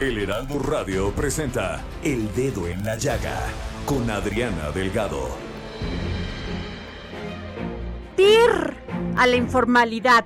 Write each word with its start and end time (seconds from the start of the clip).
El 0.00 0.16
Heraldo 0.16 0.60
Radio 0.60 1.10
presenta 1.10 1.82
El 2.04 2.32
Dedo 2.32 2.68
en 2.68 2.84
la 2.84 2.96
Llaga 2.96 3.36
con 3.84 4.08
Adriana 4.08 4.70
Delgado. 4.70 5.28
tir 8.14 8.76
a 9.16 9.26
la 9.26 9.34
informalidad. 9.34 10.24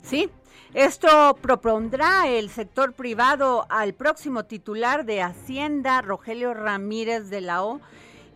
¿Sí? 0.00 0.30
Esto 0.74 1.36
propondrá 1.42 2.28
el 2.28 2.48
sector 2.50 2.92
privado 2.92 3.66
al 3.68 3.94
próximo 3.94 4.44
titular 4.44 5.04
de 5.04 5.22
Hacienda, 5.22 6.00
Rogelio 6.00 6.54
Ramírez 6.54 7.30
de 7.30 7.40
la 7.40 7.64
O. 7.64 7.80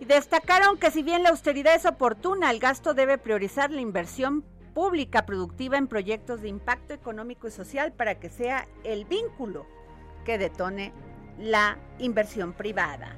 Y 0.01 0.07
destacaron 0.07 0.77
que 0.77 0.91
si 0.91 1.05
bien 1.05 1.23
la 1.23 1.29
austeridad 1.29 1.77
es 1.77 1.87
oportuna, 1.87 2.51
el 2.51 2.59
gasto 2.59 2.95
debe 2.95 3.17
priorizar 3.17 3.71
la 3.71 3.81
inversión 3.81 4.43
pública 4.75 5.25
productiva 5.25 5.79
en 5.79 5.87
proyectos 5.87 6.43
de 6.43 6.49
impacto 6.49 6.95
económico 6.95 7.47
y 7.47 7.53
social 7.53 7.93
para 7.93 8.19
que 8.19 8.29
sea 8.29 8.67
el 8.83 9.05
vínculo 9.05 9.78
que 10.25 10.39
detone 10.39 10.93
la 11.39 11.77
inversión 11.99 12.53
privada. 12.53 13.15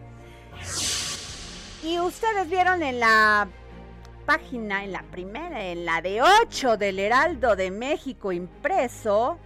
Y 1.82 1.98
ustedes 1.98 2.48
vieron 2.48 2.82
en 2.82 3.00
la 3.00 3.48
página, 4.26 4.84
en 4.84 4.92
la 4.92 5.02
primera, 5.02 5.64
en 5.64 5.84
la 5.84 6.02
de 6.02 6.22
8 6.22 6.76
del 6.76 6.98
Heraldo 6.98 7.56
de 7.56 7.70
México 7.70 8.32
impreso, 8.32 9.38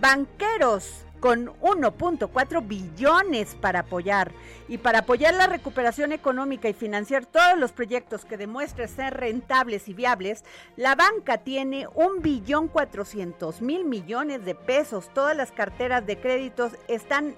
banqueros 0.00 1.05
con 1.20 1.48
1.4 1.60 2.66
billones 2.66 3.54
para 3.54 3.80
apoyar 3.80 4.32
y 4.68 4.78
para 4.78 5.00
apoyar 5.00 5.34
la 5.34 5.46
recuperación 5.46 6.12
económica 6.12 6.68
y 6.68 6.74
financiar 6.74 7.26
todos 7.26 7.58
los 7.58 7.72
proyectos 7.72 8.24
que 8.24 8.36
demuestren 8.36 8.88
ser 8.88 9.14
rentables 9.14 9.88
y 9.88 9.94
viables, 9.94 10.44
la 10.76 10.94
banca 10.94 11.38
tiene 11.38 11.88
un 11.94 12.22
billón 12.22 12.68
400 12.68 13.62
mil 13.62 13.84
millones 13.84 14.44
de 14.44 14.54
pesos. 14.54 15.08
Todas 15.12 15.36
las 15.36 15.52
carteras 15.52 16.06
de 16.06 16.18
créditos 16.18 16.72
están 16.88 17.34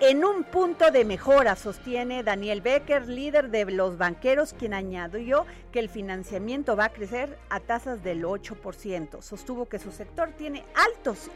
en 0.00 0.24
un 0.24 0.44
punto 0.44 0.92
de 0.92 1.04
mejora, 1.04 1.56
sostiene 1.56 2.22
Daniel 2.22 2.60
Becker, 2.60 3.08
líder 3.08 3.50
de 3.50 3.64
los 3.64 3.98
banqueros, 3.98 4.52
quien 4.52 4.72
añadió 4.72 5.44
que 5.72 5.80
el 5.80 5.88
financiamiento 5.88 6.76
va 6.76 6.86
a 6.86 6.92
crecer 6.92 7.36
a 7.50 7.58
tasas 7.58 8.04
del 8.04 8.24
8%. 8.24 9.20
Sostuvo 9.22 9.68
que 9.68 9.80
su 9.80 9.90
sector 9.90 10.30
tiene 10.38 10.64
altos 10.74 11.30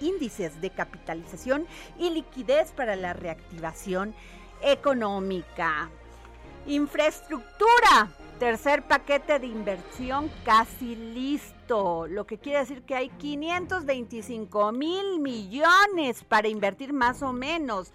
índices 0.00 0.60
de 0.60 0.70
capitalización 0.70 1.66
y 1.98 2.10
liquidez 2.10 2.72
para 2.72 2.94
la 2.94 3.14
reactivación 3.14 4.14
económica. 4.62 5.88
Infraestructura. 6.66 8.12
Tercer 8.38 8.82
paquete 8.82 9.38
de 9.40 9.46
inversión 9.46 10.30
casi 10.44 10.94
listo, 10.94 11.57
lo 11.68 12.26
que 12.26 12.38
quiere 12.38 12.60
decir 12.60 12.82
que 12.82 12.94
hay 12.94 13.10
525 13.10 14.72
mil 14.72 15.20
millones 15.20 16.24
para 16.24 16.48
invertir 16.48 16.92
más 16.92 17.22
o 17.22 17.32
menos. 17.32 17.92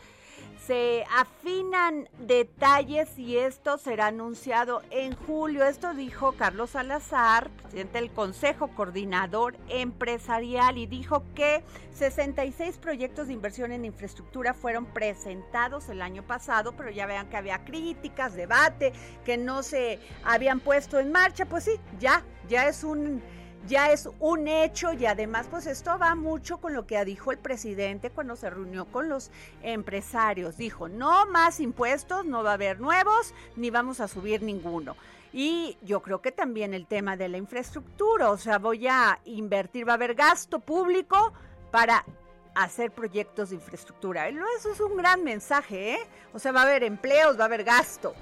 Se 0.68 1.04
afinan 1.14 2.08
detalles 2.20 3.20
y 3.20 3.38
esto 3.38 3.78
será 3.78 4.08
anunciado 4.08 4.82
en 4.92 5.14
julio. 5.14 5.66
Esto 5.66 5.94
dijo 5.94 6.34
Carlos 6.34 6.70
Salazar, 6.70 7.50
presidente 7.50 8.00
del 8.00 8.12
Consejo 8.12 8.70
Coordinador 8.70 9.58
Empresarial, 9.68 10.78
y 10.78 10.86
dijo 10.86 11.24
que 11.36 11.66
66 11.96 12.78
proyectos 12.78 13.28
de 13.28 13.34
inversión 13.34 13.74
en 13.74 13.84
infraestructura 13.84 14.54
fueron 14.54 14.86
presentados 14.86 15.90
el 15.90 16.02
año 16.02 16.24
pasado, 16.24 16.72
pero 16.78 16.92
ya 16.92 17.08
vean 17.08 17.28
que 17.28 17.36
había 17.36 17.66
críticas, 17.66 18.34
debate, 18.34 18.94
que 19.26 19.38
no 19.38 19.64
se 19.64 20.00
habían 20.24 20.62
puesto 20.62 20.98
en 20.98 21.12
marcha. 21.12 21.46
Pues 21.46 21.66
sí, 21.66 21.74
ya, 22.00 22.24
ya 22.48 22.70
es 22.70 22.86
un 22.86 23.22
ya 23.68 23.92
es 23.92 24.10
un 24.20 24.48
hecho 24.48 24.94
y 24.94 25.06
además 25.06 25.48
pues 25.50 25.68
esto 25.68 25.98
va 25.98 26.16
mucho 26.16 26.58
con 26.58 26.74
lo 26.74 26.86
que 26.86 27.04
dijo 27.06 27.32
el 27.32 27.38
presidente 27.38 28.10
cuando 28.10 28.36
se 28.36 28.50
reunió 28.50 28.86
con 28.86 29.10
los 29.10 29.32
empresarios. 29.62 30.58
Dijo, 30.58 30.90
no 30.90 31.26
más 31.28 31.60
impuestos, 31.60 32.26
no 32.26 32.44
va 32.44 32.52
a 32.52 32.54
haber 32.56 32.80
nuevos, 32.80 33.34
ni 33.56 33.70
vamos 33.70 34.00
a 34.00 34.08
subir 34.08 34.42
ninguno. 34.42 34.96
Y 35.32 35.78
yo 35.82 36.02
creo 36.02 36.22
que 36.22 36.32
también 36.32 36.74
el 36.74 36.86
tema 36.86 37.18
de 37.18 37.28
la 37.28 37.38
infraestructura, 37.38 38.30
o 38.30 38.38
sea, 38.38 38.60
voy 38.60 38.88
a 38.88 39.20
invertir, 39.26 39.88
va 39.88 39.94
a 39.94 39.96
haber 39.96 40.14
gasto 40.14 40.60
público 40.60 41.34
para 41.72 42.06
hacer 42.54 42.92
proyectos 42.92 43.50
de 43.50 43.56
infraestructura. 43.56 44.28
Eso 44.30 44.72
es 44.72 44.80
un 44.80 44.96
gran 44.96 45.24
mensaje, 45.24 45.96
¿eh? 45.96 46.08
O 46.34 46.40
sea, 46.40 46.52
va 46.52 46.62
a 46.62 46.64
haber 46.66 46.84
empleos, 46.84 47.38
va 47.38 47.44
a 47.44 47.46
haber 47.46 47.64
gasto. 47.64 48.14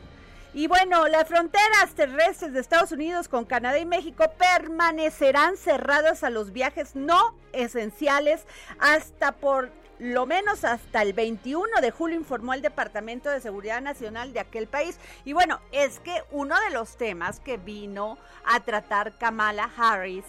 Y 0.53 0.67
bueno, 0.67 1.07
las 1.07 1.29
fronteras 1.29 1.95
terrestres 1.95 2.51
de 2.51 2.59
Estados 2.59 2.91
Unidos 2.91 3.29
con 3.29 3.45
Canadá 3.45 3.79
y 3.79 3.85
México 3.85 4.25
permanecerán 4.37 5.55
cerradas 5.55 6.25
a 6.25 6.29
los 6.29 6.51
viajes 6.51 6.93
no 6.93 7.35
esenciales 7.53 8.45
hasta 8.77 9.31
por 9.31 9.71
lo 9.97 10.25
menos 10.25 10.65
hasta 10.65 11.03
el 11.03 11.13
21 11.13 11.79
de 11.79 11.91
julio 11.91 12.17
informó 12.17 12.53
el 12.53 12.61
Departamento 12.61 13.29
de 13.29 13.39
Seguridad 13.39 13.81
Nacional 13.81 14.33
de 14.33 14.41
aquel 14.41 14.67
país. 14.67 14.99
Y 15.23 15.31
bueno, 15.31 15.61
es 15.71 15.99
que 15.99 16.21
uno 16.31 16.59
de 16.67 16.71
los 16.71 16.97
temas 16.97 17.39
que 17.39 17.55
vino 17.55 18.17
a 18.43 18.59
tratar 18.59 19.17
Kamala 19.17 19.71
Harris, 19.77 20.25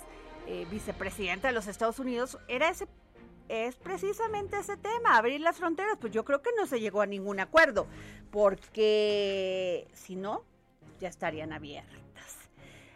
eh, 0.47 0.67
vicepresidenta 0.71 1.49
de 1.49 1.55
los 1.55 1.67
Estados 1.67 1.99
Unidos, 1.99 2.39
era 2.47 2.69
ese 2.69 2.87
es 3.49 3.77
precisamente 3.77 4.59
ese 4.59 4.77
tema, 4.77 5.17
abrir 5.17 5.41
las 5.41 5.57
fronteras. 5.57 5.97
Pues 6.01 6.13
yo 6.13 6.25
creo 6.25 6.43
que 6.43 6.51
no 6.57 6.67
se 6.67 6.81
llegó 6.81 7.01
a 7.01 7.07
ningún 7.07 7.41
acuerdo, 7.41 7.87
porque 8.31 9.89
si 9.93 10.17
no, 10.17 10.45
ya 11.01 11.09
estarían 11.09 11.53
abiertas. 11.53 12.03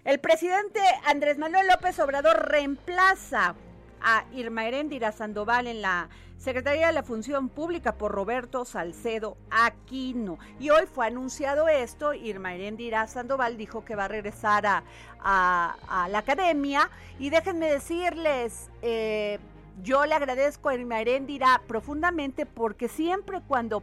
El 0.05 0.21
presidente 0.21 0.81
Andrés 1.05 1.37
Manuel 1.37 1.67
López 1.67 1.99
Obrador 1.99 2.49
reemplaza 2.49 3.57
a 4.01 4.25
Irma 4.33 4.67
Heréndira 4.69 5.11
Sandoval 5.11 5.67
en 5.67 5.83
la 5.83 6.09
Secretaría 6.39 6.89
de 6.89 6.93
la 6.93 7.03
Función 7.03 7.49
Pública 7.49 7.95
por 7.97 8.13
Roberto 8.13 8.65
Salcedo 8.65 9.37
Aquino. 9.51 10.39
Y 10.61 10.71
hoy 10.71 10.87
fue 10.87 11.07
anunciado 11.07 11.69
esto, 11.69 12.15
Irma 12.15 12.55
Heréndira 12.55 13.09
Sandoval 13.09 13.57
dijo 13.57 13.85
que 13.85 13.97
va 13.97 14.05
a 14.05 14.09
regresar 14.09 14.65
a, 14.67 14.85
a, 15.19 16.09
la 16.09 16.19
academia. 16.19 16.89
Y 17.19 17.31
déjenme 17.31 17.69
decirles, 17.69 18.71
eh, 18.83 19.41
yo 19.83 20.05
le 20.07 20.15
agradezco 20.15 20.69
a 20.69 20.75
Irma 20.75 21.01
Heréndira 21.01 21.63
profundamente 21.67 22.47
porque 22.47 22.89
siempre 22.89 23.41
cuando 23.47 23.83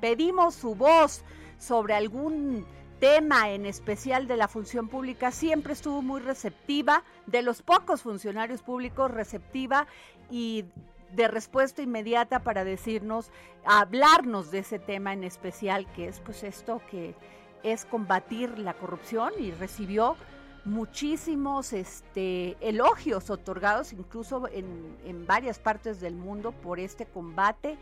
pedimos 0.00 0.54
su 0.54 0.74
voz 0.74 1.24
sobre 1.58 1.94
algún 1.94 2.66
tema 3.00 3.50
en 3.50 3.66
especial 3.66 4.26
de 4.26 4.36
la 4.36 4.48
función 4.48 4.88
pública, 4.88 5.30
siempre 5.30 5.72
estuvo 5.72 6.02
muy 6.02 6.20
receptiva, 6.20 7.04
de 7.26 7.42
los 7.42 7.62
pocos 7.62 8.02
funcionarios 8.02 8.62
públicos 8.62 9.10
receptiva 9.10 9.86
y 10.30 10.64
de 11.12 11.28
respuesta 11.28 11.82
inmediata 11.82 12.40
para 12.40 12.64
decirnos, 12.64 13.30
hablarnos 13.64 14.50
de 14.50 14.58
ese 14.58 14.78
tema 14.78 15.12
en 15.12 15.24
especial, 15.24 15.86
que 15.92 16.08
es 16.08 16.20
pues 16.20 16.42
esto 16.42 16.80
que 16.90 17.14
es 17.62 17.84
combatir 17.84 18.58
la 18.58 18.74
corrupción 18.74 19.32
y 19.38 19.50
recibió 19.52 20.16
muchísimos 20.64 21.72
este, 21.72 22.56
elogios 22.60 23.30
otorgados 23.30 23.92
incluso 23.92 24.48
en, 24.48 24.96
en 25.04 25.26
varias 25.26 25.58
partes 25.58 26.00
del 26.00 26.14
mundo 26.14 26.52
por 26.52 26.80
este 26.80 27.06
combate 27.06 27.76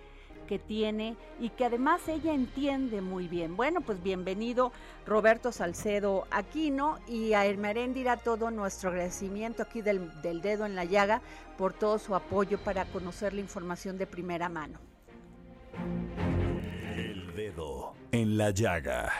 que 0.46 0.58
tiene 0.58 1.16
y 1.40 1.50
que 1.50 1.64
además 1.64 2.06
ella 2.08 2.34
entiende 2.34 3.00
muy 3.00 3.28
bien. 3.28 3.56
Bueno, 3.56 3.80
pues 3.80 4.02
bienvenido 4.02 4.72
Roberto 5.06 5.52
Salcedo 5.52 6.26
Aquino 6.30 6.98
y 7.06 7.32
a 7.32 7.46
Hermeréndira 7.46 8.16
todo 8.16 8.50
nuestro 8.50 8.90
agradecimiento 8.90 9.62
aquí 9.62 9.82
del, 9.82 10.10
del 10.20 10.42
dedo 10.42 10.66
en 10.66 10.74
la 10.74 10.84
llaga 10.84 11.22
por 11.56 11.72
todo 11.72 11.98
su 11.98 12.14
apoyo 12.14 12.58
para 12.58 12.84
conocer 12.86 13.32
la 13.32 13.40
información 13.40 13.96
de 13.98 14.06
primera 14.06 14.48
mano. 14.48 14.78
El 16.96 17.34
dedo 17.34 17.94
en 18.10 18.36
la 18.36 18.50
llaga. 18.50 19.12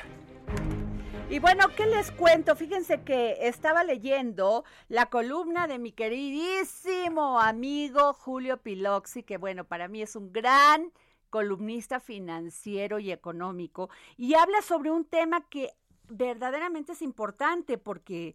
Y 1.32 1.38
bueno, 1.38 1.64
¿qué 1.74 1.86
les 1.86 2.10
cuento? 2.10 2.54
Fíjense 2.54 3.04
que 3.04 3.38
estaba 3.48 3.84
leyendo 3.84 4.66
la 4.90 5.06
columna 5.06 5.66
de 5.66 5.78
mi 5.78 5.90
queridísimo 5.90 7.40
amigo 7.40 8.12
Julio 8.12 8.58
Piloxi, 8.58 9.22
que 9.22 9.38
bueno, 9.38 9.64
para 9.64 9.88
mí 9.88 10.02
es 10.02 10.14
un 10.14 10.30
gran 10.30 10.92
columnista 11.30 12.00
financiero 12.00 12.98
y 12.98 13.12
económico, 13.12 13.88
y 14.18 14.34
habla 14.34 14.60
sobre 14.60 14.90
un 14.90 15.06
tema 15.06 15.48
que 15.48 15.70
verdaderamente 16.06 16.92
es 16.92 17.00
importante 17.00 17.78
porque 17.78 18.34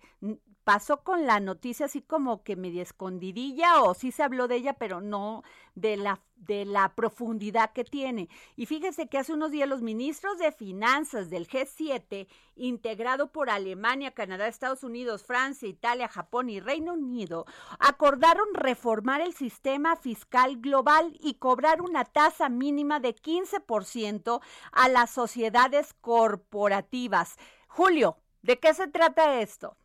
pasó 0.68 1.02
con 1.02 1.25
la 1.25 1.40
noticia 1.40 1.86
así 1.86 2.02
como 2.02 2.44
que 2.44 2.58
media 2.58 2.84
escondidilla 2.84 3.81
o 3.84 3.94
sí 3.94 4.12
se 4.12 4.22
habló 4.22 4.50
de 4.50 4.58
ella, 4.58 4.74
pero 4.74 5.00
no 5.00 5.44
de 5.75 5.96
la, 5.96 6.19
de 6.36 6.66
la 6.66 6.94
profundidad 6.94 7.72
que 7.72 7.86
tiene. 7.86 8.28
Y 8.58 8.66
fíjense 8.66 9.08
que 9.08 9.18
hace 9.18 9.31
unos 9.31 9.52
días 9.52 9.69
los 9.69 9.81
ministros 9.81 10.38
de 10.40 10.52
finanzas 10.52 11.30
del 11.30 11.48
G7, 11.48 12.28
integrado 12.58 13.31
por 13.31 13.50
Alemania, 13.50 14.12
Canadá, 14.12 14.50
Estados 14.50 14.84
Unidos, 14.84 15.24
Francia, 15.24 15.69
Italia, 15.69 16.10
Japón 16.10 16.50
y 16.50 16.60
Reino 16.60 16.96
Unido, 16.96 17.46
acordaron 17.80 18.54
reformar 18.54 19.22
el 19.22 19.34
sistema 19.34 19.96
fiscal 19.96 20.58
global 20.60 21.18
y 21.22 21.36
cobrar 21.36 21.81
una 21.81 22.04
tasa 22.04 22.50
mínima 22.50 23.00
de 23.00 23.16
15% 23.16 24.42
a 24.74 24.90
las 24.90 25.12
sociedades 25.12 25.94
corporativas. 26.02 27.38
Julio, 27.70 28.18
¿de 28.42 28.60
qué 28.60 28.74
se 28.74 28.90
trata 28.90 29.40
esto? 29.40 29.78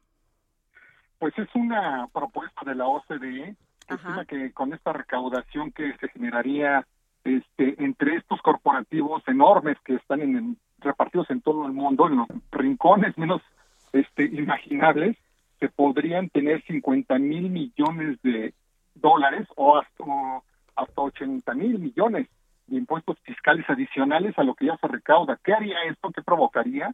Pues 1.22 1.38
es 1.38 1.54
una 1.54 2.08
propuesta 2.12 2.62
de 2.66 2.74
la 2.74 2.88
OCDE 2.88 3.54
que 3.86 3.94
estima 3.94 4.24
que 4.24 4.50
con 4.50 4.72
esta 4.72 4.92
recaudación 4.92 5.70
que 5.70 5.96
se 5.98 6.08
generaría 6.08 6.84
este, 7.22 7.80
entre 7.80 8.16
estos 8.16 8.42
corporativos 8.42 9.22
enormes 9.28 9.76
que 9.84 9.94
están 9.94 10.20
en, 10.20 10.56
repartidos 10.80 11.30
en 11.30 11.40
todo 11.40 11.64
el 11.66 11.74
mundo, 11.74 12.08
en 12.08 12.16
los 12.16 12.26
rincones 12.50 13.16
menos 13.16 13.40
este, 13.92 14.24
imaginables, 14.24 15.16
se 15.60 15.68
podrían 15.68 16.28
tener 16.28 16.60
50 16.64 17.16
mil 17.20 17.50
millones 17.50 18.20
de 18.22 18.52
dólares 18.96 19.46
o 19.54 19.78
hasta, 19.78 20.04
hasta 20.74 21.02
80 21.02 21.54
mil 21.54 21.78
millones 21.78 22.26
de 22.66 22.78
impuestos 22.78 23.16
fiscales 23.20 23.64
adicionales 23.70 24.36
a 24.40 24.42
lo 24.42 24.56
que 24.56 24.66
ya 24.66 24.76
se 24.78 24.88
recauda. 24.88 25.38
¿Qué 25.44 25.52
haría 25.52 25.84
esto? 25.84 26.10
¿Qué 26.10 26.22
provocaría? 26.22 26.92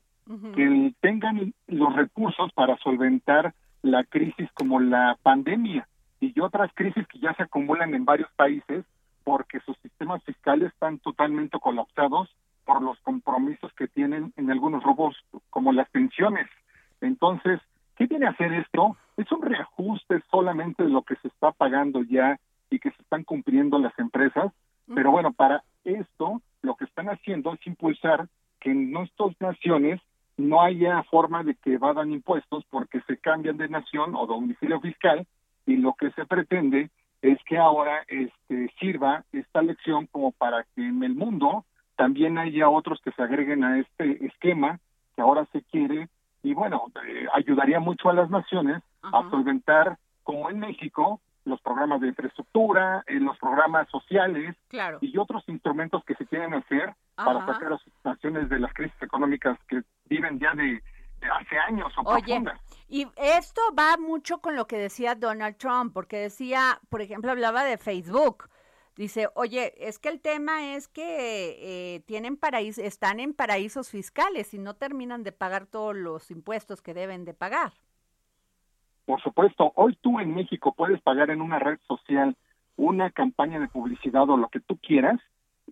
Que 0.55 0.93
tengan 1.01 1.55
los 1.67 1.97
recursos 1.97 2.53
para 2.53 2.77
solventar 2.77 3.55
la 3.83 4.05
crisis 4.05 4.51
como 4.55 4.81
la 4.81 5.17
pandemia 5.23 5.87
y 6.21 6.39
otras 6.41 6.71
crisis 6.75 7.07
que 7.09 7.19
ya 7.21 7.35
se 7.35 7.45
acumulan 7.45 7.95
en 7.95 8.05
varios 8.05 8.31
países 8.33 8.85
porque 9.25 9.61
sus 9.61 9.77
sistemas 9.79 10.23
fiscales 10.25 10.73
están 10.73 10.99
totalmente 10.99 11.59
colapsados 11.61 12.29
por 12.65 12.83
los 12.83 12.99
compromisos 13.01 13.73
que 13.75 13.89
tienen 13.89 14.33
en 14.37 14.51
algunos 14.51 14.83
rubros 14.83 15.17
como 15.51 15.73
las 15.73 15.89
pensiones. 15.91 16.47
Entonces, 17.01 17.61
¿qué 17.97 18.07
viene 18.07 18.27
a 18.27 18.31
hacer 18.31 18.53
esto? 18.53 18.97
Es 19.17 19.31
un 19.33 19.43
reajuste 19.43 20.23
solamente 20.31 20.83
de 20.83 20.91
lo 20.91 21.03
que 21.03 21.17
se 21.17 21.29
está 21.29 21.53
pagando 21.53 22.03
ya 22.03 22.39
y 22.71 22.79
que 22.79 22.91
se 22.91 23.03
están 23.03 23.25
cumpliendo 23.25 23.79
las 23.79 23.97
empresas, 23.99 24.53
pero 24.95 25.11
bueno, 25.11 25.33
para 25.33 25.63
esto 25.85 26.43
lo 26.63 26.75
que 26.75 26.85
están 26.85 27.09
haciendo 27.09 27.55
es 27.55 27.67
impulsar 27.67 28.29
que 28.61 28.71
en 28.71 28.91
nuestras 28.91 29.39
naciones 29.41 30.01
no 30.39 30.63
haya 30.63 31.03
forma 31.05 31.43
de 31.43 31.55
que 31.57 31.75
evadan 31.75 32.13
impuestos 32.13 32.65
porque 32.71 33.01
se 33.03 33.19
cambian 33.19 33.57
de 33.57 33.69
nación 33.69 34.15
o 34.15 34.27
domicilio 34.27 34.81
fiscal 34.81 35.27
y 35.67 35.77
lo 35.77 35.95
que 35.95 36.11
se 36.13 36.25
pretende 36.25 36.91
es 37.21 37.39
que 37.45 37.59
ahora 37.59 38.05
este 38.07 38.73
sirva 38.79 39.25
esta 39.33 39.61
lección 39.61 40.07
como 40.07 40.31
para 40.33 40.63
que 40.75 40.87
en 40.87 41.03
el 41.03 41.15
mundo 41.15 41.65
también 41.97 42.39
haya 42.39 42.69
otros 42.69 43.01
que 43.03 43.11
se 43.13 43.23
agreguen 43.23 43.65
a 43.65 43.79
este 43.81 44.25
esquema 44.25 44.79
que 45.17 45.23
ahora 45.23 45.45
se 45.53 45.63
quiere 45.63 46.09
y 46.45 46.55
bueno 46.55 46.85
eh, 47.07 47.27
ayudaría 47.35 47.81
mucho 47.81 48.09
a 48.09 48.15
las 48.15 48.31
naciones 48.31 48.83
a 49.03 49.29
solventar 49.31 49.99
como 50.23 50.49
en 50.51 50.61
México 50.61 51.21
los 51.45 51.61
programas 51.63 52.01
de 52.01 52.09
infraestructura, 52.09 53.03
en 53.07 53.25
los 53.25 53.37
programas 53.39 53.89
sociales 53.89 54.55
y 55.01 55.17
otros 55.17 55.43
instrumentos 55.49 56.05
que 56.05 56.15
se 56.15 56.27
quieren 56.27 56.55
hacer 56.55 56.95
para 57.25 57.45
sacar 57.47 57.67
a 57.67 57.71
las 57.71 57.83
naciones 58.05 58.49
de 58.49 58.61
las 58.61 58.73
crisis 58.73 59.03
económicas 59.03 59.59
que 59.69 59.83
viven 60.07 60.39
ya 60.39 60.55
de, 60.55 60.81
hace 61.33 61.59
años 61.59 61.93
o 61.99 62.09
Oye, 62.09 62.43
Y 62.89 63.07
esto 63.17 63.61
va 63.77 63.97
mucho 63.97 64.39
con 64.39 64.55
lo 64.55 64.67
que 64.67 64.79
decía 64.79 65.15
Donald 65.15 65.57
Trump, 65.57 65.93
porque 65.93 66.17
decía, 66.19 66.81
por 66.89 67.03
ejemplo, 67.03 67.31
hablaba 67.31 67.65
de 67.65 67.77
Facebook. 67.77 68.49
Dice, 68.97 69.29
oye, 69.35 69.75
es 69.79 69.99
que 69.99 70.09
el 70.09 70.21
tema 70.21 70.75
es 70.75 70.89
que 70.89 71.95
eh, 71.95 72.01
tienen 72.01 72.37
paraísos, 72.37 72.83
están 72.83 73.21
en 73.21 73.33
paraísos 73.33 73.91
fiscales 73.91 74.55
y 74.55 74.59
no 74.59 74.75
terminan 74.75 75.23
de 75.23 75.33
pagar 75.33 75.67
todos 75.67 75.95
los 75.95 76.31
impuestos 76.31 76.83
que 76.83 76.95
deben 76.95 77.25
de 77.25 77.35
pagar. 77.35 77.73
Por 79.07 79.21
supuesto, 79.23 79.73
hoy 79.77 79.97
tú 80.01 80.21
en 80.21 80.35
México 80.35 80.75
puedes 80.77 81.01
pagar 81.01 81.31
en 81.31 81.41
una 81.41 81.59
red 81.59 81.79
social 81.87 82.37
una 82.77 83.11
campaña 83.11 83.59
de 83.59 83.69
publicidad 83.69 84.29
o 84.31 84.37
lo 84.37 84.49
que 84.49 84.61
tú 84.61 84.79
quieras 84.79 85.21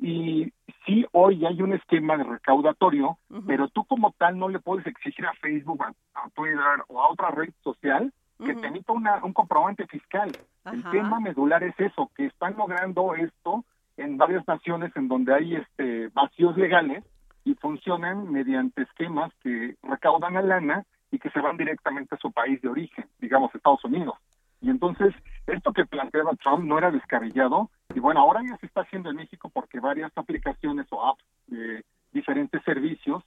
y 0.01 0.53
sí 0.85 1.07
hoy 1.13 1.45
hay 1.47 1.63
un 1.63 1.73
esquema 1.73 2.17
de 2.17 2.25
recaudatorio, 2.25 3.19
pero 3.47 3.69
tú 3.69 3.85
como 3.85 4.13
tal 4.19 4.39
no 4.39 4.49
le 4.49 4.61
puedes 4.61 4.87
exigir 4.87 5.27
a 5.27 5.35
Facebook, 5.35 5.83
a, 5.83 6.29
Twitter 6.31 6.61
o 6.89 7.01
a 7.01 7.11
otra 7.11 7.31
red 7.31 7.51
social 7.63 8.13
que 8.45 8.55
te 8.55 8.67
emita 8.67 8.93
una, 8.93 9.25
un 9.25 9.33
comprobante 9.33 9.87
fiscal. 9.87 10.31
El 10.71 10.83
tema 10.91 11.21
medular 11.21 11.63
es 11.63 11.79
eso, 11.79 12.11
que 12.15 12.27
están 12.27 12.55
logrando 12.57 13.15
esto 13.15 13.65
en 13.97 14.19
varias 14.19 14.47
naciones 14.47 14.95
en 14.95 15.09
donde 15.09 15.35
hay 15.35 15.57
este 15.57 16.09
vacíos 16.09 16.57
legales 16.57 17.03
y 17.45 17.55
funcionan 17.55 18.31
mediante 18.31 18.83
esquemas 18.83 19.33
que 19.43 19.77
recaudan 19.83 20.35
la 20.35 20.43
lana 20.43 20.85
y 21.11 21.19
que 21.19 21.31
se 21.31 21.41
van 21.41 21.57
directamente 21.57 22.15
a 22.15 22.19
su 22.19 22.31
país 22.33 22.61
de 22.61 22.69
origen, 22.69 23.07
digamos 23.21 23.55
Estados 23.55 23.85
Unidos. 23.85 24.17
Y 24.61 24.71
entonces, 24.71 25.15
esto 25.47 25.73
que 25.73 25.87
planteaba 25.87 26.35
Trump 26.37 26.65
no 26.65 26.79
era 26.79 26.91
descabellado, 26.91 27.71
y 27.97 27.99
bueno, 27.99 28.21
ahora 28.21 28.43
ya 28.47 28.59
se 28.59 28.67
está 28.67 28.83
haciendo 28.83 29.09
en 29.09 29.17
México 29.17 29.49
porque 29.49 29.81
varias 29.81 30.13
aplicaciones 30.17 30.87
o 30.91 31.03
apps 31.03 31.25
de 31.47 31.83
diferentes 32.13 32.63
servicios 32.63 33.25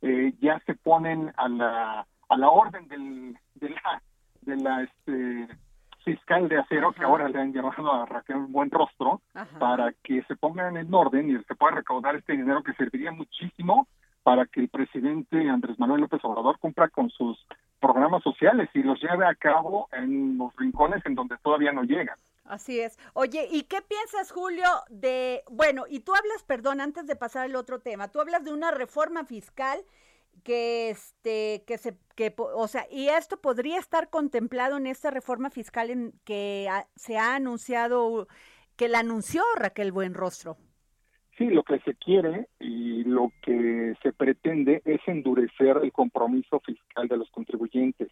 eh, 0.00 0.34
ya 0.40 0.58
se 0.66 0.74
ponen 0.74 1.32
a 1.36 1.48
la, 1.48 2.04
a 2.28 2.36
la 2.36 2.50
orden 2.50 2.88
del, 2.88 3.38
de 3.54 3.70
la, 3.70 4.02
de 4.40 4.56
la 4.56 4.82
este, 4.82 5.48
fiscal 6.04 6.48
de 6.48 6.58
acero, 6.58 6.90
que 6.90 7.04
ahora 7.04 7.28
le 7.28 7.42
han 7.42 7.52
llamado 7.52 7.92
a 7.92 8.04
Raquel 8.04 8.38
Buen 8.48 8.72
Rostro, 8.72 9.20
para 9.60 9.92
que 10.02 10.24
se 10.24 10.34
pongan 10.34 10.76
en 10.76 10.92
orden 10.92 11.30
y 11.30 11.40
se 11.44 11.54
pueda 11.54 11.76
recaudar 11.76 12.16
este 12.16 12.32
dinero 12.32 12.64
que 12.64 12.72
serviría 12.72 13.12
muchísimo 13.12 13.86
para 14.24 14.46
que 14.46 14.62
el 14.62 14.68
presidente 14.68 15.48
Andrés 15.48 15.78
Manuel 15.78 16.00
López 16.00 16.24
Obrador 16.24 16.58
cumpla 16.58 16.88
con 16.88 17.08
sus 17.10 17.38
programas 17.78 18.24
sociales 18.24 18.68
y 18.74 18.82
los 18.82 19.00
lleve 19.00 19.26
a 19.26 19.36
cabo 19.36 19.88
en 19.92 20.38
los 20.38 20.56
rincones 20.56 21.06
en 21.06 21.14
donde 21.14 21.36
todavía 21.38 21.70
no 21.70 21.84
llegan. 21.84 22.18
Así 22.44 22.80
es. 22.80 22.98
Oye, 23.14 23.48
¿y 23.50 23.62
qué 23.64 23.82
piensas, 23.82 24.32
Julio, 24.32 24.66
de, 24.90 25.42
bueno, 25.50 25.84
y 25.88 26.00
tú 26.00 26.14
hablas, 26.14 26.42
perdón, 26.44 26.80
antes 26.80 27.06
de 27.06 27.16
pasar 27.16 27.44
al 27.44 27.56
otro 27.56 27.80
tema, 27.80 28.08
tú 28.08 28.20
hablas 28.20 28.44
de 28.44 28.52
una 28.52 28.70
reforma 28.70 29.24
fiscal 29.24 29.84
que 30.44 30.90
este 30.90 31.62
que 31.66 31.76
se 31.78 31.96
que 32.16 32.34
o 32.36 32.66
sea 32.66 32.86
y 32.90 33.08
esto 33.08 33.36
podría 33.36 33.78
estar 33.78 34.08
contemplado 34.08 34.78
en 34.78 34.86
esta 34.86 35.10
reforma 35.10 35.50
fiscal 35.50 35.90
en 35.90 36.14
que 36.24 36.68
se 36.96 37.18
ha 37.18 37.34
anunciado 37.34 38.26
que 38.76 38.88
la 38.88 39.00
anunció 39.00 39.42
Raquel 39.56 39.92
Buenrostro. 39.92 40.56
Sí, 41.38 41.46
lo 41.46 41.62
que 41.62 41.78
se 41.80 41.94
quiere 41.94 42.48
y 42.60 43.04
lo 43.04 43.30
que 43.42 43.94
se 44.02 44.12
pretende 44.12 44.82
es 44.84 45.00
endurecer 45.06 45.78
el 45.82 45.92
compromiso 45.92 46.60
fiscal 46.60 47.08
de 47.08 47.16
los 47.16 47.30
contribuyentes. 47.30 48.10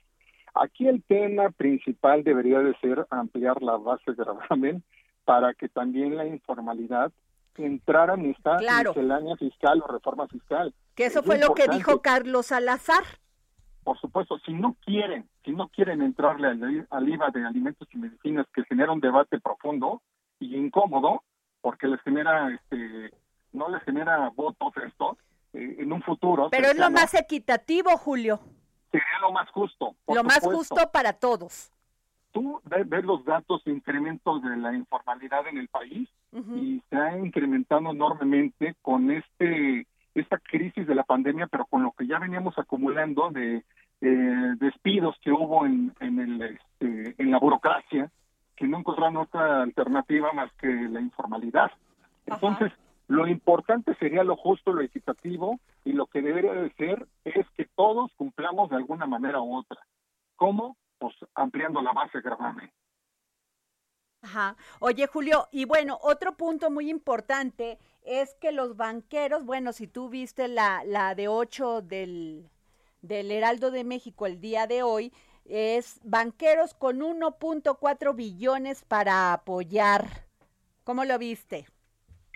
Aquí 0.54 0.88
el 0.88 1.02
tema 1.04 1.50
principal 1.50 2.24
debería 2.24 2.60
de 2.60 2.74
ser 2.80 3.06
ampliar 3.10 3.62
la 3.62 3.76
base 3.76 4.12
de 4.12 4.16
gravamen 4.16 4.82
para 5.24 5.54
que 5.54 5.68
también 5.68 6.16
la 6.16 6.26
informalidad 6.26 7.12
entrara 7.56 8.14
en 8.14 8.30
esta 8.30 8.58
miscelánea 8.58 9.36
fiscal 9.36 9.82
o 9.86 9.92
reforma 9.92 10.26
fiscal. 10.28 10.74
Que 10.94 11.06
eso 11.06 11.22
fue 11.22 11.38
lo 11.38 11.54
que 11.54 11.68
dijo 11.68 12.02
Carlos 12.02 12.46
Salazar. 12.46 13.04
Por 13.84 13.98
supuesto, 13.98 14.38
si 14.44 14.52
no 14.52 14.76
quieren, 14.84 15.28
si 15.44 15.52
no 15.52 15.68
quieren 15.68 16.02
entrarle 16.02 16.48
al 16.90 17.08
IVA 17.08 17.30
de 17.30 17.46
alimentos 17.46 17.88
y 17.92 17.98
medicinas 17.98 18.46
que 18.54 18.64
genera 18.64 18.92
un 18.92 19.00
debate 19.00 19.40
profundo 19.40 20.02
y 20.38 20.56
incómodo, 20.56 21.22
porque 21.60 21.88
les 21.88 22.00
genera, 22.02 22.50
este, 22.52 23.10
no 23.52 23.68
les 23.68 23.82
genera 23.82 24.30
votos 24.34 24.72
esto 24.86 25.16
eh, 25.52 25.76
en 25.78 25.92
un 25.92 26.02
futuro. 26.02 26.48
Pero 26.50 26.68
es 26.68 26.78
lo 26.78 26.90
más 26.90 27.14
equitativo, 27.14 27.96
Julio. 27.96 28.40
Sería 28.90 29.18
lo 29.20 29.32
más 29.32 29.48
justo. 29.50 29.94
lo 30.08 30.24
más 30.24 30.40
justo 30.40 30.90
para 30.92 31.12
todos. 31.12 31.70
Tú 32.32 32.60
ves 32.64 33.04
los 33.04 33.24
datos 33.24 33.64
de 33.64 33.72
incrementos 33.72 34.42
de 34.42 34.56
la 34.56 34.72
informalidad 34.74 35.46
en 35.48 35.58
el 35.58 35.68
país 35.68 36.08
y 36.32 36.80
se 36.88 36.96
ha 36.96 37.18
incrementado 37.18 37.90
enormemente 37.90 38.76
con 38.82 39.10
este 39.10 39.86
esta 40.14 40.38
crisis 40.38 40.86
de 40.86 40.94
la 40.94 41.04
pandemia, 41.04 41.46
pero 41.46 41.66
con 41.66 41.82
lo 41.82 41.92
que 41.92 42.06
ya 42.06 42.18
veníamos 42.18 42.58
acumulando 42.58 43.30
de 43.30 43.64
eh, 44.00 44.54
despidos 44.58 45.16
que 45.22 45.30
hubo 45.30 45.66
en, 45.66 45.94
en, 46.00 46.18
el, 46.18 46.42
este, 46.42 47.14
en 47.16 47.30
la 47.30 47.38
burocracia, 47.38 48.10
que 48.56 48.66
no 48.66 48.78
encontraron 48.78 49.18
otra 49.18 49.62
alternativa 49.62 50.32
más 50.32 50.52
que 50.54 50.66
la 50.66 51.00
informalidad. 51.00 51.70
Entonces, 52.26 52.72
lo 53.10 53.26
importante 53.26 53.96
sería 53.96 54.22
lo 54.22 54.36
justo, 54.36 54.72
lo 54.72 54.82
equitativo, 54.82 55.58
y 55.84 55.94
lo 55.94 56.06
que 56.06 56.22
debería 56.22 56.52
de 56.52 56.72
ser 56.74 57.08
es 57.24 57.44
que 57.56 57.66
todos 57.74 58.12
cumplamos 58.14 58.70
de 58.70 58.76
alguna 58.76 59.04
manera 59.04 59.40
u 59.40 59.56
otra. 59.56 59.84
¿Cómo? 60.36 60.76
Pues 60.96 61.16
ampliando 61.34 61.82
la 61.82 61.92
base 61.92 62.20
gravamen. 62.20 62.70
Ajá. 64.22 64.56
Oye, 64.78 65.08
Julio, 65.08 65.48
y 65.50 65.64
bueno, 65.64 65.98
otro 66.02 66.36
punto 66.36 66.70
muy 66.70 66.88
importante 66.88 67.78
es 68.02 68.36
que 68.36 68.52
los 68.52 68.76
banqueros, 68.76 69.44
bueno, 69.44 69.72
si 69.72 69.88
tú 69.88 70.08
viste 70.08 70.46
la, 70.46 70.84
la 70.84 71.16
de 71.16 71.26
8 71.26 71.82
del, 71.82 72.48
del 73.02 73.32
Heraldo 73.32 73.72
de 73.72 73.82
México 73.82 74.26
el 74.26 74.40
día 74.40 74.68
de 74.68 74.84
hoy, 74.84 75.12
es 75.46 75.98
banqueros 76.04 76.74
con 76.74 77.00
1.4 77.00 78.14
billones 78.14 78.84
para 78.84 79.32
apoyar. 79.32 80.28
¿Cómo 80.84 81.04
lo 81.04 81.18
viste? 81.18 81.66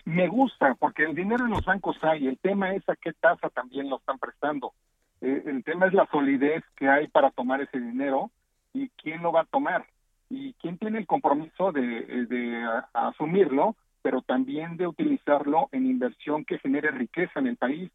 Me 0.04 0.28
gusta, 0.28 0.75
porque 0.75 1.04
el 1.04 1.14
dinero 1.14 1.46
en 1.46 1.52
los 1.52 1.64
bancos 1.64 1.96
hay, 2.02 2.26
el 2.26 2.38
tema 2.38 2.75
es 2.75 2.87
a 2.88 2.96
qué 2.96 3.12
tasa 3.14 3.49
también 3.50 3.88
lo 3.88 3.96
están 3.96 4.18
prestando. 4.18 4.73
Eh, 5.20 5.42
el 5.46 5.64
tema 5.64 5.87
es 5.87 5.94
la 5.94 6.06
solidez 6.06 6.62
que 6.76 6.88
hay 6.88 7.08
para 7.08 7.30
tomar 7.30 7.62
ese 7.62 7.80
dinero 7.80 8.30
y 8.75 8.88
quién 8.90 9.23
lo 9.23 9.32
va 9.32 9.42
a 9.42 9.46
tomar 9.46 9.87
y 10.28 10.52
quién 10.54 10.78
tiene 10.78 10.99
el 10.99 11.06
compromiso 11.06 11.73
de, 11.73 11.80
de 12.26 12.82
asumirlo, 12.92 13.76
pero 14.02 14.20
también 14.23 14.76
de 14.76 14.87
utilizarlo 14.87 15.68
en 15.73 15.87
inversión 15.87 16.44
que 16.44 16.58
genere 16.58 16.90
riqueza 16.90 17.40
en 17.40 17.46
el 17.46 17.56
país. 17.56 17.90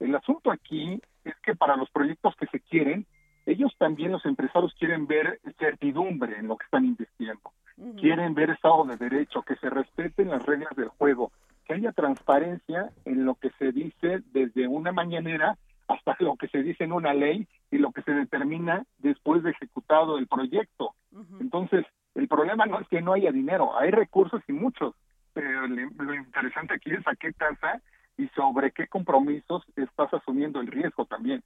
El 0.00 0.14
asunto 0.14 0.50
aquí 0.50 1.00
es 1.24 1.34
que 1.42 1.54
para 1.54 1.76
los 1.76 1.88
proyectos 1.90 2.34
que 2.36 2.46
se 2.46 2.60
quieren, 2.60 3.06
ellos 3.46 3.74
también, 3.78 4.12
los 4.12 4.26
empresarios, 4.26 4.74
quieren 4.78 5.06
ver 5.06 5.40
certidumbre 5.58 6.38
en 6.38 6.48
lo 6.48 6.56
que 6.56 6.64
están 6.64 6.84
invirtiendo. 6.84 7.52
Quieren 8.00 8.34
ver 8.34 8.50
Estado 8.50 8.84
de 8.84 8.96
Derecho, 8.96 9.42
que 9.42 9.54
se 9.56 9.68
respeten 9.68 10.30
las 10.30 10.44
reglas 10.44 10.74
del 10.76 10.88
juego, 10.88 11.30
que 11.66 11.74
haya 11.74 11.92
transparencia 11.92 12.90
en 13.04 13.24
lo 13.24 13.34
que 13.34 13.50
se 13.58 13.72
dice 13.72 14.22
desde 14.32 14.68
una 14.68 14.92
mañanera 14.92 15.58
hasta 15.88 16.16
lo 16.20 16.36
que 16.36 16.48
se 16.48 16.62
dice 16.62 16.84
en 16.84 16.92
una 16.92 17.14
ley 17.14 17.46
y 17.70 17.78
lo 17.78 17.92
que 17.92 18.02
se 18.02 18.12
determina 18.12 18.84
después 18.98 19.42
de 19.42 19.50
ejecutado 19.50 20.18
el 20.18 20.26
proyecto. 20.26 20.94
Entonces, 21.40 21.84
el 22.14 22.28
problema 22.28 22.66
no 22.66 22.80
es 22.80 22.88
que 22.88 23.02
no 23.02 23.12
haya 23.12 23.30
dinero, 23.32 23.78
hay 23.78 23.90
recursos 23.90 24.42
y 24.48 24.52
muchos, 24.52 24.94
pero 25.32 25.66
lo 25.66 26.14
interesante 26.14 26.74
aquí 26.74 26.92
es 26.92 27.06
a 27.06 27.14
qué 27.14 27.32
tasa 27.32 27.80
y 28.16 28.28
sobre 28.28 28.72
qué 28.72 28.86
compromisos 28.86 29.62
estás 29.76 30.12
asumiendo 30.14 30.60
el 30.60 30.68
riesgo 30.68 31.04
también. 31.04 31.42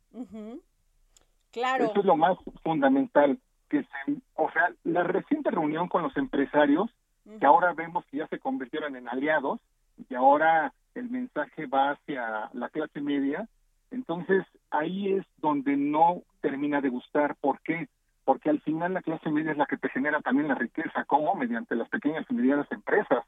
Claro. 1.51 1.85
Eso 1.85 2.01
es 2.01 2.07
lo 2.07 2.17
más 2.17 2.39
fundamental, 2.63 3.39
que 3.69 3.83
se, 3.83 4.17
o 4.37 4.51
sea, 4.53 4.73
la 4.85 5.03
reciente 5.03 5.51
reunión 5.51 5.89
con 5.89 6.03
los 6.03 6.17
empresarios, 6.17 6.91
que 7.39 7.47
ahora 7.47 7.73
vemos 7.73 8.05
que 8.07 8.19
ya 8.19 8.27
se 8.29 8.39
convirtieron 8.39 8.97
en 8.97 9.09
aliados, 9.09 9.61
y 10.09 10.15
ahora 10.15 10.73
el 10.95 11.11
mensaje 11.11 11.67
va 11.67 11.91
hacia 11.91 12.51
la 12.53 12.69
clase 12.69 13.01
media, 13.01 13.49
entonces 13.91 14.45
ahí 14.71 15.13
es 15.15 15.27
donde 15.39 15.77
no 15.77 16.23
termina 16.41 16.81
de 16.81 16.89
gustar. 16.89 17.37
¿Por 17.37 17.61
qué? 17.61 17.89
Porque 18.25 18.51
al 18.51 18.61
final 18.61 18.95
la 18.95 19.03
clase 19.03 19.31
media 19.31 19.53
es 19.53 19.59
la 19.59 19.67
que 19.67 19.77
te 19.77 19.89
genera 19.89 20.21
también 20.21 20.49
la 20.49 20.55
riqueza, 20.55 21.05
como 21.05 21.35
mediante 21.35 21.75
las 21.75 21.89
pequeñas 21.89 22.27
y 22.29 22.35
medianas 22.35 22.71
empresas, 22.71 23.25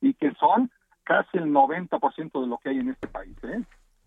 y 0.00 0.14
que 0.14 0.32
son 0.34 0.70
casi 1.04 1.38
el 1.38 1.46
90% 1.46 2.40
de 2.40 2.46
lo 2.46 2.58
que 2.58 2.70
hay 2.70 2.78
en 2.78 2.90
este 2.90 3.08
país. 3.08 3.36
¿eh? 3.44 3.62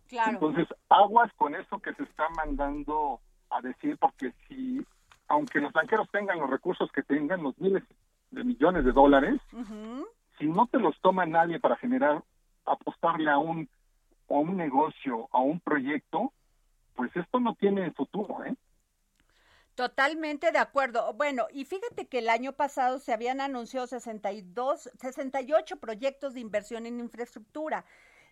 Claro. 0.09 0.31
Entonces, 0.31 0.67
aguas 0.89 1.31
con 1.33 1.55
eso 1.55 1.79
que 1.79 1.93
se 1.93 2.03
está 2.03 2.29
mandando 2.29 3.19
a 3.49 3.61
decir, 3.61 3.97
porque 3.97 4.33
si, 4.47 4.85
aunque 5.27 5.59
los 5.59 5.71
banqueros 5.71 6.09
tengan 6.11 6.39
los 6.39 6.49
recursos 6.49 6.91
que 6.91 7.03
tengan, 7.03 7.43
los 7.43 7.57
miles 7.59 7.83
de 8.31 8.43
millones 8.43 8.83
de 8.83 8.91
dólares, 8.91 9.39
si 10.37 10.45
no 10.45 10.67
te 10.67 10.79
los 10.79 10.99
toma 11.01 11.25
nadie 11.25 11.59
para 11.59 11.77
generar, 11.77 12.23
apostarle 12.65 13.29
a 13.29 13.37
un, 13.37 13.69
a 14.29 14.33
un 14.33 14.57
negocio, 14.57 15.27
a 15.31 15.39
un 15.39 15.59
proyecto, 15.59 16.33
pues 16.95 17.15
esto 17.15 17.39
no 17.39 17.55
tiene 17.55 17.91
futuro, 17.91 18.43
¿eh? 18.45 18.55
Totalmente 19.75 20.51
de 20.51 20.59
acuerdo. 20.59 21.11
Bueno, 21.13 21.47
y 21.51 21.65
fíjate 21.65 22.05
que 22.07 22.19
el 22.19 22.29
año 22.29 22.53
pasado 22.53 22.99
se 22.99 23.11
habían 23.11 23.41
anunciado 23.41 23.87
62, 23.87 24.91
68 24.99 25.77
proyectos 25.77 26.35
de 26.35 26.41
inversión 26.41 26.85
en 26.85 26.99
infraestructura 26.99 27.83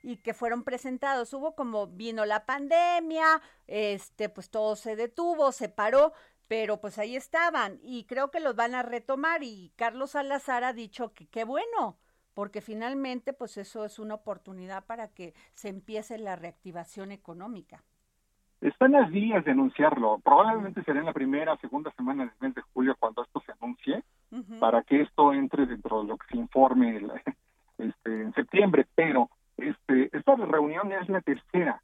y 0.03 0.17
que 0.17 0.35
fueron 0.35 0.63
presentados. 0.63 1.33
Hubo 1.33 1.55
como 1.55 1.87
vino 1.87 2.25
la 2.25 2.45
pandemia, 2.45 3.41
este, 3.65 4.29
pues 4.29 4.51
todo 4.51 4.75
se 4.75 4.95
detuvo, 4.95 5.51
se 5.51 5.67
paró, 5.67 6.13
pero 6.51 6.81
pues 6.81 6.99
ahí 6.99 7.15
estaban 7.15 7.79
y 7.81 8.03
creo 8.03 8.29
que 8.29 8.41
los 8.41 8.57
van 8.57 8.75
a 8.75 8.83
retomar 8.83 9.41
y 9.41 9.71
Carlos 9.77 10.11
Salazar 10.11 10.65
ha 10.65 10.73
dicho 10.73 11.13
que 11.13 11.25
qué 11.27 11.45
bueno, 11.45 11.95
porque 12.33 12.59
finalmente 12.59 13.31
pues 13.31 13.55
eso 13.55 13.85
es 13.85 13.99
una 13.99 14.15
oportunidad 14.15 14.85
para 14.85 15.07
que 15.07 15.33
se 15.53 15.69
empiece 15.69 16.17
la 16.17 16.35
reactivación 16.35 17.13
económica. 17.13 17.85
Están 18.59 18.91
las 18.91 19.09
días 19.11 19.45
de 19.45 19.51
anunciarlo. 19.51 20.19
Probablemente 20.19 20.83
será 20.83 20.99
en 20.99 21.05
la 21.05 21.13
primera, 21.13 21.55
segunda 21.55 21.89
semana 21.91 22.25
del 22.25 22.33
mes 22.41 22.53
de 22.53 22.61
julio 22.73 22.97
cuando 22.99 23.23
esto 23.23 23.41
se 23.45 23.53
anuncie, 23.53 24.03
para 24.59 24.83
que 24.83 25.03
esto 25.03 25.31
entre 25.31 25.65
dentro 25.65 26.01
de 26.01 26.09
lo 26.09 26.17
que 26.17 26.27
se 26.31 26.35
informe 26.37 27.01
este, 27.77 28.23
en 28.23 28.33
septiembre. 28.33 28.85
Pero 28.93 29.29
este, 29.55 30.09
esta 30.11 30.35
reunión 30.35 30.91
es 30.91 31.07
la 31.07 31.21
tercera. 31.21 31.81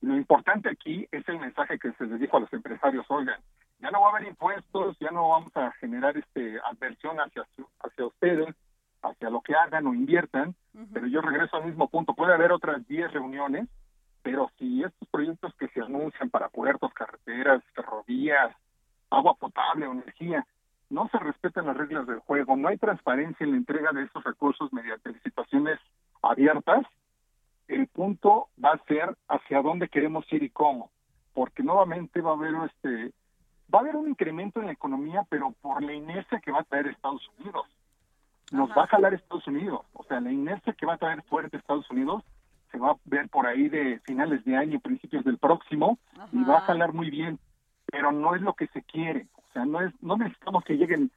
Lo 0.00 0.16
importante 0.16 0.68
aquí 0.68 1.06
es 1.12 1.28
el 1.28 1.38
mensaje 1.38 1.78
que 1.78 1.92
se 1.92 2.06
les 2.06 2.18
dijo 2.18 2.36
a 2.36 2.40
los 2.40 2.52
empresarios, 2.52 3.06
oigan, 3.10 3.40
ya 3.80 3.90
no 3.90 4.00
va 4.00 4.08
a 4.08 4.10
haber 4.10 4.28
impuestos, 4.28 4.96
ya 4.98 5.10
no 5.10 5.28
vamos 5.28 5.56
a 5.56 5.70
generar 5.72 6.16
este 6.16 6.58
adversión 6.60 7.18
hacia, 7.18 7.46
hacia 7.80 8.06
ustedes, 8.06 8.54
hacia 9.02 9.30
lo 9.30 9.40
que 9.40 9.54
hagan 9.54 9.86
o 9.86 9.94
inviertan, 9.94 10.54
pero 10.92 11.06
yo 11.06 11.20
regreso 11.20 11.56
al 11.56 11.66
mismo 11.66 11.88
punto, 11.88 12.14
puede 12.14 12.34
haber 12.34 12.52
otras 12.52 12.86
10 12.86 13.12
reuniones, 13.12 13.68
pero 14.22 14.50
si 14.58 14.82
estos 14.82 15.08
proyectos 15.08 15.54
que 15.54 15.68
se 15.68 15.80
anuncian 15.80 16.30
para 16.30 16.48
puertos, 16.48 16.92
carreteras, 16.92 17.62
ferrovías, 17.74 18.54
agua 19.10 19.34
potable 19.34 19.86
o 19.86 19.92
energía, 19.92 20.46
no 20.90 21.08
se 21.08 21.18
respetan 21.18 21.66
las 21.66 21.76
reglas 21.76 22.06
del 22.06 22.18
juego, 22.20 22.56
no 22.56 22.68
hay 22.68 22.78
transparencia 22.78 23.44
en 23.44 23.52
la 23.52 23.58
entrega 23.58 23.92
de 23.92 24.02
estos 24.02 24.24
recursos 24.24 24.72
mediante 24.72 25.12
licitaciones 25.12 25.78
abiertas, 26.22 26.84
el 27.68 27.86
punto 27.88 28.48
va 28.62 28.72
a 28.72 28.84
ser 28.84 29.16
hacia 29.28 29.62
dónde 29.62 29.88
queremos 29.88 30.30
ir 30.32 30.42
y 30.42 30.50
cómo, 30.50 30.90
porque 31.34 31.62
nuevamente 31.62 32.20
va 32.20 32.30
a 32.30 32.34
haber 32.34 32.54
este 32.64 33.12
va 33.72 33.78
a 33.78 33.82
haber 33.82 33.96
un 33.96 34.08
incremento 34.08 34.60
en 34.60 34.66
la 34.66 34.72
economía, 34.72 35.24
pero 35.28 35.52
por 35.60 35.82
la 35.82 35.92
inercia 35.92 36.40
que 36.40 36.50
va 36.50 36.60
a 36.60 36.64
traer 36.64 36.88
Estados 36.88 37.28
Unidos. 37.38 37.66
Nos 38.50 38.70
va 38.70 38.84
a 38.84 38.86
jalar 38.86 39.12
Estados 39.12 39.46
Unidos, 39.46 39.82
o 39.92 40.04
sea, 40.04 40.20
la 40.20 40.32
inercia 40.32 40.72
que 40.72 40.86
va 40.86 40.94
a 40.94 40.98
traer 40.98 41.22
fuerte 41.24 41.56
Estados 41.56 41.88
Unidos 41.90 42.24
se 42.70 42.78
va 42.78 42.90
a 42.90 42.96
ver 43.04 43.28
por 43.28 43.46
ahí 43.46 43.68
de 43.68 43.98
finales 44.00 44.44
de 44.44 44.56
año, 44.56 44.80
principios 44.80 45.24
del 45.24 45.38
próximo, 45.38 45.98
y 46.32 46.44
va 46.44 46.58
a 46.58 46.62
jalar 46.62 46.92
muy 46.92 47.10
bien, 47.10 47.38
pero 47.86 48.12
no 48.12 48.34
es 48.34 48.42
lo 48.42 48.54
que 48.54 48.66
se 48.68 48.82
quiere, 48.82 49.26
o 49.34 49.52
sea, 49.52 49.64
no 49.64 49.80
es 49.80 49.92
no 50.02 50.16
necesitamos 50.16 50.64
que 50.64 50.76
lleguen 50.76 51.10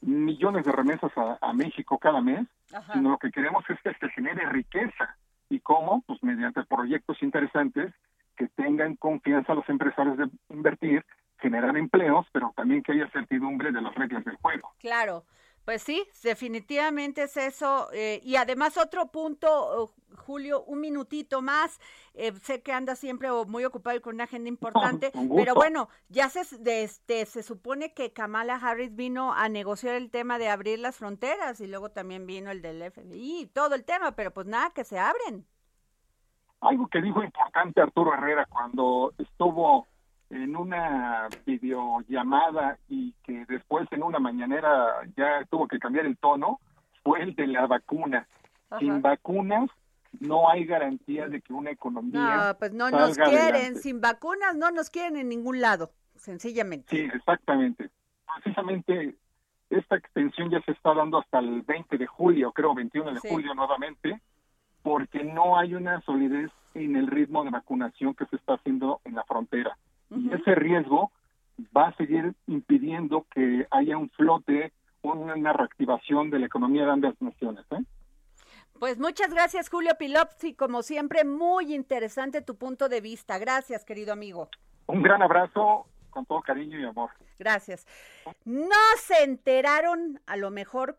millones 0.00 0.64
de 0.64 0.72
remesas 0.72 1.10
a, 1.40 1.52
México 1.52 1.98
cada 1.98 2.20
mes, 2.20 2.46
sino 2.92 3.10
lo 3.10 3.18
que 3.18 3.30
queremos 3.30 3.64
es 3.68 3.80
que 3.80 3.94
se 3.94 4.08
genere 4.10 4.48
riqueza. 4.48 5.16
¿Y 5.50 5.60
cómo? 5.60 6.02
Pues 6.06 6.22
mediante 6.22 6.62
proyectos 6.64 7.22
interesantes 7.22 7.92
que 8.36 8.48
tengan 8.48 8.96
confianza 8.96 9.52
a 9.52 9.56
los 9.56 9.68
empresarios 9.68 10.16
de 10.18 10.30
invertir, 10.50 11.04
generar 11.38 11.76
empleos, 11.76 12.26
pero 12.32 12.52
también 12.56 12.82
que 12.82 12.92
haya 12.92 13.08
certidumbre 13.10 13.72
de 13.72 13.80
las 13.80 13.94
reglas 13.94 14.24
del 14.24 14.36
juego. 14.36 14.72
Claro. 14.78 15.24
Pues 15.68 15.82
sí, 15.82 16.02
definitivamente 16.22 17.24
es 17.24 17.36
eso. 17.36 17.88
Eh, 17.92 18.22
y 18.24 18.36
además 18.36 18.78
otro 18.78 19.08
punto, 19.08 19.48
oh, 19.50 19.92
Julio, 20.16 20.64
un 20.64 20.80
minutito 20.80 21.42
más. 21.42 21.78
Eh, 22.14 22.32
sé 22.42 22.62
que 22.62 22.72
anda 22.72 22.96
siempre 22.96 23.28
muy 23.46 23.66
ocupado 23.66 23.94
y 23.94 24.00
con 24.00 24.14
una 24.14 24.24
agenda 24.24 24.48
importante, 24.48 25.12
pero 25.36 25.54
bueno, 25.54 25.90
ya 26.08 26.30
se, 26.30 26.40
este, 26.82 27.26
se 27.26 27.42
supone 27.42 27.92
que 27.92 28.14
Kamala 28.14 28.54
Harris 28.54 28.96
vino 28.96 29.34
a 29.34 29.50
negociar 29.50 29.94
el 29.96 30.10
tema 30.10 30.38
de 30.38 30.48
abrir 30.48 30.78
las 30.78 30.96
fronteras 30.96 31.60
y 31.60 31.66
luego 31.66 31.90
también 31.90 32.26
vino 32.26 32.50
el 32.50 32.62
del 32.62 32.90
FBI, 32.90 33.50
todo 33.52 33.74
el 33.74 33.84
tema, 33.84 34.12
pero 34.12 34.32
pues 34.32 34.46
nada, 34.46 34.70
que 34.70 34.84
se 34.84 34.98
abren. 34.98 35.46
Algo 36.62 36.86
que 36.86 37.02
dijo 37.02 37.22
importante 37.22 37.82
Arturo 37.82 38.14
Herrera 38.14 38.46
cuando 38.46 39.12
estuvo 39.18 39.86
en 40.30 40.56
una 40.56 41.28
videollamada 41.46 42.78
y 42.88 43.12
que 43.24 43.44
después 43.46 43.86
en 43.92 44.02
una 44.02 44.18
mañanera 44.18 45.00
ya 45.16 45.44
tuvo 45.50 45.66
que 45.68 45.78
cambiar 45.78 46.06
el 46.06 46.16
tono, 46.18 46.60
fue 47.02 47.22
el 47.22 47.34
de 47.34 47.46
la 47.46 47.66
vacuna. 47.66 48.26
Sin 48.78 49.00
vacunas 49.00 49.70
no 50.20 50.50
hay 50.50 50.64
garantía 50.64 51.28
de 51.28 51.40
que 51.40 51.52
una 51.52 51.70
economía. 51.70 52.48
No, 52.48 52.58
pues 52.58 52.72
no 52.72 52.90
nos 52.90 53.16
quieren, 53.16 53.76
sin 53.76 54.00
vacunas 54.00 54.56
no 54.56 54.70
nos 54.70 54.90
quieren 54.90 55.16
en 55.16 55.28
ningún 55.28 55.60
lado, 55.60 55.92
sencillamente. 56.16 56.94
Sí, 56.94 57.08
exactamente. 57.14 57.90
Precisamente 58.42 59.16
esta 59.70 59.96
extensión 59.96 60.50
ya 60.50 60.60
se 60.62 60.72
está 60.72 60.94
dando 60.94 61.18
hasta 61.18 61.38
el 61.38 61.62
20 61.62 61.98
de 61.98 62.06
julio, 62.06 62.52
creo 62.52 62.74
21 62.74 63.14
de 63.14 63.20
julio 63.20 63.54
nuevamente, 63.54 64.20
porque 64.82 65.24
no 65.24 65.58
hay 65.58 65.74
una 65.74 66.00
solidez 66.02 66.50
en 66.74 66.96
el 66.96 67.06
ritmo 67.06 67.44
de 67.44 67.50
vacunación 67.50 68.14
que 68.14 68.26
se 68.26 68.36
está 68.36 68.54
haciendo 68.54 69.00
en 69.04 69.14
la 69.14 69.24
frontera. 69.24 69.76
Y 70.10 70.32
ese 70.32 70.54
riesgo 70.54 71.12
va 71.76 71.88
a 71.88 71.96
seguir 71.96 72.34
impidiendo 72.46 73.26
que 73.34 73.66
haya 73.70 73.96
un 73.96 74.10
flote, 74.10 74.72
una 75.02 75.52
reactivación 75.52 76.30
de 76.30 76.38
la 76.38 76.46
economía 76.46 76.84
de 76.84 76.92
ambas 76.92 77.14
naciones. 77.20 77.64
¿eh? 77.70 77.84
Pues 78.78 78.98
muchas 78.98 79.32
gracias, 79.32 79.68
Julio 79.68 79.92
Pilopsi. 79.98 80.54
Como 80.54 80.82
siempre, 80.82 81.24
muy 81.24 81.74
interesante 81.74 82.42
tu 82.42 82.56
punto 82.56 82.88
de 82.88 83.00
vista. 83.00 83.38
Gracias, 83.38 83.84
querido 83.84 84.12
amigo. 84.12 84.48
Un 84.86 85.02
gran 85.02 85.22
abrazo 85.22 85.86
con 86.10 86.26
todo 86.26 86.40
cariño 86.42 86.78
y 86.78 86.84
amor. 86.84 87.10
Gracias. 87.38 87.86
No 88.44 88.74
se 89.00 89.22
enteraron, 89.22 90.20
a 90.26 90.36
lo 90.36 90.50
mejor 90.50 90.98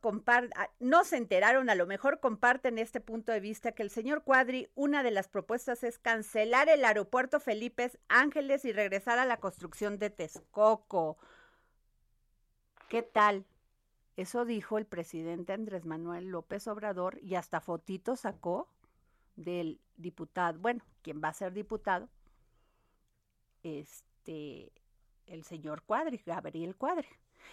no 0.79 1.03
se 1.03 1.17
enteraron, 1.17 1.69
a 1.69 1.75
lo 1.75 1.85
mejor 1.85 2.19
comparten 2.19 2.77
este 2.77 3.01
punto 3.01 3.31
de 3.31 3.39
vista 3.39 3.73
que 3.73 3.83
el 3.83 3.89
señor 3.89 4.23
Cuadri, 4.23 4.69
una 4.75 5.03
de 5.03 5.11
las 5.11 5.27
propuestas 5.27 5.83
es 5.83 5.99
cancelar 5.99 6.69
el 6.69 6.85
aeropuerto 6.85 7.39
Felipe 7.39 7.91
Ángeles 8.07 8.65
y 8.65 8.71
regresar 8.71 9.19
a 9.19 9.25
la 9.25 9.37
construcción 9.37 9.99
de 9.99 10.09
Texcoco. 10.09 11.17
¿Qué 12.87 13.03
tal? 13.03 13.45
Eso 14.17 14.43
dijo 14.43 14.77
el 14.77 14.85
presidente 14.85 15.53
Andrés 15.53 15.85
Manuel 15.85 16.29
López 16.29 16.67
Obrador 16.67 17.19
y 17.21 17.35
hasta 17.35 17.61
fotito 17.61 18.15
sacó 18.15 18.67
del 19.37 19.79
diputado, 19.95 20.59
bueno, 20.59 20.83
¿quién 21.01 21.21
va 21.23 21.29
a 21.29 21.33
ser 21.33 21.53
diputado? 21.53 22.09
Este, 23.63 24.71
el 25.29 25.43
señor 25.43 25.83
Cuadri, 25.83 26.21
Gabriel 26.25 26.75
Cuadri. 26.75 27.07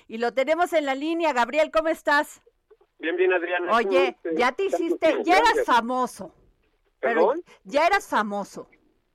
Y 0.08 0.18
lo 0.18 0.32
tenemos 0.32 0.72
en 0.72 0.86
la 0.86 0.94
línea. 0.94 1.32
Gabriel, 1.32 1.70
¿cómo 1.70 1.88
estás? 1.88 2.42
Bien, 2.98 3.16
bien, 3.16 3.32
Adriana. 3.32 3.76
Oye, 3.76 4.16
ya 4.36 4.52
te 4.52 4.64
hiciste, 4.64 5.22
ya 5.22 5.38
eras 5.38 5.64
famoso. 5.64 6.34
Pero 7.00 7.34
ya 7.64 7.86
eras 7.86 8.08
famoso. 8.08 8.68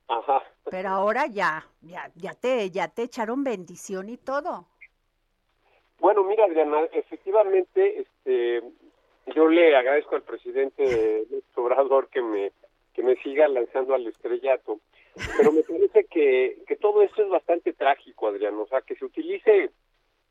Ajá. 0.08 0.42
Pero 0.70 0.88
ahora 0.90 1.26
ya, 1.26 1.66
ya, 1.80 2.10
ya 2.14 2.34
te, 2.34 2.70
ya 2.70 2.88
te 2.88 3.02
echaron 3.02 3.42
bendición 3.42 4.08
y 4.08 4.16
todo. 4.16 4.68
Bueno, 5.98 6.24
mira, 6.24 6.44
Adriana, 6.44 6.82
efectivamente, 6.92 8.00
este, 8.00 8.62
yo 9.34 9.48
le 9.48 9.76
agradezco 9.76 10.16
al 10.16 10.22
presidente 10.22 11.26
Obrador 11.54 12.08
que 12.08 12.20
me, 12.20 12.52
que 12.92 13.02
me 13.02 13.16
siga 13.22 13.46
lanzando 13.48 13.94
al 13.94 14.06
estrellato. 14.06 14.80
Pero 15.36 15.52
me 15.52 15.62
parece 15.62 16.04
que, 16.04 16.58
que 16.66 16.76
todo 16.76 17.02
esto 17.02 17.22
es 17.22 17.28
bastante 17.28 17.72
trágico, 17.72 18.28
Adrián. 18.28 18.54
O 18.58 18.66
sea, 18.66 18.80
que 18.80 18.96
se 18.96 19.04
utilice 19.04 19.70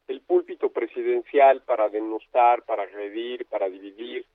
el 0.07 0.21
púlpito 0.21 0.69
presidencial 0.69 1.61
para 1.61 1.89
denostar, 1.89 2.63
para 2.63 2.83
agredir, 2.83 3.45
para 3.45 3.69
dividir, 3.69 4.25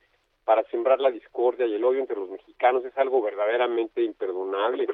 para 0.44 0.62
sembrar 0.64 1.00
la 1.00 1.10
discordia 1.10 1.66
y 1.66 1.74
el 1.74 1.84
odio 1.84 2.00
entre 2.00 2.16
los 2.16 2.30
mexicanos 2.30 2.84
es 2.84 2.96
algo 2.96 3.20
verdaderamente 3.20 4.02
imperdonable. 4.02 4.86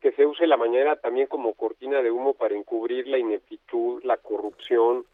Que 0.00 0.12
se 0.12 0.24
use 0.24 0.46
la 0.46 0.56
mañana 0.56 0.96
también 0.96 1.26
como 1.26 1.54
cortina 1.54 2.02
de 2.02 2.10
humo 2.10 2.34
para 2.34 2.54
encubrir 2.54 3.06
la 3.08 3.18
ineptitud, 3.18 4.02
la 4.04 4.16
corrupción, 4.18 5.04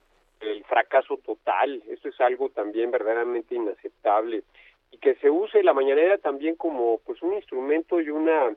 el 0.40 0.64
fracaso 0.64 1.16
total. 1.19 1.83
Eso 1.88 2.09
es 2.09 2.21
algo 2.21 2.50
también 2.50 2.90
verdaderamente 2.90 3.55
inaceptable. 3.55 4.43
Y 4.90 4.99
que 4.99 5.14
se 5.16 5.31
use 5.31 5.62
la 5.62 5.73
mañanera 5.73 6.19
también 6.19 6.57
como 6.57 6.99
pues 7.05 7.23
un 7.23 7.35
instrumento 7.35 8.00
y 8.00 8.11
una 8.11 8.55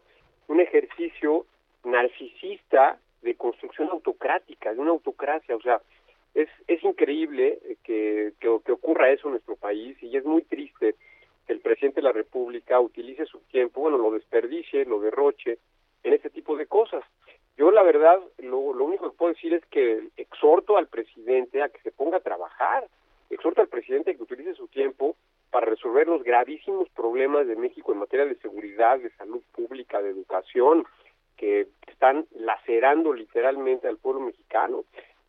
un 0.50 0.60
ejercicio 0.60 1.46
narcisista 1.86 3.00
de 3.22 3.36
construcción 3.36 3.90
autocrática, 3.90 4.74
de 4.74 4.80
una 4.80 4.92
autocracia, 4.92 5.56
o 5.56 5.62
sea, 5.62 5.82
es, 6.34 6.50
es 6.68 6.84
increíble 6.84 7.60
que, 7.84 8.34
que, 8.40 8.48
ocurra 8.50 9.12
eso 9.12 9.28
en 9.28 9.34
nuestro 9.34 9.56
país 9.56 9.98
y 10.02 10.16
es 10.18 10.26
muy 10.26 10.42
triste 10.44 10.96
que 11.46 11.54
el 11.54 11.60
presidente 11.60 12.02
de 12.02 12.08
la 12.08 12.12
República 12.12 12.80
utilice 12.80 13.26
su 13.26 13.40
tiempo, 13.52 13.82
bueno, 13.82 13.98
lo 13.98 14.12
desperdicie, 14.12 14.86
lo 14.86 15.00
derroche 15.00 15.60
en 16.04 16.14
este 16.14 16.30
tipo 16.30 16.58
de 16.58 16.66
cosas. 16.66 17.04
Yo 17.58 17.72
la 17.72 17.84
verdad, 17.84 18.20
lo, 18.38 18.74
lo 18.74 18.86
único 18.86 19.10
que 19.10 19.18
puedo 19.18 19.34
decir 19.34 19.54
es 19.54 19.66
que 19.68 20.10
exhorto 20.18 20.78
al 20.78 20.88
presidente 20.88 21.62
a 21.62 21.70
que 21.70 21.82
se 21.82 21.92
ponga 21.92 22.18
a 22.18 22.22
trabajar, 22.22 22.88
exhorto 23.30 23.62
al 23.62 23.68
presidente 23.68 24.12
a 24.12 24.16
que 24.16 24.24
utilice 24.24 24.54
su 24.56 24.68
tiempo 24.68 25.16
para 25.52 25.66
resolver 25.66 26.08
los 26.08 26.24
gravísimos 26.24 26.90
problemas 26.90 27.48
de 27.48 27.56
México 27.56 27.92
en 27.92 28.00
materia 28.00 28.26
de 28.26 28.36
seguridad, 28.36 29.00
de 29.00 29.10
salud 29.12 29.42
pública, 29.54 30.02
de 30.02 30.10
educación, 30.10 30.86
que 31.38 31.68
están 31.88 32.26
lacerando 32.32 33.14
literalmente 33.14 33.88
al 33.88 33.98
pueblo 33.98 34.22
mexicano 34.22 34.84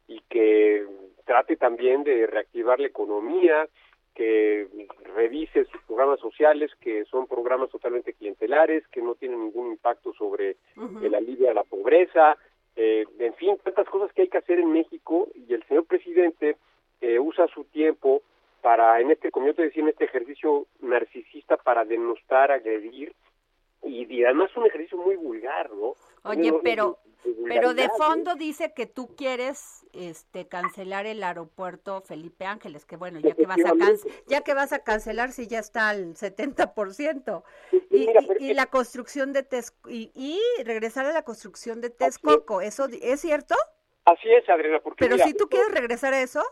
y 0.08 0.20
que 0.28 0.84
trate 1.24 1.56
también 1.56 2.02
de 2.02 2.26
reactivar 2.26 2.80
la 2.80 2.88
economía, 2.88 3.68
que 4.14 4.66
revise 5.14 5.64
sus 5.66 5.80
programas 5.82 6.18
sociales, 6.18 6.72
que 6.80 7.04
son 7.04 7.26
programas 7.26 7.70
totalmente 7.70 8.12
clientelares, 8.12 8.86
que 8.88 9.00
no 9.00 9.14
tienen 9.14 9.40
ningún 9.40 9.68
impacto 9.68 10.12
sobre 10.14 10.56
el 11.02 11.14
alivio 11.14 11.48
a 11.48 11.54
la 11.54 11.62
pobreza, 11.62 12.36
eh, 12.76 13.04
en 13.18 13.34
fin, 13.34 13.56
tantas 13.62 13.88
cosas 13.88 14.12
que 14.12 14.22
hay 14.22 14.28
que 14.28 14.38
hacer 14.38 14.58
en 14.58 14.72
México 14.72 15.28
y 15.34 15.54
el 15.54 15.62
señor 15.64 15.86
presidente 15.86 16.56
eh, 17.00 17.18
usa 17.18 17.46
su 17.48 17.64
tiempo 17.64 18.22
para, 18.60 19.00
en 19.00 19.10
este, 19.10 19.30
como 19.30 19.46
yo 19.46 19.54
te 19.54 19.62
decía, 19.62 19.82
en 19.82 19.88
este 19.88 20.04
ejercicio 20.04 20.66
narcisista 20.80 21.56
para 21.56 21.84
denostar, 21.84 22.52
agredir, 22.52 23.14
y, 23.82 24.24
además 24.24 24.50
un 24.56 24.66
ejercicio 24.66 24.98
muy 24.98 25.16
vulgar, 25.16 25.70
¿no? 25.72 25.96
Oye, 26.24 26.52
pero, 26.62 26.98
pero 27.48 27.72
de 27.72 27.88
fondo 27.96 28.34
dice 28.34 28.74
que 28.74 28.86
tú 28.86 29.14
quieres 29.16 29.86
este 29.94 30.46
cancelar 30.48 31.06
el 31.06 31.22
aeropuerto 31.22 32.02
Felipe 32.02 32.44
Ángeles, 32.44 32.84
que 32.84 32.96
bueno, 32.96 33.20
ya 33.20 33.34
que 33.34 33.46
vas 33.46 33.58
a 33.64 33.72
ya 34.26 34.42
que 34.42 34.52
vas 34.52 34.74
a 34.74 34.84
cancelar 34.84 35.32
si 35.32 35.46
ya 35.46 35.58
está 35.58 35.88
al 35.88 36.14
70%. 36.14 37.42
Y, 37.90 38.08
y, 38.38 38.54
la 38.54 38.66
construcción 38.66 39.32
de 39.32 39.46
y, 39.88 40.10
y, 40.14 40.62
regresar 40.62 41.06
a 41.06 41.12
la 41.12 41.22
construcción 41.22 41.80
de 41.80 41.88
Texcoco, 41.88 42.60
¿eso 42.60 42.86
es 43.00 43.20
cierto? 43.20 43.54
Así 44.04 44.30
es, 44.30 44.48
Adriana, 44.48 44.80
porque 44.80 45.06
Pero 45.06 45.18
si 45.18 45.34
tú 45.34 45.48
quieres 45.48 45.72
regresar 45.72 46.12
a 46.14 46.20
eso? 46.20 46.42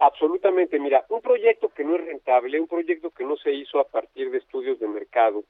Absolutamente, 0.00 0.78
mira, 0.78 1.04
un 1.08 1.20
proyecto 1.20 1.70
que 1.70 1.84
no 1.84 1.96
es 1.96 2.04
rentable, 2.04 2.60
un 2.60 2.68
proyecto 2.68 3.10
que 3.10 3.24
no 3.24 3.36
se 3.36 3.52
hizo 3.52 3.80
a 3.80 3.88
partir 3.88 4.30
de 4.30 4.38
estudios 4.38 4.78
de 4.78 4.86
mercado, 4.86 5.42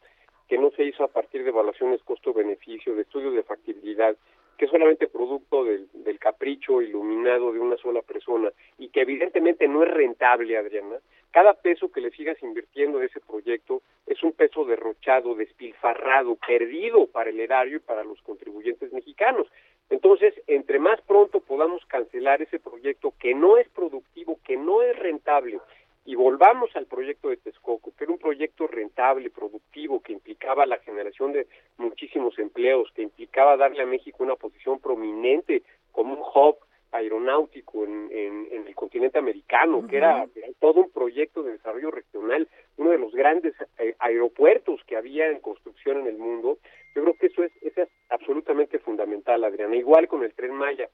que 0.48 0.56
no 0.56 0.70
se 0.70 0.84
hizo 0.84 1.04
a 1.04 1.08
partir 1.08 1.42
de 1.44 1.50
evaluaciones 1.50 2.02
costo-beneficio, 2.02 2.94
de 2.94 3.02
estudios 3.02 3.34
de 3.34 3.42
factibilidad, 3.42 4.16
que 4.59 4.64
es 4.64 4.71
solamente 4.73 5.07
producto 5.07 5.64
del, 5.64 5.88
capricho 6.18 6.83
iluminado 6.83 7.53
de 7.53 7.61
una 7.61 7.77
sola 7.77 8.03
persona 8.03 8.51
y 8.77 8.88
que 8.88 9.03
evidentemente 9.03 9.68
no 9.68 9.85
es 9.85 9.90
rentable, 9.90 10.59
Adriana. 10.59 10.97
Cada 11.31 11.55
peso 11.55 11.92
que 11.92 12.01
le 12.01 12.11
sigas 12.11 12.42
invirtiendo 12.42 12.99
en 12.99 13.07
ese 13.07 13.21
proyecto 13.21 13.83
es 14.05 14.21
un 14.25 14.33
peso 14.33 14.64
derrochado, 14.64 15.37
despilfarrado, 15.37 16.35
perdido 16.35 17.07
para 17.07 17.31
el 17.31 17.38
erario 17.38 17.77
y 17.77 17.81
para 17.81 18.03
los 18.03 18.21
contribuyentes 18.23 18.92
mexicanos. 18.92 19.47
Entonces, 19.90 20.35
entre 20.49 20.81
más 20.81 21.01
pronto 21.03 21.38
podamos 21.38 21.85
cancelar 21.87 22.42
ese 22.42 22.59
proyecto 22.59 23.14
que 23.21 23.35
no 23.35 23.59
es 23.59 23.68
productivo, 23.68 24.40
que 24.44 24.57
no 24.57 24.83
es 24.83 24.99
rentable, 24.99 25.61
y 26.04 26.14
volvamos 26.14 26.74
al 26.74 26.87
proyecto 26.87 27.28
de 27.28 27.37
Texcoco, 27.37 27.92
que 27.96 28.04
era 28.04 28.12
un 28.12 28.18
proyecto 28.18 28.66
rentable, 28.66 29.30
productivo, 29.30 30.00
que 30.00 30.14
implicaba 30.14 30.64
la 30.64 30.78
generación 30.78 31.32
de 31.32 31.46
muchísimos 31.76 32.38
empleos, 32.38 32.90
que 32.94 33.02
implicaba 33.02 33.56
darle 33.56 33.82
a 33.82 33.87
México 33.87 34.22
una 34.22 34.37
posición 34.37 34.80
prominente 34.80 35.62
como 35.92 36.14
un 36.14 36.20
hub 36.20 36.58
aeronáutico 36.92 37.84
en, 37.84 38.08
el 38.50 38.74
continente 38.74 39.18
americano, 39.18 39.87
que 39.87 39.96
era, 39.96 40.26
todo 40.61 40.80
un 40.80 40.90
proyecto 40.90 41.42
de 41.42 41.52
desarrollo 41.52 41.90
regional, 41.90 42.48
uno 42.76 42.90
de 42.90 42.98
los 42.98 43.12
grandes 43.12 43.54
eh, 43.78 43.94
aeropuertos 43.98 44.80
que 44.87 44.96
había 44.96 45.28
en 45.28 45.40
construcción 45.40 45.98
en 45.98 46.06
el 46.06 46.16
mundo. 46.16 46.58
Yo 46.94 47.02
creo 47.02 47.14
que 47.20 47.26
eso 47.26 47.44
es, 47.44 47.52
eso 47.62 47.82
es 47.82 47.88
absolutamente 48.08 48.78
fundamental, 48.78 49.44
Adriana. 49.44 49.76
Igual 49.76 50.08
con 50.08 50.22
el 50.22 50.32
tren 50.32 50.54
Maya, 50.54 50.88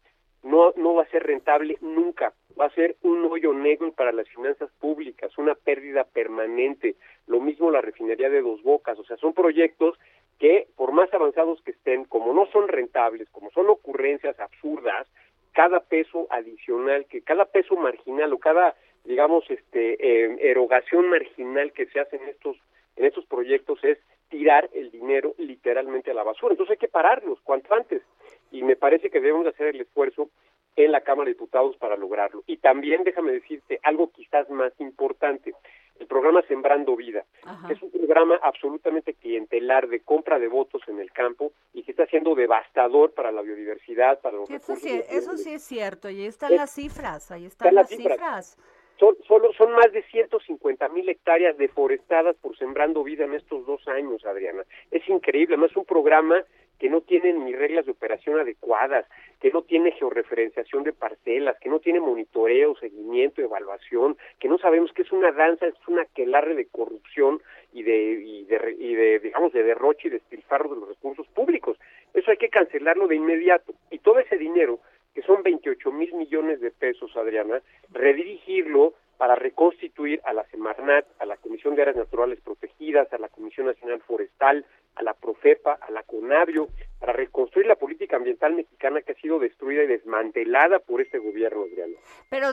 no, 0.45 0.73
no 0.77 0.95
va 0.95 1.03
a 1.03 1.09
ser 1.09 1.25
rentable 1.25 1.79
nunca, 1.81 2.33
va 2.59 2.67
a 2.67 2.75
ser 2.75 2.97
un 3.03 3.25
hoyo 3.25 3.53
negro 3.53 3.93
para 3.93 4.13
las 4.13 4.29
finanzas 4.29 4.71
públicas, 4.79 5.37
una 5.39 5.55
pérdida 5.55 6.05
permanente. 6.05 6.97
Lo 7.27 7.41
mismo 7.41 7.71
la 7.71 7.81
refinería 7.81 8.31
de 8.31 8.43
Dos 8.43 8.63
Bocas, 8.63 8.99
o 8.99 9.05
sea, 9.05 9.17
son 9.17 9.33
proyectos 9.33 9.99
que 10.39 10.67
por 10.77 10.93
más 10.93 11.13
avanzados 11.15 11.61
que 11.63 11.71
estén, 11.71 12.05
como 12.05 12.33
no 12.33 12.47
son 12.47 12.69
rentables, 12.69 13.29
como 13.31 13.51
son 13.51 13.69
ocurrencias 13.69 14.39
absurdas, 14.39 15.07
cada 15.53 15.81
peso 15.81 16.27
adicional, 16.31 17.07
que 17.07 17.23
cada 17.23 17.47
peso 17.47 17.77
marginal 17.77 18.33
o 18.33 18.39
cada, 18.39 18.75
digamos, 19.05 19.49
este, 19.49 19.95
eh, 20.01 20.37
erogación 20.41 21.09
marginal 21.09 21.73
que 21.73 21.87
se 21.87 22.01
hace 22.01 22.17
en 22.17 22.29
estos, 22.29 22.57
en 22.97 23.07
estos 23.07 23.25
proyectos 23.27 23.83
es 23.85 23.99
tirar 24.29 24.69
el 24.75 24.91
dinero 24.91 25.35
literalmente 25.39 26.11
a 26.11 26.15
la 26.15 26.25
basura. 26.25 26.53
Entonces 26.53 26.73
hay 26.73 26.79
que 26.79 26.89
pararnos 26.89 27.41
cuanto 27.43 27.73
antes. 27.73 28.03
Y 28.51 28.63
me 28.63 28.77
parece 28.77 29.11
que 29.11 29.21
debemos 29.21 29.47
hacer 29.47 29.69
el 29.69 29.81
esfuerzo 29.81 30.29
en 30.77 30.93
la 30.93 31.03
Cámara 31.03 31.27
de 31.27 31.35
Diputados 31.35 31.77
para 31.77 31.97
lograrlo. 31.97 32.43
Y 32.47 32.59
también 32.59 33.05
déjame 33.05 33.33
decirte 33.33 33.81
algo 33.83 34.11
quizás 34.11 34.49
más 34.51 34.73
importante 34.81 35.55
el 36.01 36.07
programa 36.07 36.43
Sembrando 36.43 36.97
Vida. 36.97 37.25
Es 37.71 37.81
un 37.81 37.91
programa 37.91 38.39
absolutamente 38.43 39.15
clientelar 39.15 39.89
de 39.89 40.01
compra 40.01 40.39
de 40.39 40.49
votos 40.49 40.83
en 40.89 40.99
el 40.99 41.13
campo 41.13 41.53
y 41.73 41.83
que 41.83 41.93
está 41.93 42.07
siendo 42.07 42.35
devastador 42.35 43.13
para 43.13 43.31
la 43.31 43.43
biodiversidad, 43.43 44.21
para 44.21 44.37
los 44.37 44.51
eso 44.51 44.77
Sí, 44.77 45.01
eso 45.09 45.37
sí 45.37 45.55
es 45.55 45.63
cierto, 45.63 46.11
y 46.11 46.23
ahí 46.23 46.27
están 46.27 46.57
las 46.57 46.73
cifras, 46.73 47.31
ahí 47.31 47.47
están, 47.47 47.75
las 47.75 47.89
cifras. 47.89 48.59
Son, 48.99 49.17
solo, 49.27 49.53
son 49.55 49.73
más 49.73 49.91
de 49.93 50.03
150 50.05 50.89
mil 50.91 51.09
hectáreas 51.09 51.57
deforestadas 51.59 52.37
por 52.37 52.57
Sembrando 52.57 53.03
Vida 53.03 53.25
en 53.25 53.35
estos 53.35 53.67
dos 53.67 53.87
años, 53.89 54.25
Adriana. 54.25 54.63
Es 54.91 55.09
increíble, 55.09 55.57
no 55.57 55.67
es 55.67 55.77
un 55.77 55.85
programa 55.85 56.45
que 56.79 56.89
no 56.89 57.01
tiene 57.01 57.33
ni 57.33 57.55
reglas 57.55 57.87
de 57.87 57.93
operación 57.93 58.39
adecuadas, 58.39 59.07
que 59.41 59.51
no 59.51 59.63
tiene 59.63 59.93
georreferenciación 59.93 60.85
de 60.85 60.93
parcelas, 60.93 61.59
que 61.61 61.69
no 61.69 61.81
tiene 61.81 62.01
monitoreo, 62.01 62.77
seguimiento, 62.77 63.43
evaluación, 63.43 64.17
que 64.39 64.49
no 64.49 64.59
sabemos 64.59 64.93
que 64.93 65.03
es 65.03 65.13
una 65.13 65.33
danza, 65.33 65.67
es 65.67 65.75
una 65.89 66.05
quelarre 66.07 66.55
de 66.55 66.67
corrupción 66.67 67.41
y 67.73 67.83
de, 67.83 68.23
y 68.25 68.45
de, 68.45 68.77
y 68.79 68.95
de 68.95 69.19
digamos, 69.21 69.53
de 69.53 69.63
derroche 69.63 70.09
y 70.09 70.13
despilfarro 70.13 70.75
de 70.75 70.81
los 70.81 70.89
recursos 70.89 71.27
públicos. 71.29 71.79
Eso 72.13 72.31
hay 72.31 72.37
que 72.37 72.49
cancelarlo 72.49 73.07
de 73.07 73.17
inmediato. 73.17 73.75
Y 73.91 73.99
todo 73.99 74.19
ese 74.19 74.37
dinero 74.37 74.81
que 75.15 75.23
son 75.23 75.43
28 75.43 75.93
mil 75.93 76.13
millones 76.15 76.61
de 76.61 76.73
pesos, 76.73 77.17
Adriana, 77.17 77.63
redirigirlo 77.93 78.95
para 79.17 79.37
reconstituir 79.37 80.21
a 80.25 80.33
la 80.33 80.45
Semarnat, 80.47 81.07
a 81.21 81.27
la 81.27 81.37
Comisión 81.37 81.77
de 81.77 81.83
Áreas 81.83 81.97
Naturales 81.97 82.41
Protegidas, 82.41 83.13
a 83.13 83.19
la 83.19 83.29
Comisión 83.29 83.67
Nacional 83.67 84.01
Forestal, 84.01 84.67
a 84.97 85.03
la 85.03 85.15
Profepa, 85.15 85.79
a 85.81 85.91
la 85.91 86.03
CONAVIO, 86.03 86.69
para 86.99 87.13
reconstruir 87.13 87.67
la 87.67 87.77
política 87.77 88.17
ambiental 88.17 88.55
mexicana 88.55 89.03
que 89.03 89.13
ha 89.13 89.21
sido 89.21 89.39
destruida 89.39 89.83
y 89.83 89.87
desmantelada 89.87 90.79
por 90.79 91.01
este 91.01 91.19
gobierno, 91.19 91.63
Adriana. 91.63 91.97
Pero, 92.31 92.49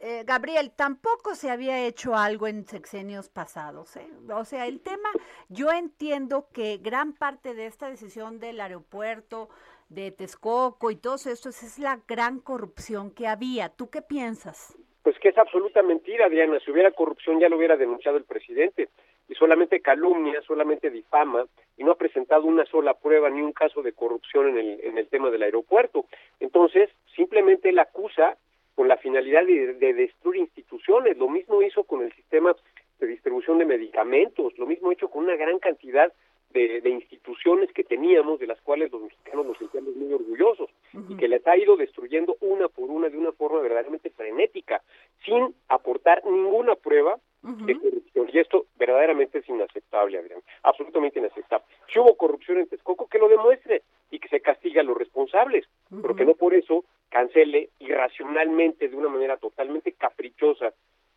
eh, 0.00 0.24
Gabriel, 0.26 0.72
tampoco 0.74 1.34
se 1.34 1.50
había 1.50 1.84
hecho 1.86 2.16
algo 2.16 2.48
en 2.48 2.66
sexenios 2.66 3.28
pasados. 3.28 3.96
¿eh? 3.96 4.08
O 4.34 4.44
sea, 4.44 4.66
el 4.66 4.80
tema, 4.80 5.10
yo 5.48 5.70
entiendo 5.70 6.48
que 6.52 6.78
gran 6.78 7.12
parte 7.12 7.54
de 7.54 7.66
esta 7.66 7.88
decisión 7.88 8.40
del 8.40 8.60
aeropuerto, 8.60 9.48
de 9.88 10.10
Texcoco 10.10 10.90
y 10.90 10.96
todo 10.96 11.16
esto, 11.16 11.50
es 11.50 11.78
la 11.78 12.00
gran 12.08 12.40
corrupción 12.40 13.10
que 13.10 13.28
había. 13.28 13.68
¿Tú 13.68 13.90
qué 13.90 14.02
piensas? 14.02 14.76
Pues 15.02 15.18
que 15.18 15.30
es 15.30 15.38
absoluta 15.38 15.82
mentira, 15.82 16.28
Diana. 16.28 16.60
Si 16.60 16.70
hubiera 16.70 16.92
corrupción 16.92 17.40
ya 17.40 17.48
lo 17.48 17.56
hubiera 17.56 17.76
denunciado 17.76 18.16
el 18.16 18.24
presidente. 18.24 18.88
Y 19.28 19.34
solamente 19.34 19.80
calumnia, 19.80 20.40
solamente 20.42 20.90
difama 20.90 21.46
y 21.76 21.84
no 21.84 21.92
ha 21.92 21.96
presentado 21.96 22.44
una 22.44 22.64
sola 22.66 22.94
prueba 22.94 23.30
ni 23.30 23.40
un 23.40 23.52
caso 23.52 23.82
de 23.82 23.92
corrupción 23.92 24.50
en 24.50 24.58
el, 24.58 24.80
en 24.82 24.98
el 24.98 25.08
tema 25.08 25.30
del 25.30 25.42
aeropuerto. 25.42 26.06
Entonces, 26.38 26.90
simplemente 27.16 27.70
él 27.70 27.78
acusa 27.78 28.36
con 28.74 28.88
la 28.88 28.96
finalidad 28.96 29.44
de, 29.44 29.74
de 29.74 29.94
destruir 29.94 30.40
instituciones. 30.40 31.16
Lo 31.16 31.28
mismo 31.28 31.62
hizo 31.62 31.84
con 31.84 32.02
el 32.02 32.12
sistema 32.12 32.54
de 32.98 33.06
distribución 33.06 33.58
de 33.58 33.64
medicamentos, 33.64 34.56
lo 34.58 34.66
mismo 34.66 34.92
hecho 34.92 35.08
con 35.08 35.24
una 35.24 35.36
gran 35.36 35.58
cantidad 35.58 36.12
de, 36.52 36.88
instituciones 36.88 37.72
que 37.72 37.84
teníamos, 37.84 38.38
de 38.38 38.46
las 38.46 38.60
cuales 38.60 38.90
los 38.92 39.02
mexicanos 39.02 39.46
nos 39.46 39.58
sentíamos 39.58 39.94
muy 39.96 40.12
orgullosos, 40.12 40.70
y 41.08 41.16
que 41.16 41.28
les 41.28 41.46
ha 41.46 41.56
ido 41.56 41.76
destruyendo 41.76 42.36
una 42.40 42.68
por 42.68 42.90
una 42.90 43.08
de 43.08 43.16
una 43.16 43.32
forma 43.32 43.60
verdaderamente 43.60 44.10
frenética, 44.10 44.82
sin 45.24 45.54
aportar 45.68 46.22
ninguna 46.24 46.74
prueba 46.74 47.18
de 47.42 47.78
corrupción. 47.78 48.28
Y 48.32 48.38
esto 48.38 48.66
verdaderamente 48.76 49.38
es 49.38 49.48
inaceptable, 49.48 50.18
Adrián, 50.18 50.40
absolutamente 50.62 51.18
inaceptable. 51.18 51.66
Si 51.92 51.98
hubo 51.98 52.16
corrupción 52.16 52.58
en 52.58 52.68
Texcoco, 52.68 53.08
que 53.08 53.18
lo 53.18 53.28
demuestre 53.28 53.82
y 54.10 54.18
que 54.18 54.28
se 54.28 54.40
castigue 54.40 54.80
a 54.80 54.84
los 54.84 54.96
responsables, 54.96 55.66
pero 55.90 56.14
que 56.14 56.24
no 56.24 56.34
por 56.34 56.54
eso 56.54 56.84
cancele 57.08 57.70
irracionalmente, 57.78 58.88
de 58.88 58.96
una 58.96 59.08
manera 59.08 59.36
totalmente 59.36 59.92
caprichosa, 59.92 60.72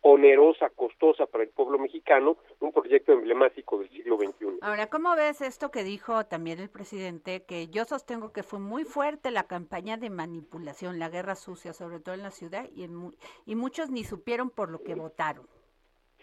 onerosa, 0.06 0.70
costosa 0.70 1.26
para 1.26 1.42
el 1.42 1.50
pueblo 1.50 1.78
mexicano, 1.78 2.36
un 2.60 2.72
proyecto 2.72 3.12
emblemático 3.12 3.78
del 3.78 3.90
siglo 3.90 4.16
XXI. 4.16 4.58
Ahora, 4.62 4.86
¿cómo 4.86 5.16
ves 5.16 5.40
esto 5.40 5.70
que 5.72 5.82
dijo 5.82 6.24
también 6.26 6.60
el 6.60 6.70
presidente? 6.70 7.44
Que 7.44 7.66
yo 7.66 7.84
sostengo 7.84 8.32
que 8.32 8.44
fue 8.44 8.60
muy 8.60 8.84
fuerte 8.84 9.32
la 9.32 9.48
campaña 9.48 9.96
de 9.96 10.10
manipulación, 10.10 11.00
la 11.00 11.08
guerra 11.08 11.34
sucia, 11.34 11.72
sobre 11.72 11.98
todo 11.98 12.14
en 12.14 12.22
la 12.22 12.30
ciudad, 12.30 12.68
y, 12.72 12.86
y 13.46 13.54
muchos 13.56 13.90
ni 13.90 14.04
supieron 14.04 14.50
por 14.50 14.70
lo 14.70 14.82
que 14.84 14.94
votaron. 14.94 15.46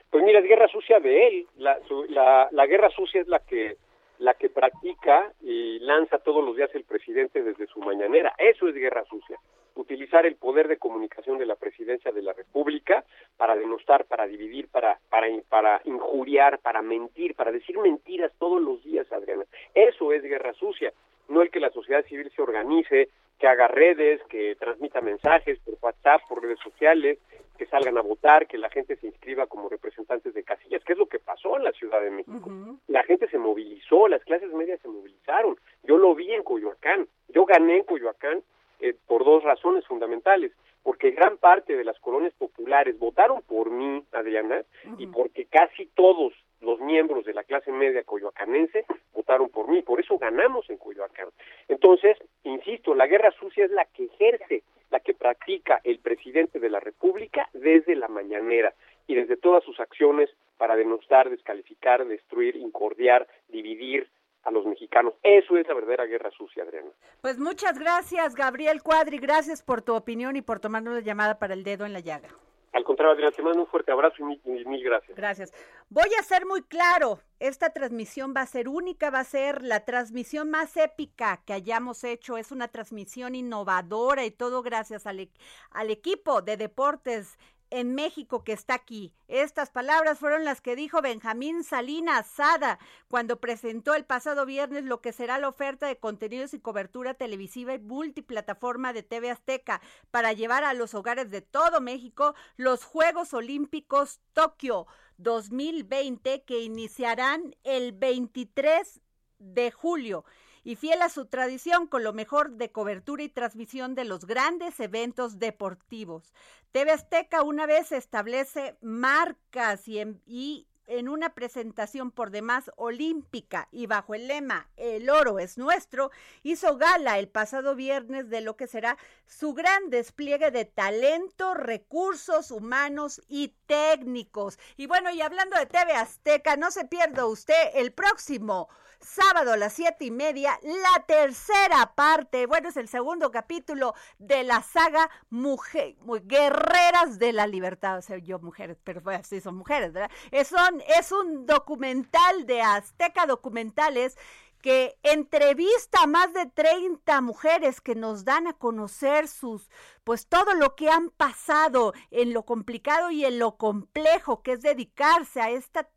Pues 0.09 0.23
mira, 0.23 0.39
es 0.39 0.45
guerra 0.45 0.69
sucia 0.69 0.99
de 1.01 1.27
él. 1.27 1.47
La, 1.57 1.77
la, 2.07 2.47
la 2.51 2.65
guerra 2.67 2.89
sucia 2.89 3.19
es 3.19 3.27
la 3.27 3.39
que 3.39 3.77
la 4.19 4.35
que 4.35 4.49
practica 4.49 5.33
y 5.41 5.79
lanza 5.79 6.19
todos 6.19 6.45
los 6.45 6.55
días 6.55 6.69
el 6.73 6.85
presidente 6.85 7.43
desde 7.43 7.67
su 7.67 7.79
mañanera. 7.81 8.33
Eso 8.37 8.69
es 8.69 8.75
guerra 8.75 9.03
sucia. 9.09 9.37
Utilizar 9.75 10.25
el 10.25 10.35
poder 10.35 10.67
de 10.67 10.77
comunicación 10.77 11.37
de 11.37 11.45
la 11.45 11.55
presidencia 11.55 12.11
de 12.11 12.21
la 12.21 12.33
República 12.33 13.03
para 13.37 13.55
denostar, 13.55 14.05
para 14.05 14.27
dividir, 14.27 14.67
para, 14.67 14.99
para, 15.09 15.27
para 15.49 15.81
injuriar, 15.85 16.59
para 16.59 16.81
mentir, 16.81 17.35
para 17.35 17.51
decir 17.51 17.77
mentiras 17.79 18.31
todos 18.37 18.61
los 18.61 18.83
días, 18.83 19.11
Adriana. 19.11 19.45
Eso 19.73 20.11
es 20.13 20.21
guerra 20.23 20.53
sucia. 20.53 20.93
No 21.27 21.41
el 21.41 21.49
que 21.49 21.59
la 21.59 21.71
sociedad 21.71 22.05
civil 22.05 22.31
se 22.35 22.41
organice, 22.41 23.09
que 23.39 23.47
haga 23.47 23.67
redes, 23.67 24.21
que 24.29 24.55
transmita 24.55 25.01
mensajes 25.01 25.59
por 25.59 25.75
WhatsApp, 25.81 26.21
por 26.29 26.41
redes 26.41 26.59
sociales, 26.59 27.17
que 27.57 27.65
salgan 27.65 27.97
a 27.97 28.01
votar, 28.01 28.47
que 28.47 28.57
la 28.57 28.69
gente 28.69 28.95
se 28.95 29.07
inscriba 29.07 29.47
como 29.47 29.69
representantes 29.69 30.33
de 30.33 30.43
casillas, 30.43 30.83
que 30.83 30.93
es 30.93 30.99
lo 30.99 31.07
que 31.07 31.19
pasó 31.19 31.57
en 31.57 31.63
la 31.63 31.71
Ciudad 31.71 32.01
de 32.01 32.11
México. 32.11 32.49
La 32.87 33.03
gente 33.03 33.27
se 33.27 33.37
movilizó, 33.37 34.07
las 34.07 34.23
clases 34.23 34.51
medias 34.53 34.79
se 34.81 34.87
movilizaron. 34.87 35.57
Yo 35.83 35.97
lo 35.97 36.15
vi 36.15 36.31
en 36.33 36.43
Coyoacán. 36.43 37.07
Yo 37.29 37.45
gané 37.45 37.77
en 37.77 37.83
Coyoacán 37.83 38.43
eh, 38.83 38.93
por 39.07 39.23
dos 39.23 39.43
razones 39.43 39.85
fundamentales. 39.87 40.51
Porque 40.83 41.11
gran 41.11 41.37
parte 41.37 41.77
de 41.77 41.85
las 41.85 41.97
colonias 42.01 42.33
populares 42.33 42.99
votaron 42.99 43.41
por 43.43 43.71
mí, 43.71 44.03
Adriana, 44.11 44.63
y 44.97 45.07
porque 45.07 45.45
casi 45.45 45.85
todos 45.85 46.33
los 46.59 46.81
miembros 46.81 47.23
de 47.23 47.33
la 47.33 47.45
clase 47.45 47.71
media 47.71 48.03
coyoacanense 48.03 48.85
votaron 49.13 49.47
por 49.47 49.69
mí, 49.69 49.81
por 49.81 50.01
eso 50.01 50.17
ganamos 50.17 50.69
en 50.69 50.77
Coyoacán. 50.77 51.29
Entonces, 51.69 52.17
insisto, 52.43 52.93
la 52.93 53.07
guerra 53.07 53.31
sucia 53.39 53.63
es 53.63 53.71
la 53.71 53.85
que 53.85 54.05
ejerce, 54.05 54.63
la 54.91 54.99
que 54.99 55.13
practica 55.13 55.79
el 55.85 55.99
presidente 55.99 56.59
de 56.59 56.69
la 56.69 56.81
República 56.81 57.47
desde 57.53 57.95
la 57.95 58.09
mañanera 58.09 58.73
y 59.07 59.15
desde 59.15 59.37
todas 59.37 59.63
sus 59.63 59.79
acciones 59.79 60.29
para 60.57 60.75
denostar, 60.75 61.29
descalificar, 61.29 62.05
destruir, 62.05 62.57
incordiar, 62.57 63.27
dividir 63.47 64.09
a 64.43 64.51
los 64.51 64.65
mexicanos. 64.65 65.13
Eso 65.23 65.57
es 65.57 65.67
la 65.67 65.73
verdadera 65.73 66.05
guerra 66.05 66.31
sucia, 66.31 66.63
Adriana. 66.63 66.89
Pues 67.21 67.39
muchas 67.39 67.79
gracias, 67.79 68.35
Gabriel 68.35 68.81
Cuadri, 68.83 69.17
gracias 69.17 69.63
por 69.63 69.81
tu 69.81 69.95
opinión 69.95 70.35
y 70.35 70.41
por 70.41 70.59
tomarnos 70.59 70.93
la 70.93 71.01
llamada 71.01 71.39
para 71.39 71.53
el 71.53 71.63
dedo 71.63 71.85
en 71.85 71.93
la 71.93 71.99
llaga. 71.99 72.29
Al 72.73 72.83
contrario, 72.83 73.13
Adriana, 73.13 73.35
te 73.35 73.43
mando 73.43 73.61
un 73.61 73.67
fuerte 73.67 73.91
abrazo 73.91 74.15
y 74.19 74.49
mil, 74.49 74.83
gracias. 74.83 75.15
Gracias. 75.15 75.53
Voy 75.89 76.09
a 76.19 76.23
ser 76.23 76.47
muy 76.47 76.63
claro, 76.63 77.19
esta 77.39 77.69
transmisión 77.69 78.33
va 78.35 78.41
a 78.41 78.47
ser 78.47 78.67
única, 78.67 79.11
va 79.11 79.19
a 79.19 79.23
ser 79.23 79.61
la 79.61 79.85
transmisión 79.85 80.49
más 80.49 80.75
épica 80.75 81.43
que 81.45 81.53
hayamos 81.53 82.03
hecho, 82.03 82.35
es 82.35 82.51
una 82.51 82.67
transmisión 82.69 83.35
innovadora 83.35 84.25
y 84.25 84.31
todo 84.31 84.63
gracias 84.63 85.05
al, 85.05 85.19
e-, 85.19 85.29
al 85.69 85.91
equipo 85.91 86.41
de 86.41 86.57
deportes 86.57 87.37
en 87.73 87.95
México 87.95 88.43
que 88.43 88.53
está 88.53 88.75
aquí. 88.75 89.11
Estas 89.27 89.71
palabras 89.71 90.19
fueron 90.19 90.45
las 90.45 90.61
que 90.61 90.75
dijo 90.75 91.01
Benjamín 91.01 91.63
Salinas 91.63 92.27
Sada 92.27 92.77
cuando 93.07 93.39
presentó 93.39 93.95
el 93.95 94.05
pasado 94.05 94.45
viernes 94.45 94.85
lo 94.85 95.01
que 95.01 95.11
será 95.11 95.39
la 95.39 95.47
oferta 95.47 95.87
de 95.87 95.97
contenidos 95.97 96.53
y 96.53 96.59
cobertura 96.59 97.15
televisiva 97.15 97.73
y 97.73 97.79
multiplataforma 97.79 98.93
de 98.93 99.01
TV 99.01 99.31
Azteca 99.31 99.81
para 100.11 100.33
llevar 100.33 100.63
a 100.63 100.75
los 100.75 100.93
hogares 100.93 101.31
de 101.31 101.41
todo 101.41 101.81
México 101.81 102.35
los 102.57 102.83
Juegos 102.83 103.33
Olímpicos 103.33 104.19
Tokio 104.33 104.85
2020 105.17 106.43
que 106.43 106.61
iniciarán 106.61 107.55
el 107.63 107.93
23 107.93 109.01
de 109.39 109.71
julio 109.71 110.25
y 110.63 110.75
fiel 110.75 111.01
a 111.01 111.09
su 111.09 111.25
tradición 111.25 111.87
con 111.87 112.03
lo 112.03 112.13
mejor 112.13 112.51
de 112.51 112.71
cobertura 112.71 113.23
y 113.23 113.29
transmisión 113.29 113.95
de 113.95 114.05
los 114.05 114.25
grandes 114.25 114.79
eventos 114.79 115.39
deportivos. 115.39 116.33
TV 116.71 116.91
Azteca 116.91 117.43
una 117.43 117.65
vez 117.65 117.91
establece 117.91 118.77
marcas 118.81 119.87
y 119.87 119.99
en, 119.99 121.09
una 121.09 121.33
presentación 121.33 122.11
por 122.11 122.31
demás 122.31 122.71
olímpica 122.75 123.67
y 123.71 123.87
bajo 123.87 124.15
el 124.15 124.27
lema 124.27 124.69
El 124.75 125.09
oro 125.09 125.39
es 125.39 125.57
nuestro, 125.57 126.11
hizo 126.41 126.77
gala 126.77 127.19
el 127.19 127.29
pasado 127.29 127.75
viernes 127.75 128.29
de 128.29 128.41
lo 128.41 128.57
que 128.57 128.67
será 128.67 128.97
su 129.25 129.53
gran 129.53 129.89
despliegue 129.89 130.51
de 130.51 130.65
talento, 130.65 131.53
recursos 131.53 132.51
humanos 132.51 133.21
y 133.27 133.55
técnicos. 133.65 134.59
Y 134.75 134.87
bueno, 134.87 135.11
y 135.11 135.21
hablando 135.21 135.57
de 135.57 135.65
TV 135.65 135.93
Azteca, 135.93 136.57
no 136.57 136.71
se 136.71 136.85
pierda 136.85 137.25
usted 137.25 137.71
el 137.75 137.93
próximo 137.93 138.67
sábado 139.03 139.53
a 139.53 139.57
las 139.57 139.73
siete 139.73 140.05
y 140.05 140.11
media, 140.11 140.59
la 140.63 141.03
tercera 141.05 141.93
parte, 141.95 142.45
bueno, 142.45 142.69
es 142.69 142.77
el 142.77 142.87
segundo 142.87 143.31
capítulo 143.31 143.93
de 144.17 144.43
la 144.43 144.61
saga 144.61 145.09
Mujer, 145.29 145.95
Guerreras 146.23 147.19
de 147.19 147.33
la 147.33 147.47
Libertad, 147.47 147.97
o 147.97 148.01
sea, 148.01 148.17
yo 148.17 148.39
mujeres, 148.39 148.77
pero 148.83 149.01
pues, 149.01 149.27
sí 149.27 149.41
son 149.41 149.55
mujeres, 149.55 149.93
¿verdad? 149.93 150.11
Es 150.31 150.51
un, 150.51 150.81
es 150.97 151.11
un 151.11 151.45
documental 151.45 152.45
de 152.45 152.61
Azteca 152.61 153.25
Documentales 153.25 154.17
que 154.63 154.97
entrevista 155.03 156.03
a 156.03 156.07
más 156.07 156.31
de 156.33 156.45
30 156.45 157.19
mujeres 157.19 157.81
que 157.81 157.95
nos 157.95 158.23
dan 158.23 158.47
a 158.47 158.53
conocer 158.53 159.27
sus, 159.27 159.69
pues 160.05 160.27
todo 160.27 160.53
lo 160.53 160.75
que 160.75 160.89
han 160.89 161.09
pasado 161.09 161.93
en 162.11 162.31
lo 162.31 162.43
complicado 162.43 163.11
y 163.11 163.25
en 163.25 163.39
lo 163.39 163.57
complejo 163.57 164.41
que 164.41 164.53
es 164.53 164.61
dedicarse 164.61 165.41
a 165.41 165.49
esta 165.49 165.89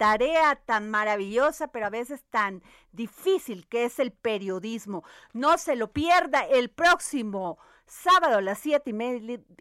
tarea 0.00 0.56
tan 0.56 0.88
maravillosa, 0.88 1.68
pero 1.68 1.84
a 1.84 1.90
veces 1.90 2.24
tan 2.30 2.62
difícil 2.90 3.66
que 3.66 3.84
es 3.84 3.98
el 3.98 4.12
periodismo. 4.12 5.04
No 5.34 5.58
se 5.58 5.76
lo 5.76 5.92
pierda 5.92 6.40
el 6.46 6.70
próximo 6.70 7.58
sábado 7.84 8.38
a 8.38 8.40
las 8.40 8.60
siete 8.60 8.94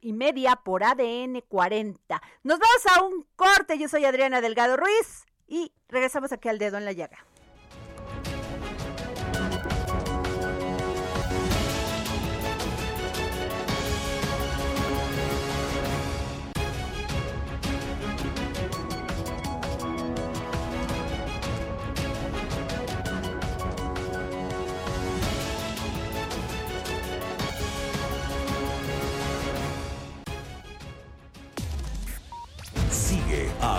y 0.01 0.13
media 0.13 0.55
por 0.55 0.85
ADN 0.85 1.41
40. 1.45 2.21
Nos 2.43 2.57
vamos 2.57 2.85
a 2.85 3.03
un 3.03 3.27
corte. 3.35 3.77
Yo 3.77 3.89
soy 3.89 4.05
Adriana 4.05 4.39
Delgado 4.39 4.77
Ruiz 4.77 5.25
y 5.45 5.73
regresamos 5.89 6.31
aquí 6.31 6.47
al 6.47 6.57
dedo 6.57 6.77
en 6.77 6.85
la 6.85 6.93
llaga. 6.93 7.25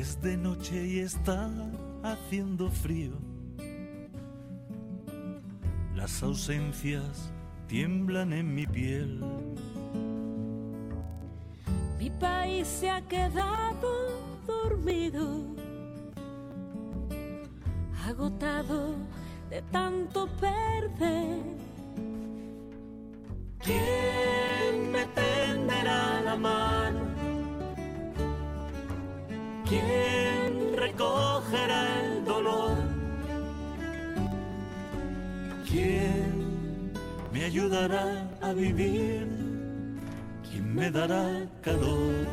Es 0.00 0.18
de 0.22 0.34
noche 0.34 0.82
y 0.86 1.00
está 1.00 1.50
haciendo 2.02 2.70
frío. 2.70 3.18
Las 5.94 6.22
ausencias 6.22 7.30
tiemblan 7.66 8.32
en 8.32 8.54
mi 8.54 8.66
piel. 8.66 9.22
Mi 11.98 12.08
país 12.08 12.66
se 12.66 12.88
ha 12.88 13.02
quedado 13.02 13.90
dormido, 14.46 15.44
agotado 18.06 18.94
de 19.50 19.60
tanto 19.70 20.26
perder. 20.40 21.42
¿Quién 23.58 24.92
me 24.92 25.04
tenderá 25.14 26.22
la 26.22 26.36
mano? 26.36 27.09
¿Quién 29.70 30.76
recogerá 30.76 32.04
el 32.04 32.24
dolor? 32.24 32.76
¿Quién 35.70 36.92
me 37.32 37.44
ayudará 37.44 38.28
a 38.42 38.52
vivir? 38.52 39.28
¿Quién 40.42 40.74
me 40.74 40.90
dará 40.90 41.48
calor? 41.62 42.26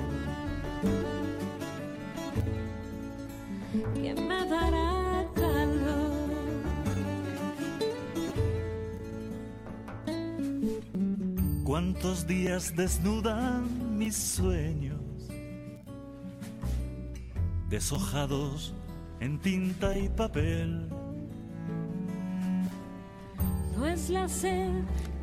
¿Quién 3.94 4.28
me 4.28 4.46
dará 4.50 5.28
calor? 5.36 6.18
¿Cuántos 11.64 12.26
días 12.26 12.76
desnudan 12.76 13.96
mis 13.96 14.16
sueños? 14.18 15.17
Deshojados 17.70 18.74
en 19.20 19.40
tinta 19.40 19.98
y 19.98 20.10
papel. 20.10 20.90
No 23.76 23.86
es 23.86 24.10
la 24.10 24.28
sed 24.28 24.72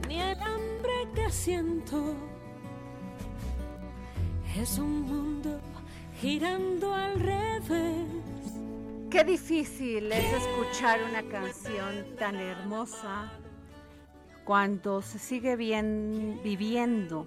ni 0.08 0.20
el 0.20 0.38
hambre 0.40 1.08
que 1.14 1.30
siento, 1.30 2.14
es 4.56 4.78
un 4.78 5.02
mundo 5.02 5.60
girando 6.20 6.94
al 6.94 7.18
revés. 7.18 8.06
Qué 9.10 9.24
difícil 9.24 10.10
es 10.12 10.24
escuchar 10.32 11.00
una 11.08 11.22
canción 11.22 12.16
tan 12.18 12.36
hermosa 12.36 13.32
cuando 14.44 15.02
se 15.02 15.18
sigue 15.18 15.56
bien 15.56 16.40
viviendo 16.42 17.26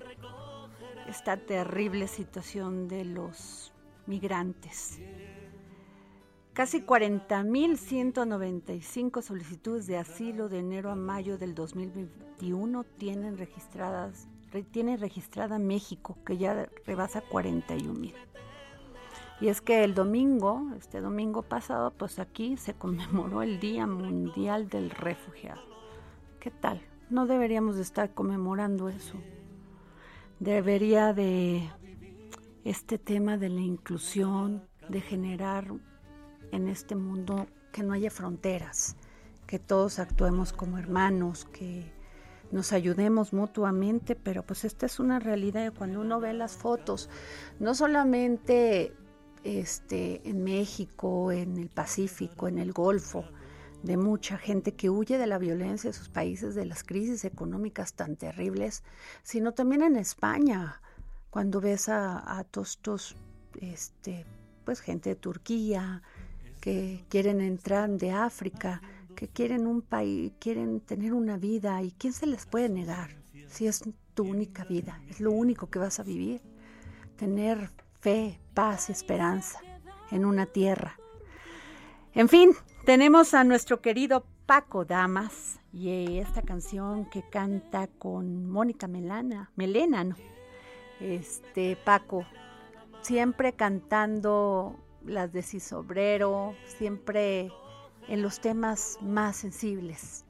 esta 1.08 1.38
terrible 1.38 2.08
situación 2.08 2.88
de 2.88 3.06
los 3.06 3.72
migrantes. 4.08 5.00
Casi 6.54 6.82
40.195 6.82 9.22
solicitudes 9.22 9.86
de 9.86 9.98
asilo 9.98 10.50
de 10.50 10.58
enero 10.60 10.90
a 10.90 10.96
mayo 10.96 11.38
del 11.38 11.54
2021 11.54 12.84
tienen 12.84 13.38
registradas 13.38 14.28
tiene 14.64 14.98
registrada 14.98 15.60
México, 15.60 16.18
que 16.26 16.38
ya 16.38 16.70
rebasa 16.86 17.24
41.000. 17.24 18.14
Y 19.40 19.50
es 19.50 19.62
que 19.62 19.84
el 19.84 19.94
domingo, 19.94 20.64
este 20.78 21.00
domingo 21.00 21.44
pasado, 21.44 21.92
pues 21.92 22.20
aquí 22.20 22.58
se 22.58 22.74
conmemoró 22.74 23.42
el 23.42 23.60
Día 23.60 23.86
Mundial 23.86 24.70
del 24.70 24.90
Refugiado. 24.90 25.62
¿Qué 26.40 26.50
tal? 26.50 26.82
No 27.10 27.26
deberíamos 27.26 27.76
de 27.76 27.84
estar 27.84 28.14
conmemorando 28.14 28.90
eso. 28.90 29.16
Debería 30.40 31.14
de 31.14 31.70
este 32.70 32.98
tema 32.98 33.38
de 33.38 33.48
la 33.48 33.62
inclusión, 33.62 34.68
de 34.90 35.00
generar 35.00 35.74
en 36.52 36.68
este 36.68 36.96
mundo 36.96 37.48
que 37.72 37.82
no 37.82 37.94
haya 37.94 38.12
fronteras, 38.12 38.98
que 39.46 39.58
todos 39.58 40.00
actuemos 40.00 40.52
como 40.52 40.78
hermanos, 40.78 41.46
que 41.46 41.90
nos 42.52 42.74
ayudemos 42.74 43.32
mutuamente, 43.32 44.16
pero 44.16 44.46
pues 44.46 44.66
esta 44.66 44.86
es 44.86 45.00
una 45.00 45.20
realidad 45.20 45.74
cuando 45.78 46.02
uno 46.02 46.20
ve 46.20 46.34
las 46.34 46.58
fotos, 46.58 47.10
no 47.58 47.74
solamente 47.74 48.94
este, 49.46 50.28
en 50.28 50.44
México, 50.44 51.32
en 51.32 51.56
el 51.56 51.70
Pacífico, 51.70 52.50
en 52.50 52.58
el 52.58 52.74
Golfo, 52.74 53.24
de 53.82 53.96
mucha 53.96 54.38
gente 54.38 54.74
que 54.74 54.90
huye 54.90 55.18
de 55.18 55.28
la 55.28 55.38
violencia 55.38 55.90
de 55.90 55.98
sus 55.98 56.10
países, 56.10 56.54
de 56.54 56.66
las 56.66 56.84
crisis 56.84 57.24
económicas 57.24 57.94
tan 57.94 58.18
terribles, 58.18 58.84
sino 59.24 59.54
también 59.54 59.84
en 59.84 59.96
España, 59.96 60.82
cuando 61.38 61.62
ves 61.62 61.88
a, 61.88 62.40
a 62.40 62.44
tostos, 62.46 63.16
este, 63.62 64.26
pues 64.66 64.80
gente 64.80 65.10
de 65.12 65.16
Turquía, 65.16 66.02
que 66.60 67.06
quieren 67.10 67.42
entrar 67.42 67.92
de 67.92 68.10
África, 68.10 68.82
que 69.16 69.28
quieren 69.28 69.68
un 69.68 69.84
país, 69.84 70.34
quieren 70.40 70.80
tener 70.80 71.14
una 71.14 71.38
vida 71.38 71.84
y 71.84 71.92
quién 71.92 72.14
se 72.14 72.26
les 72.26 72.48
puede 72.48 72.70
negar 72.70 73.12
si 73.50 73.68
es 73.68 73.84
tu 74.16 74.24
única 74.24 74.64
vida, 74.64 75.00
es 75.10 75.20
lo 75.20 75.30
único 75.30 75.70
que 75.70 75.78
vas 75.78 76.00
a 76.00 76.04
vivir, 76.04 76.42
tener 77.18 77.70
fe, 78.00 78.40
paz, 78.56 78.90
esperanza 78.90 79.60
en 80.10 80.26
una 80.26 80.48
tierra. 80.48 80.98
En 82.16 82.30
fin, 82.30 82.50
tenemos 82.84 83.36
a 83.36 83.44
nuestro 83.44 83.80
querido 83.80 84.26
Paco 84.48 84.86
Damas 84.86 85.60
y 85.72 86.18
esta 86.18 86.42
canción 86.42 87.08
que 87.12 87.22
canta 87.30 87.86
con 87.86 88.50
Mónica 88.50 88.88
Melana, 88.88 89.52
Melena, 89.56 90.04
¿no? 90.04 90.16
Este 91.00 91.78
Paco, 91.84 92.26
siempre 93.02 93.54
cantando 93.54 94.76
las 95.06 95.32
de 95.32 95.42
Cisobrero, 95.42 96.56
siempre 96.66 97.52
en 98.08 98.22
los 98.22 98.40
temas 98.40 99.00
más 99.02 99.38
sensibles 99.38 100.26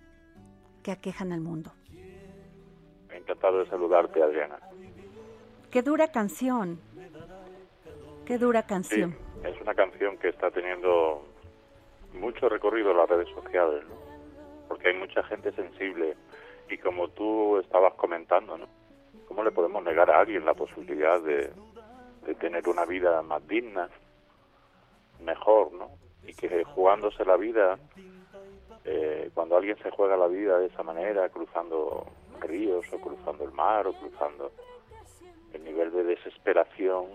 que 0.83 0.91
aquejan 0.91 1.31
al 1.31 1.41
mundo. 1.41 1.71
Encantado 3.11 3.59
de 3.59 3.69
saludarte, 3.69 4.21
Adriana. 4.21 4.59
Qué 5.71 5.81
dura 5.81 6.11
canción. 6.11 6.79
Qué 8.25 8.37
dura 8.37 8.63
canción. 8.63 9.15
es 9.43 9.61
una 9.61 9.73
canción 9.73 10.17
que 10.17 10.29
está 10.29 10.51
teniendo 10.51 11.25
mucho 12.13 12.49
recorrido 12.49 12.91
en 12.91 12.97
las 12.97 13.09
redes 13.09 13.29
sociales, 13.29 13.83
porque 14.67 14.89
hay 14.89 14.97
mucha 14.97 15.23
gente 15.23 15.51
sensible 15.53 16.15
y 16.69 16.77
como 16.77 17.09
tú 17.09 17.59
estabas 17.59 17.93
comentando, 17.93 18.57
¿no? 18.57 18.67
¿Cómo 19.37 19.49
le 19.49 19.51
podemos 19.51 19.83
negar 19.83 20.09
a 20.09 20.21
alguien 20.21 20.45
la 20.45 20.55
posibilidad 20.55 21.21
de, 21.21 21.51
de 22.25 22.33
tener 22.33 22.67
una 22.67 22.85
vida 22.85 23.21
más 23.21 23.47
digna, 23.47 23.87
mejor, 25.23 25.71
¿no? 25.73 25.91
Y 26.23 26.33
que 26.33 26.63
jugándose 26.63 27.23
la 27.23 27.37
vida, 27.37 27.77
eh, 28.83 29.29
cuando 29.35 29.55
alguien 29.55 29.77
se 29.83 29.91
juega 29.91 30.17
la 30.17 30.25
vida 30.25 30.57
de 30.57 30.65
esa 30.65 30.81
manera, 30.81 31.29
cruzando 31.29 32.07
ríos 32.39 32.91
o 32.91 32.97
cruzando 32.99 33.43
el 33.43 33.51
mar 33.51 33.85
o 33.85 33.93
cruzando 33.93 34.51
el 35.53 35.63
nivel 35.63 35.91
de 35.91 36.03
desesperación 36.03 37.05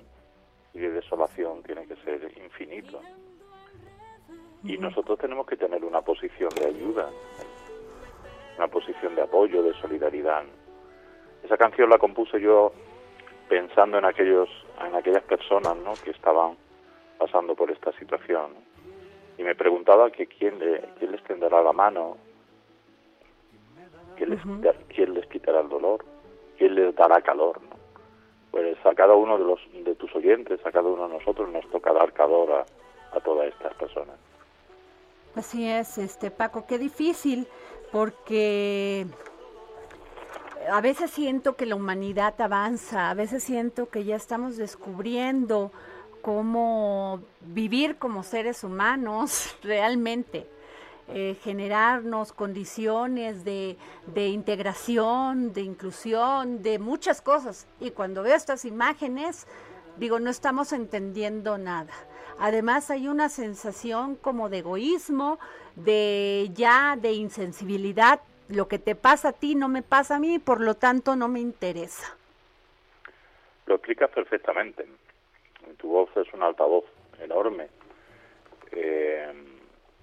y 0.75 0.79
de 0.79 0.91
desolación 0.93 1.65
tiene 1.65 1.89
que 1.89 1.97
ser 2.05 2.33
infinito. 2.39 3.01
Y 4.63 4.79
nosotros 4.79 5.19
tenemos 5.19 5.45
que 5.45 5.57
tener 5.57 5.85
una 5.85 6.03
posición 6.03 6.51
de 6.51 6.67
ayuda, 6.67 7.11
una 8.59 8.69
posición 8.69 9.17
de 9.17 9.23
apoyo, 9.23 9.65
de 9.65 9.75
solidaridad. 9.81 10.45
Esa 11.43 11.57
canción 11.57 11.91
la 11.91 11.99
compuse 11.99 12.41
yo 12.41 12.73
pensando 13.49 13.99
en 13.99 14.05
aquellos 14.05 14.49
en 14.87 14.95
aquellas 14.95 15.23
personas 15.25 15.77
¿no? 15.77 15.93
que 16.03 16.11
estaban 16.11 16.57
pasando 17.19 17.55
por 17.55 17.71
esta 17.71 17.93
situación 17.99 18.55
y 19.39 19.43
me 19.43 19.55
preguntaba 19.55 20.11
que 20.11 20.27
quién, 20.27 20.59
le, 20.59 20.81
quién 20.99 21.13
les 21.13 21.23
tenderá 21.25 21.63
la 21.63 21.73
mano 21.73 22.17
quién 24.17 24.31
les, 24.31 24.41
quién 24.89 25.15
les 25.15 25.27
quitará 25.27 25.61
el 25.61 25.69
dolor 25.69 26.05
quién 26.57 26.75
les 26.75 26.95
dará 26.95 27.21
calor 27.21 27.61
¿no? 27.63 27.77
pues 28.51 28.77
a 28.87 28.95
cada 28.95 29.15
uno 29.15 29.39
de 29.39 29.45
los 29.45 29.61
de 29.85 29.95
tus 29.97 30.15
oyentes 30.15 30.65
a 30.65 30.73
cada 30.73 30.89
uno 30.89 31.09
de 31.09 31.19
nosotros 31.19 31.49
nos 31.51 31.69
toca 31.71 31.93
dar 31.93 32.13
calor 32.13 32.51
a, 32.53 33.17
a 33.17 33.21
todas 33.21 33.49
estas 33.49 33.75
personas 33.75 34.17
así 35.37 35.69
es 35.69 35.99
este 35.99 36.31
Paco 36.31 36.65
qué 36.67 36.79
difícil 36.79 37.47
porque 37.93 39.07
a 40.71 40.81
veces 40.81 41.11
siento 41.11 41.57
que 41.57 41.67
la 41.67 41.75
humanidad 41.75 42.41
avanza, 42.41 43.11
a 43.11 43.15
veces 43.15 43.45
siento 43.45 43.89
que 43.89 44.05
ya 44.05 44.17
estamos 44.17 44.57
descubriendo 44.57 45.73
cómo 46.23 47.21
vivir 47.41 47.97
como 47.97 48.23
seres 48.23 48.65
humanos 48.65 49.57
realmente. 49.63 50.47
Eh, 51.09 51.37
generarnos 51.43 52.33
condiciones 52.33 53.45
de, 53.45 53.77
de, 54.15 54.29
integración, 54.29 55.53
de 55.53 55.61
inclusión, 55.61 56.63
de 56.63 56.79
muchas 56.79 57.21
cosas. 57.21 57.67
Y 57.81 57.91
cuando 57.91 58.23
veo 58.23 58.35
estas 58.35 58.65
imágenes, 58.65 59.47
digo, 59.99 60.21
no 60.21 60.31
estamos 60.31 60.73
entendiendo 60.73 61.59
nada. 61.59 61.93
Además 62.39 62.91
hay 62.91 63.09
una 63.09 63.29
sensación 63.29 64.15
como 64.15 64.49
de 64.49 64.59
egoísmo, 64.59 65.39
de 65.77 66.51
ya 66.55 66.97
de 66.97 67.13
insensibilidad 67.13 68.21
lo 68.53 68.69
que 68.69 68.79
te 68.79 68.95
pasa 68.95 69.31
a 69.31 69.33
ti 69.33 69.55
no 69.55 69.69
me 69.69 69.83
pasa 69.83 70.17
a 70.17 70.19
mí, 70.21 70.39
por 70.39 70.61
lo 70.61 70.75
tanto 70.75 71.17
no 71.17 71.29
me 71.29 71.41
interesa. 71.41 72.17
Lo 73.67 73.77
explicas 73.77 74.11
perfectamente. 74.11 74.87
Tu 75.79 75.89
voz 75.89 76.11
es 76.17 76.33
un 76.35 76.43
altavoz 76.43 76.85
enorme. 77.21 77.69
Eh, 78.73 79.33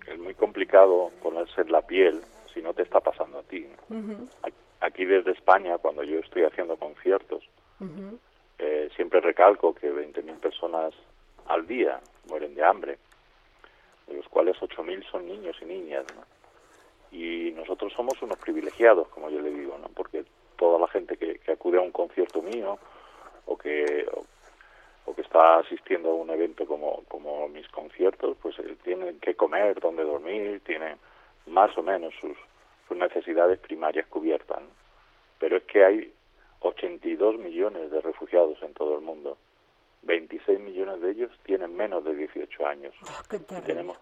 es 0.07 0.19
muy 0.19 0.33
complicado 0.33 1.11
ponerse 1.21 1.61
en 1.61 1.71
la 1.71 1.81
piel 1.81 2.21
si 2.53 2.61
no 2.61 2.73
te 2.73 2.83
está 2.83 2.99
pasando 2.99 3.39
a 3.39 3.43
ti. 3.43 3.67
Aquí 4.81 5.05
desde 5.05 5.31
España, 5.31 5.77
cuando 5.77 6.03
yo 6.03 6.19
estoy 6.19 6.43
haciendo 6.43 6.77
conciertos, 6.77 7.43
eh, 8.57 8.89
siempre 8.95 9.19
recalco 9.19 9.75
que 9.75 9.91
20.000 9.91 10.39
personas 10.39 10.93
al 11.47 11.67
día 11.67 11.99
mueren 12.27 12.55
de 12.55 12.63
hambre, 12.63 12.97
de 14.07 14.15
los 14.15 14.27
cuales 14.29 14.57
8.000 14.57 15.03
son 15.11 15.27
niños 15.27 15.55
y 15.61 15.65
niñas. 15.65 16.05
¿no? 16.15 16.38
Y 17.11 17.51
nosotros 17.51 17.93
somos 17.93 18.21
unos 18.21 18.37
privilegiados, 18.37 19.07
como 19.09 19.29
yo 19.29 19.41
le 19.41 19.51
digo, 19.51 19.77
¿no? 19.77 19.89
porque 19.89 20.25
toda 20.57 20.79
la 20.79 20.87
gente 20.87 21.17
que, 21.17 21.39
acude 21.51 21.77
a 21.77 21.81
un 21.81 21.91
concierto 21.91 22.41
mío 22.41 22.77
o 23.45 23.57
que 23.57 24.07
o, 25.05 25.15
que 25.15 25.21
está 25.21 25.57
asistiendo 25.57 26.11
a 26.11 26.15
un 26.15 26.29
evento 26.29 26.67
como, 26.67 27.03
como 27.07 27.47
mis 27.47 27.67
conciertos, 27.69 28.37
pues 28.41 28.59
eh, 28.59 28.77
tienen 28.83 29.19
que 29.19 29.33
comer, 29.33 29.79
donde 29.79 30.03
dormir, 30.03 30.61
tienen 30.63 30.99
más 31.47 31.75
o 31.77 31.81
menos 31.81 32.13
sus, 32.21 32.37
sus 32.87 32.95
necesidades 32.95 33.57
primarias 33.57 34.05
cubiertas. 34.07 34.61
Pero 35.39 35.57
es 35.57 35.63
que 35.63 35.83
hay 35.83 36.13
82 36.59 37.37
millones 37.39 37.89
de 37.89 38.01
refugiados 38.01 38.61
en 38.61 38.73
todo 38.73 38.95
el 38.95 39.01
mundo. 39.01 39.37
26 40.03 40.59
millones 40.59 41.01
de 41.01 41.11
ellos 41.11 41.31
tienen 41.43 41.75
menos 41.75 42.03
de 42.03 42.15
18 42.15 42.67
años. 42.67 42.93
Ah, 43.07 43.23
tenemos, 43.65 43.97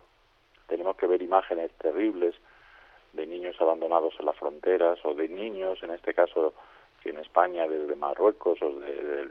tenemos 0.67 0.95
que 0.97 1.07
ver 1.07 1.21
imágenes 1.21 1.71
terribles 1.77 2.35
de 3.17 3.27
niños 3.27 3.59
abandonados 3.59 4.13
en 4.19 4.27
las 4.27 4.37
fronteras 4.37 4.97
o 5.03 5.13
de 5.13 5.27
niños, 5.27 5.83
en 5.83 5.91
este 5.91 6.13
caso 6.13 6.53
en 7.09 7.17
España, 7.19 7.67
desde 7.67 7.95
Marruecos 7.95 8.61
o 8.61 8.79
de, 8.79 9.29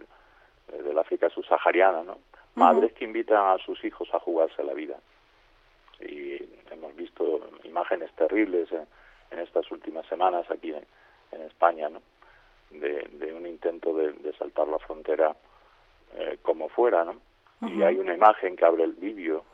del 0.82 0.98
África 0.98 1.28
subsahariana, 1.30 2.02
¿no? 2.02 2.18
Madres 2.54 2.92
que 2.94 3.04
invitan 3.04 3.50
a 3.50 3.58
sus 3.58 3.84
hijos 3.84 4.08
a 4.14 4.18
jugarse 4.18 4.64
la 4.64 4.72
vida. 4.72 4.98
Y 6.00 6.36
hemos 6.70 6.96
visto 6.96 7.50
imágenes 7.64 8.10
terribles 8.14 8.68
en, 8.72 9.38
estas 9.38 9.70
últimas 9.70 10.06
semanas 10.06 10.50
aquí 10.50 10.72
en, 10.72 11.42
España, 11.42 11.90
¿no? 11.90 12.00
De, 12.70 13.32
un 13.34 13.46
intento 13.46 13.94
de, 13.94 14.32
saltar 14.38 14.68
la 14.68 14.78
frontera 14.78 15.36
eh, 16.14 16.38
como 16.42 16.68
fuera, 16.70 17.04
¿no? 17.04 17.20
Y 17.60 17.82
hay 17.82 17.96
una 17.96 18.14
imagen 18.14 18.56
que 18.56 18.64
abre 18.64 18.84
el 18.84 18.92
vídeo 18.92 19.44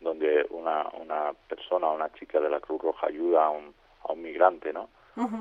donde 0.00 0.46
una, 0.50 0.88
una 1.00 1.32
persona, 1.48 1.88
una 1.90 2.12
chica 2.12 2.40
de 2.40 2.50
la 2.50 2.60
Cruz 2.60 2.80
Roja 2.82 3.06
ayuda 3.06 3.46
a 3.46 3.50
un, 3.50 3.74
a 4.04 4.12
un 4.12 4.22
migrante, 4.22 4.72
¿no? 4.72 4.88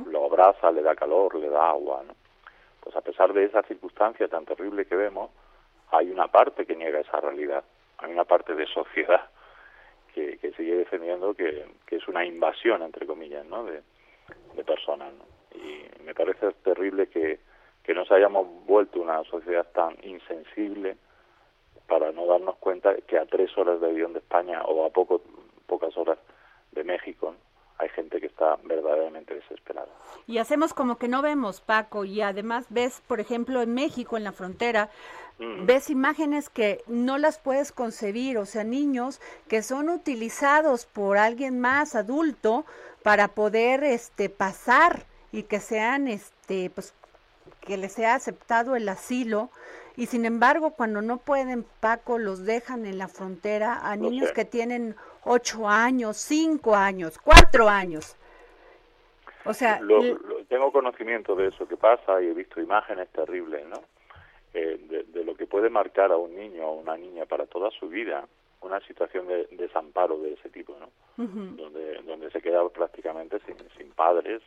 Lo 0.08 0.26
abraza, 0.26 0.72
le 0.72 0.82
da 0.82 0.96
calor, 0.96 1.36
le 1.36 1.50
da 1.50 1.70
agua, 1.70 2.04
¿no? 2.06 2.14
Pues 2.82 2.96
a 2.96 3.02
pesar 3.02 3.32
de 3.32 3.46
esa 3.46 3.62
circunstancia 3.64 4.28
tan 4.28 4.46
terrible 4.46 4.86
que 4.86 4.96
vemos, 4.96 5.32
hay 5.92 6.10
una 6.10 6.28
parte 6.28 6.66
que 6.66 6.76
niega 6.76 7.00
esa 7.00 7.20
realidad, 7.20 7.64
hay 8.00 8.12
una 8.12 8.26
parte 8.26 8.56
de 8.56 8.66
sociedad 8.68 9.30
que, 10.14 10.38
que 10.40 10.52
sigue 10.54 10.76
defendiendo 10.76 11.34
que, 11.34 11.66
que 11.86 11.98
es 11.98 12.08
una 12.08 12.26
invasión, 12.26 12.82
entre 12.82 13.06
comillas, 13.06 13.46
¿no? 13.46 13.64
De, 13.64 13.82
de 14.56 14.64
personas, 14.64 15.14
¿no? 15.14 15.26
Y 15.58 16.04
me 16.04 16.14
parece 16.14 16.52
terrible 16.64 17.08
que, 17.08 17.40
que 17.84 17.94
nos 17.94 18.12
hayamos 18.12 18.48
vuelto 18.66 19.02
una 19.02 19.24
sociedad 19.26 19.68
tan 19.72 19.96
insensible 20.04 20.98
para 21.88 22.12
no 22.12 22.26
darnos 22.26 22.56
cuenta 22.58 22.96
que 23.08 23.18
a 23.18 23.26
tres 23.26 23.56
horas 23.58 23.82
de 23.82 23.90
avión 23.90 24.14
de 24.14 24.20
España 24.20 24.64
o 24.64 24.86
a 24.86 24.90
poco, 24.90 25.22
pocas 25.68 25.96
horas 25.98 26.18
de 26.72 26.84
México, 26.84 27.36
hay 27.82 27.90
gente 27.90 28.20
que 28.20 28.28
está 28.28 28.58
verdaderamente 28.64 29.34
desesperada. 29.34 29.90
Y 30.28 30.38
hacemos 30.38 30.74
como 30.74 30.98
que 30.98 31.08
no 31.08 31.22
vemos, 31.22 31.62
Paco, 31.62 32.06
y 32.06 32.22
además 32.22 32.68
ves, 32.70 33.02
por 33.08 33.20
ejemplo, 33.20 33.62
en 33.62 33.74
México, 33.74 34.18
en 34.18 34.24
la 34.24 34.32
frontera, 34.32 34.90
mm. 35.40 35.66
ves 35.66 35.90
imágenes 35.90 36.50
que 36.50 36.84
no 36.88 37.18
las 37.18 37.40
puedes 37.40 37.72
concebir, 37.72 38.38
o 38.38 38.46
sea, 38.46 38.64
niños 38.64 39.20
que 39.48 39.64
son 39.64 39.90
utilizados 39.90 40.86
por 40.86 41.18
alguien 41.18 41.60
más 41.60 41.96
adulto 41.96 42.66
para 43.02 43.30
poder 43.30 43.84
este 43.84 44.30
pasar 44.30 45.06
y 45.32 45.44
que 45.44 45.60
sean 45.60 46.08
este 46.08 46.70
pues 46.70 46.94
que 47.62 47.78
les 47.78 47.94
sea 47.94 48.16
aceptado 48.16 48.76
el 48.76 48.88
asilo 48.90 49.50
y 49.96 50.08
sin 50.08 50.26
embargo 50.26 50.72
cuando 50.72 51.02
no 51.02 51.18
pueden 51.18 51.66
Paco 51.80 52.18
los 52.18 52.46
dejan 52.46 52.86
en 52.86 52.98
la 52.98 53.08
frontera 53.08 53.80
a 53.84 53.96
niños 53.96 54.32
que 54.32 54.46
tienen 54.46 54.96
ocho 55.24 55.68
años, 55.68 56.18
cinco 56.18 56.76
años, 56.76 57.18
cuatro 57.20 57.68
años. 57.68 58.16
O 59.46 59.54
sea, 59.54 59.80
tengo 60.48 60.72
conocimiento 60.72 61.36
de 61.36 61.48
eso 61.48 61.68
que 61.68 61.78
pasa 61.78 62.22
y 62.22 62.28
he 62.28 62.34
visto 62.34 62.62
imágenes 62.62 63.10
terribles, 63.10 63.66
¿no? 63.68 63.82
Eh, 64.54 65.06
de, 65.08 65.24
lo 65.24 65.36
que 65.36 65.48
puede 65.48 65.70
marcar 65.70 66.12
a 66.12 66.18
un 66.18 66.36
niño 66.36 66.68
o 66.68 66.74
una 66.74 66.98
niña 66.98 67.26
para 67.26 67.46
toda 67.46 67.72
su 67.72 67.88
vida 67.88 68.28
una 68.62 68.80
situación 68.82 69.28
de, 69.28 69.48
desamparo 69.52 70.20
de 70.20 70.34
ese 70.34 70.50
tipo, 70.50 70.76
¿no? 70.80 70.90
donde, 71.18 72.02
donde 72.04 72.30
se 72.32 72.42
queda 72.42 72.68
prácticamente 72.70 73.40
sin, 73.46 73.58
sin 73.78 73.92
padres, 73.92 74.42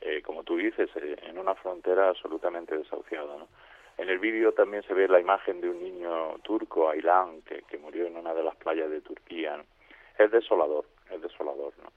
eh, 0.00 0.22
como 0.22 0.44
tú 0.44 0.56
dices, 0.56 0.88
eh, 0.96 1.16
en 1.22 1.38
una 1.38 1.54
frontera 1.54 2.10
absolutamente 2.10 2.76
desahuciada, 2.76 3.36
¿no? 3.36 3.48
En 3.98 4.08
el 4.08 4.20
vídeo 4.20 4.52
también 4.52 4.84
se 4.84 4.94
ve 4.94 5.08
la 5.08 5.18
imagen 5.18 5.60
de 5.60 5.68
un 5.68 5.82
niño 5.82 6.38
turco, 6.44 6.88
Ailán, 6.88 7.42
que, 7.42 7.62
que 7.62 7.78
murió 7.78 8.06
en 8.06 8.16
una 8.16 8.32
de 8.32 8.44
las 8.44 8.54
playas 8.54 8.88
de 8.88 9.00
Turquía. 9.00 9.60
Es 10.16 10.30
desolador, 10.30 10.84
es 11.10 11.20
desolador. 11.20 11.72
¿no? 11.82 11.90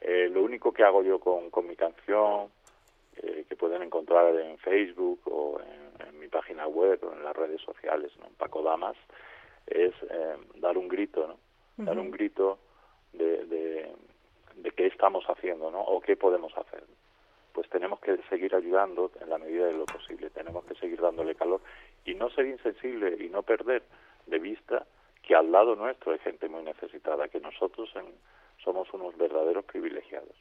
Eh, 0.00 0.30
lo 0.32 0.42
único 0.42 0.72
que 0.72 0.82
hago 0.82 1.02
yo 1.02 1.20
con, 1.20 1.50
con 1.50 1.66
mi 1.66 1.76
canción, 1.76 2.48
eh, 3.18 3.44
que 3.46 3.54
pueden 3.54 3.82
encontrar 3.82 4.34
en 4.34 4.56
Facebook 4.58 5.20
o 5.26 5.60
en, 5.60 6.18
mi 6.18 6.28
página 6.28 6.66
web 6.66 6.98
o 7.04 7.12
en 7.12 7.22
las 7.22 7.36
redes 7.36 7.60
sociales, 7.60 8.10
¿no? 8.18 8.26
Paco 8.38 8.62
Damas, 8.62 8.96
es 9.66 9.92
eh, 10.10 10.36
dar 10.56 10.76
un 10.76 10.88
grito, 10.88 11.26
¿no? 11.28 11.84
Dar 11.84 11.98
un 11.98 12.10
grito 12.10 12.58
de, 13.12 13.44
de, 13.44 13.92
de 14.56 14.70
qué 14.70 14.86
estamos 14.86 15.24
haciendo, 15.26 15.70
¿no? 15.70 15.80
O 15.82 16.00
qué 16.00 16.16
podemos 16.16 16.56
hacer 16.56 16.82
pues 17.56 17.70
tenemos 17.70 17.98
que 18.00 18.18
seguir 18.28 18.54
ayudando 18.54 19.10
en 19.18 19.30
la 19.30 19.38
medida 19.38 19.64
de 19.64 19.72
lo 19.72 19.86
posible, 19.86 20.28
tenemos 20.28 20.62
que 20.66 20.74
seguir 20.74 21.00
dándole 21.00 21.34
calor 21.34 21.62
y 22.04 22.14
no 22.14 22.28
ser 22.28 22.44
insensible 22.44 23.16
y 23.18 23.30
no 23.30 23.42
perder 23.42 23.82
de 24.26 24.38
vista 24.38 24.84
que 25.22 25.34
al 25.34 25.50
lado 25.50 25.74
nuestro 25.74 26.12
hay 26.12 26.18
gente 26.18 26.50
muy 26.50 26.62
necesitada, 26.62 27.28
que 27.28 27.40
nosotros 27.40 27.88
somos 28.62 28.92
unos 28.92 29.16
verdaderos 29.16 29.64
privilegiados. 29.64 30.36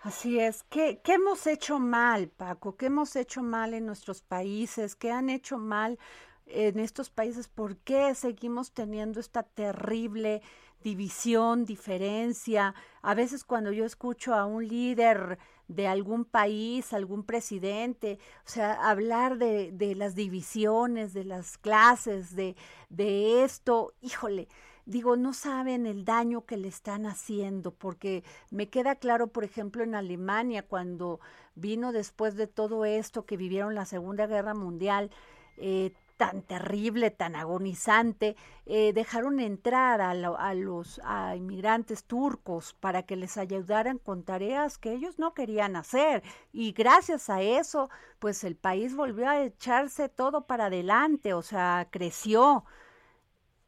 Así 0.00 0.40
es. 0.40 0.62
¿Qué, 0.70 1.00
¿Qué 1.04 1.12
hemos 1.12 1.46
hecho 1.46 1.78
mal, 1.78 2.30
Paco? 2.30 2.78
¿Qué 2.78 2.86
hemos 2.86 3.14
hecho 3.14 3.42
mal 3.42 3.74
en 3.74 3.84
nuestros 3.84 4.22
países? 4.22 4.96
¿Qué 4.96 5.10
han 5.10 5.28
hecho 5.28 5.58
mal 5.58 5.98
en 6.46 6.78
estos 6.78 7.10
países, 7.10 7.48
¿por 7.48 7.76
qué 7.76 8.14
seguimos 8.14 8.72
teniendo 8.72 9.20
esta 9.20 9.42
terrible 9.42 10.42
división, 10.82 11.64
diferencia? 11.64 12.74
A 13.02 13.14
veces 13.14 13.44
cuando 13.44 13.70
yo 13.72 13.84
escucho 13.84 14.34
a 14.34 14.44
un 14.44 14.66
líder 14.66 15.38
de 15.74 15.88
algún 15.88 16.24
país, 16.24 16.92
algún 16.92 17.24
presidente, 17.24 18.18
o 18.46 18.48
sea, 18.48 18.74
hablar 18.88 19.38
de, 19.38 19.72
de 19.72 19.94
las 19.94 20.14
divisiones, 20.14 21.14
de 21.14 21.24
las 21.24 21.58
clases, 21.58 22.34
de, 22.36 22.56
de 22.90 23.44
esto, 23.44 23.94
híjole, 24.00 24.48
digo, 24.86 25.16
no 25.16 25.32
saben 25.32 25.86
el 25.86 26.04
daño 26.04 26.44
que 26.44 26.56
le 26.56 26.68
están 26.68 27.06
haciendo, 27.06 27.72
porque 27.72 28.24
me 28.50 28.68
queda 28.68 28.96
claro, 28.96 29.28
por 29.28 29.44
ejemplo, 29.44 29.82
en 29.82 29.94
Alemania, 29.94 30.62
cuando 30.62 31.20
vino 31.54 31.92
después 31.92 32.34
de 32.36 32.46
todo 32.46 32.84
esto 32.84 33.24
que 33.24 33.36
vivieron 33.36 33.74
la 33.74 33.84
Segunda 33.84 34.26
Guerra 34.26 34.54
Mundial, 34.54 35.10
eh, 35.56 35.92
tan 36.22 36.42
terrible, 36.42 37.10
tan 37.10 37.34
agonizante, 37.34 38.36
eh, 38.64 38.92
dejaron 38.92 39.40
entrar 39.40 40.00
a, 40.00 40.10
a, 40.12 40.54
los 40.54 41.00
a 41.02 41.34
inmigrantes 41.34 42.04
turcos 42.04 42.74
para 42.74 43.02
que 43.02 43.16
les 43.16 43.36
ayudaran 43.36 43.98
con 43.98 44.22
tareas 44.22 44.78
que 44.78 44.92
ellos 44.92 45.18
no 45.18 45.34
querían 45.34 45.74
hacer. 45.74 46.22
Y 46.52 46.70
gracias 46.70 47.28
a 47.28 47.42
eso, 47.42 47.90
pues 48.20 48.44
el 48.44 48.54
país 48.54 48.94
volvió 48.94 49.28
a 49.28 49.42
echarse 49.42 50.08
todo 50.08 50.46
para 50.46 50.66
adelante, 50.66 51.34
o 51.34 51.42
sea, 51.42 51.88
creció. 51.90 52.64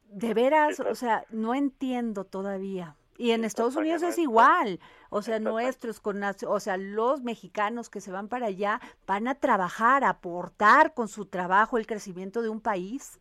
De 0.04 0.32
veras, 0.32 0.78
o 0.78 0.94
sea, 0.94 1.24
no 1.30 1.56
entiendo 1.56 2.22
todavía. 2.24 2.94
Y 3.16 3.30
en 3.30 3.44
Estados 3.44 3.76
Unidos 3.76 4.02
es 4.02 4.18
igual. 4.18 4.80
O 5.10 5.22
sea, 5.22 5.38
nuestros, 5.38 6.00
con, 6.00 6.22
o 6.22 6.60
sea, 6.60 6.76
los 6.76 7.22
mexicanos 7.22 7.88
que 7.88 8.00
se 8.00 8.10
van 8.10 8.28
para 8.28 8.46
allá 8.46 8.80
van 9.06 9.28
a 9.28 9.36
trabajar, 9.36 10.04
a 10.04 10.10
aportar 10.10 10.94
con 10.94 11.08
su 11.08 11.26
trabajo 11.26 11.78
el 11.78 11.86
crecimiento 11.86 12.42
de 12.42 12.48
un 12.48 12.60
país. 12.60 13.20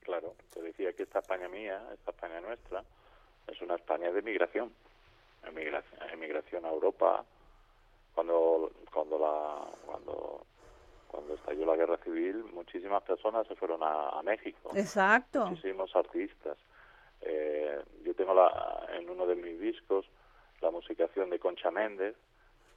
Claro, 0.00 0.34
te 0.52 0.62
decía 0.62 0.92
que 0.92 1.02
esta 1.02 1.20
España 1.20 1.48
mía, 1.48 1.82
esta 1.92 2.12
España 2.12 2.40
nuestra, 2.40 2.84
es 3.48 3.60
una 3.62 3.74
España 3.74 4.12
de 4.12 4.22
migración. 4.22 4.72
Emigración, 5.42 6.10
emigración 6.12 6.64
a 6.64 6.70
Europa. 6.70 7.24
Cuando, 8.14 8.70
cuando, 8.92 9.18
la, 9.18 9.66
cuando, 9.86 10.46
cuando 11.08 11.34
estalló 11.34 11.66
la 11.66 11.76
guerra 11.76 11.96
civil, 11.98 12.44
muchísimas 12.54 13.02
personas 13.02 13.46
se 13.48 13.56
fueron 13.56 13.82
a, 13.82 14.10
a 14.10 14.22
México. 14.22 14.70
Exacto. 14.74 15.46
Muchísimos 15.46 15.94
artistas. 15.96 16.56
Eh, 17.26 17.80
yo 18.04 18.14
tengo 18.14 18.34
la, 18.34 18.86
en 18.98 19.08
uno 19.08 19.26
de 19.26 19.34
mis 19.34 19.58
discos 19.58 20.06
la 20.60 20.70
musicación 20.70 21.30
de 21.30 21.38
Concha 21.38 21.70
Méndez 21.70 22.14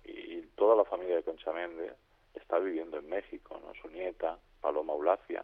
y 0.04 0.42
toda 0.56 0.76
la 0.76 0.86
familia 0.86 1.18
de 1.18 1.24
Concha 1.24 1.52
Méndez 1.52 1.94
está 2.34 2.60
viviendo 2.60 2.98
en 2.98 3.10
México, 3.10 3.60
¿no? 3.62 3.74
su 3.82 3.90
nieta, 3.90 4.38
Paloma 4.62 4.94
Ulacia. 4.94 5.44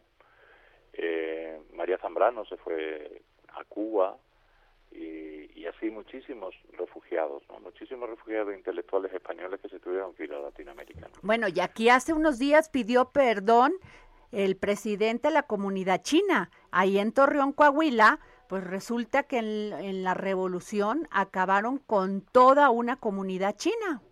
Eh, 0.94 1.62
María 1.74 1.98
Zambrano 1.98 2.46
se 2.46 2.58
fue 2.58 3.22
a 3.50 3.64
Cuba 3.66 4.18
y, 4.92 5.60
y 5.60 5.66
así 5.66 5.90
muchísimos 5.90 6.56
refugiados, 6.78 7.44
¿no? 7.50 7.60
muchísimos 7.60 8.10
refugiados 8.10 8.54
intelectuales 8.54 9.12
españoles 9.14 9.60
que 9.60 9.70
se 9.70 9.80
tuvieron 9.80 10.14
que 10.14 10.26
ir 10.26 10.34
a 10.34 10.40
Latinoamérica. 10.40 11.10
Bueno, 11.22 11.48
y 11.48 11.60
aquí 11.60 11.90
hace 11.90 12.14
unos 12.14 12.40
días 12.40 12.70
pidió 12.70 13.12
perdón 13.12 13.74
el 14.32 14.56
presidente 14.58 15.28
de 15.28 15.34
la 15.34 15.44
comunidad 15.44 16.02
china, 16.02 16.50
ahí 16.72 16.98
en 16.98 17.12
Torreón, 17.12 17.54
Coahuila, 17.54 18.20
pues 18.54 18.66
resulta 18.66 19.24
que 19.24 19.40
en, 19.40 20.04
la 20.04 20.14
revolución 20.14 21.08
acabaron 21.10 21.80
con 21.80 22.22
toda 22.22 22.70
una 22.70 22.98
comunidad 22.98 23.56
china. 23.56 24.04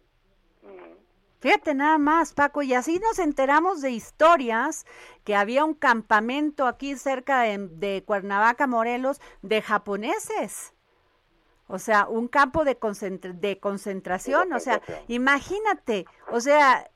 Fíjate 1.41 1.75
nada 1.75 1.99
más, 1.99 2.33
Paco, 2.33 2.63
y 2.63 2.73
así 2.73 2.97
nos 2.97 3.19
enteramos 3.19 3.81
de 3.81 3.91
historias 3.91 4.87
que 5.23 5.35
había 5.35 5.63
un 5.63 5.75
campamento 5.75 6.65
aquí 6.65 6.95
cerca 6.95 7.41
de, 7.43 8.03
Cuernavaca, 8.03 8.65
Morelos, 8.65 9.21
de 9.43 9.61
japoneses. 9.61 10.73
O 11.67 11.77
sea, 11.77 12.07
un 12.07 12.27
campo 12.27 12.65
de, 12.65 12.79
de 13.35 13.59
concentración. 13.59 14.53
O 14.53 14.59
sea, 14.59 14.81
imagínate, 15.07 16.07
o 16.31 16.41
sea, 16.41 16.89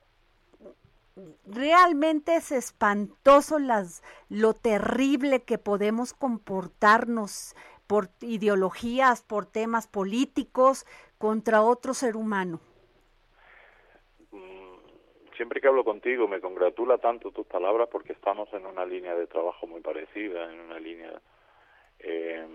realmente 1.46 2.36
es 2.36 2.52
espantoso 2.52 3.60
las, 3.60 4.04
lo 4.30 4.54
terrible 4.54 5.44
que 5.44 5.58
podemos 5.58 6.14
comportarnos 6.14 7.56
por 7.88 8.10
ideologías, 8.22 9.22
por 9.22 9.46
temas 9.46 9.88
políticos 9.88 10.86
contra 11.18 11.62
otro 11.62 11.94
ser 11.94 12.18
humano. 12.18 12.60
Mm, 14.32 15.36
siempre 15.38 15.62
que 15.62 15.68
hablo 15.68 15.84
contigo 15.84 16.28
me 16.28 16.42
congratula 16.42 16.98
tanto 16.98 17.32
tus 17.32 17.46
palabras 17.46 17.88
porque 17.92 18.14
estamos 18.14 18.52
en 18.54 18.66
una 18.66 18.86
línea 18.86 19.16
de 19.16 19.28
trabajo 19.28 19.68
muy 19.68 19.82
parecida, 19.82 20.52
en 20.52 20.60
una 20.60 20.80
línea... 20.80 21.22
Eh, 22.00 22.46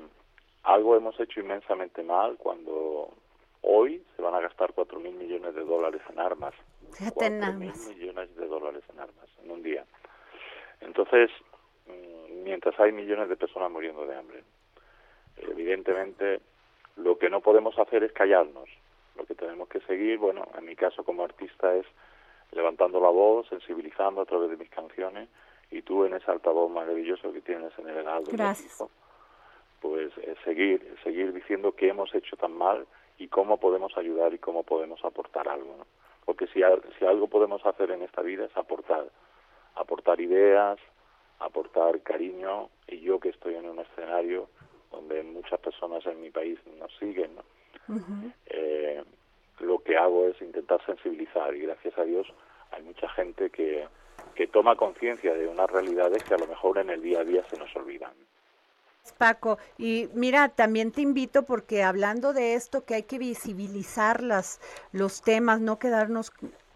algo 0.63 0.95
hemos 0.95 1.19
hecho 1.19 1.41
inmensamente 1.41 2.03
mal 2.03 2.37
cuando 2.37 3.15
hoy 3.63 4.03
se 4.17 4.23
van 4.23 4.35
a 4.35 4.41
gastar 4.41 4.73
cuatro 4.75 5.01
mil 5.01 5.15
millones 5.15 5.55
de 5.55 5.65
dólares 5.65 6.03
en 6.11 6.19
armas 6.19 6.55
Fíjate 6.93 7.31
millones 7.31 8.37
de 8.37 8.47
dólares 8.47 8.83
en 8.93 9.01
armas 9.01 9.27
en 9.43 9.51
un 9.51 9.63
día. 9.63 9.85
Entonces, 10.81 11.31
mm, 11.87 12.43
mientras 12.43 12.79
hay 12.81 12.93
millones 12.93 13.29
de 13.29 13.37
personas 13.37 13.71
muriendo 13.71 14.07
de 14.07 14.17
hambre, 14.17 14.45
evidentemente 15.37 16.41
lo 16.97 17.19
que 17.19 17.31
no 17.31 17.41
podemos 17.41 17.79
hacer 17.79 18.03
es 18.05 18.13
callarnos. 18.13 18.69
Lo 19.17 19.25
que 19.25 19.35
tenemos 19.35 19.69
que 19.69 19.81
seguir, 19.81 20.19
bueno, 20.19 20.47
en 20.57 20.65
mi 20.65 20.77
caso 20.77 21.05
como 21.05 21.25
artista 21.25 21.75
es 21.75 21.87
levantando 22.53 23.01
la 23.01 23.11
voz, 23.11 23.49
sensibilizando 23.49 24.23
a 24.23 24.27
través 24.27 24.51
de 24.51 24.57
mis 24.57 24.71
canciones 24.71 25.29
y 25.71 25.83
tú 25.83 26.05
en 26.05 26.15
ese 26.15 26.31
altavoz 26.31 26.71
maravilloso 26.71 27.33
que 27.33 27.41
tienes 27.41 27.73
en 27.79 27.89
el 27.89 27.99
Heraldo 27.99 28.31
Gracias. 28.33 28.85
pues 29.81 30.13
eh, 30.19 30.35
seguir 30.45 30.97
seguir 31.05 31.33
diciendo 31.33 31.73
qué 31.73 31.89
hemos 31.89 32.13
hecho 32.13 32.37
tan 32.37 32.53
mal 32.53 32.87
y 33.21 33.29
cómo 33.29 33.59
podemos 33.59 33.97
ayudar 33.97 34.35
y 34.35 34.39
cómo 34.39 34.65
podemos 34.65 35.05
aportar 35.05 35.49
algo. 35.49 35.77
¿no? 35.79 35.87
porque 36.31 36.47
si, 36.49 36.61
si 36.97 37.05
algo 37.05 37.27
podemos 37.27 37.67
hacer 37.67 37.91
en 37.91 38.03
esta 38.03 38.23
vida 38.23 38.45
es 38.45 38.57
aportar, 38.57 39.05
aportar 39.75 40.21
ideas, 40.21 40.79
aportar 41.41 42.01
cariño, 42.03 42.69
y 42.87 43.01
yo 43.01 43.19
que 43.19 43.31
estoy 43.31 43.57
en 43.57 43.69
un 43.69 43.81
escenario 43.81 44.49
donde 44.93 45.25
muchas 45.25 45.59
personas 45.59 46.07
en 46.07 46.21
mi 46.21 46.31
país 46.31 46.57
nos 46.79 46.97
siguen, 46.99 47.33
eh, 48.47 49.03
lo 49.59 49.81
que 49.81 49.97
hago 49.97 50.29
es 50.29 50.41
intentar 50.41 50.85
sensibilizar 50.87 51.53
y 51.57 51.63
gracias 51.63 51.99
a 51.99 52.05
Dios 52.05 52.33
hay 52.71 52.85
mucha 52.85 53.09
gente 53.09 53.51
que, 53.51 53.89
que 54.37 54.47
toma 54.47 54.77
conciencia 54.77 55.35
de 55.35 55.49
unas 55.49 55.69
realidades 55.69 56.23
que 56.23 56.35
a 56.35 56.39
lo 56.39 56.47
mejor 56.47 56.79
en 56.79 56.91
el 56.91 57.03
día 57.03 57.23
a 57.23 57.25
día 57.25 57.43
se 57.51 57.59
nos 57.59 57.75
olvidan. 57.75 58.13
Paco, 59.13 59.59
y 59.79 60.09
mira, 60.15 60.49
también 60.49 60.93
te 60.93 61.01
invito 61.01 61.45
porque 61.45 61.83
hablando 61.83 62.33
de 62.33 62.55
esto 62.55 62.85
que 62.85 62.95
hay 62.95 63.03
que 63.03 63.19
visibilizar 63.19 64.23
las, 64.23 64.61
los 64.93 65.23
temas, 65.23 65.61
no 65.61 65.79
quedarnos 65.79 66.33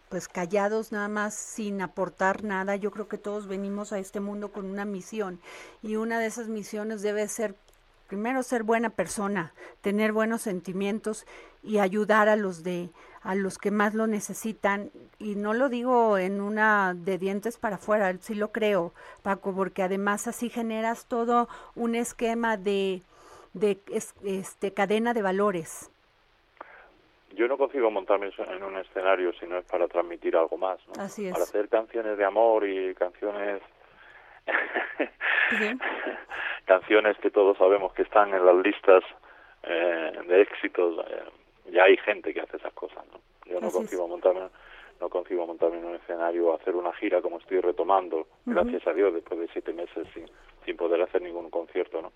pues 0.09 0.29
callados 0.29 0.93
nada 0.93 1.09
más 1.09 1.35
sin 1.35 1.81
aportar 1.83 2.45
nada. 2.45 2.77
Yo 2.77 2.91
creo 2.91 3.09
que 3.09 3.19
todos 3.19 3.49
venimos 3.49 3.93
a 3.93 3.99
este 3.99 4.21
mundo 4.21 4.53
con 4.53 4.67
una 4.67 4.85
misión 4.85 5.41
y 5.83 5.97
una 5.97 6.19
de 6.19 6.27
esas 6.27 6.49
misiones 6.49 7.03
debe 7.03 7.27
ser 7.29 7.57
primero 8.07 8.43
ser 8.43 8.63
buena 8.63 8.91
persona, 8.91 9.55
tener 9.81 10.13
buenos 10.13 10.43
sentimientos 10.43 11.27
y 11.63 11.79
ayudar 11.79 12.29
a 12.29 12.37
los 12.37 12.63
de 12.63 12.91
a 13.25 13.35
los 13.35 13.59
que 13.59 13.71
más 13.71 13.95
lo 13.95 14.07
necesitan 14.07 14.91
y 15.19 15.35
no 15.35 15.55
lo 15.55 15.69
digo 15.69 16.19
en 16.19 16.41
una 16.41 16.95
de 16.95 17.19
dientes 17.19 17.59
para 17.59 17.77
afuera, 17.77 18.15
sí 18.21 18.35
lo 18.35 18.53
creo, 18.53 18.93
Paco, 19.23 19.55
porque 19.55 19.83
además 19.83 20.29
así 20.29 20.51
generas 20.51 21.07
todo 21.07 21.49
un 21.75 21.95
esquema 21.97 22.57
de 22.57 23.03
de 23.55 23.79
este 24.25 24.75
cadena 24.75 25.15
de 25.15 25.23
valores. 25.23 25.91
Yo 27.35 27.49
no 27.49 27.57
consigo 27.57 27.91
montarme 27.91 28.31
en 28.37 28.63
un 28.63 28.77
escenario 28.77 29.33
si 29.35 29.47
no 29.47 29.59
es 29.59 29.65
para 29.65 29.89
transmitir 29.89 30.37
algo 30.37 30.57
más, 30.57 30.79
¿no? 30.89 31.03
Así 31.03 31.27
es. 31.27 31.33
Para 31.33 31.45
hacer 31.45 31.69
canciones 31.69 32.19
de 32.19 32.25
amor 32.25 32.69
y 32.69 32.95
canciones 32.95 33.63
canciones 36.67 37.17
que 37.19 37.31
todos 37.31 37.57
sabemos 37.57 37.93
que 37.95 38.03
están 38.03 38.35
en 38.35 38.45
las 38.45 38.57
listas 38.57 39.03
eh, 39.63 40.13
de 40.27 40.43
éxitos. 40.43 41.05
Eh, 41.09 41.25
ya 41.71 41.85
hay 41.85 41.97
gente 41.99 42.33
que 42.33 42.41
hace 42.41 42.57
esas 42.57 42.73
cosas, 42.73 43.05
¿no? 43.13 43.21
Yo 43.51 43.61
no 43.61 43.71
consigo 43.71 44.09
montarme 44.09 44.49
no 45.01 45.09
consigo 45.09 45.47
montarme 45.47 45.79
en 45.79 45.87
un 45.87 45.97
escenario 45.97 46.47
o 46.47 46.55
hacer 46.55 46.75
una 46.77 46.93
gira 46.93 47.21
como 47.21 47.39
estoy 47.39 47.61
retomando, 47.61 48.29
gracias 48.47 48.87
a 48.87 48.93
Dios, 48.93 49.13
después 49.13 49.41
de 49.41 49.49
siete 49.49 49.73
meses 49.73 50.07
sin, 50.15 50.25
sin 50.65 50.77
poder 50.77 51.03
hacer 51.03 51.21
ningún 51.21 51.51
concierto, 51.51 52.01
¿no? 52.01 52.13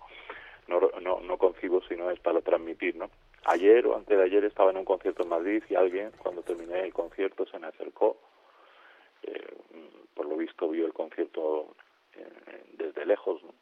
No, 0.67 0.79
no, 1.01 1.19
no 1.19 1.37
concibo 1.37 1.81
si 1.83 1.95
no 1.95 2.09
es 2.11 2.19
para 2.19 2.41
transmitir, 2.41 2.95
¿no? 2.95 3.09
Ayer 3.45 3.85
o 3.87 3.95
antes 3.95 4.17
de 4.17 4.23
ayer 4.23 4.43
estaba 4.45 4.71
en 4.71 4.77
un 4.77 4.85
concierto 4.85 5.23
en 5.23 5.29
Madrid 5.29 5.63
y 5.69 5.75
alguien, 5.75 6.11
cuando 6.19 6.43
terminé 6.43 6.81
el 6.81 6.93
concierto, 6.93 7.45
se 7.47 7.57
me 7.57 7.67
acercó. 7.67 8.17
Eh, 9.23 9.57
por 10.13 10.27
lo 10.27 10.37
visto 10.37 10.69
vio 10.69 10.85
el 10.85 10.93
concierto 10.93 11.75
eh, 12.13 12.63
desde 12.73 13.05
lejos. 13.05 13.43
¿no? 13.43 13.53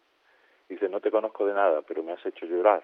Dice, 0.67 0.89
no 0.89 0.99
te 0.99 1.11
conozco 1.11 1.45
de 1.45 1.53
nada, 1.53 1.81
pero 1.81 2.03
me 2.03 2.11
has 2.11 2.25
hecho 2.25 2.45
llorar. 2.45 2.83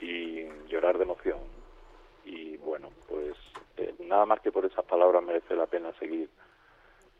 Y 0.00 0.48
llorar 0.68 0.96
de 0.98 1.04
emoción. 1.04 1.38
Y 2.24 2.56
bueno, 2.58 2.90
pues 3.08 3.36
eh, 3.76 3.94
nada 4.00 4.26
más 4.26 4.40
que 4.40 4.52
por 4.52 4.64
esas 4.64 4.84
palabras 4.84 5.22
merece 5.22 5.54
la 5.54 5.66
pena 5.66 5.92
seguir 5.98 6.28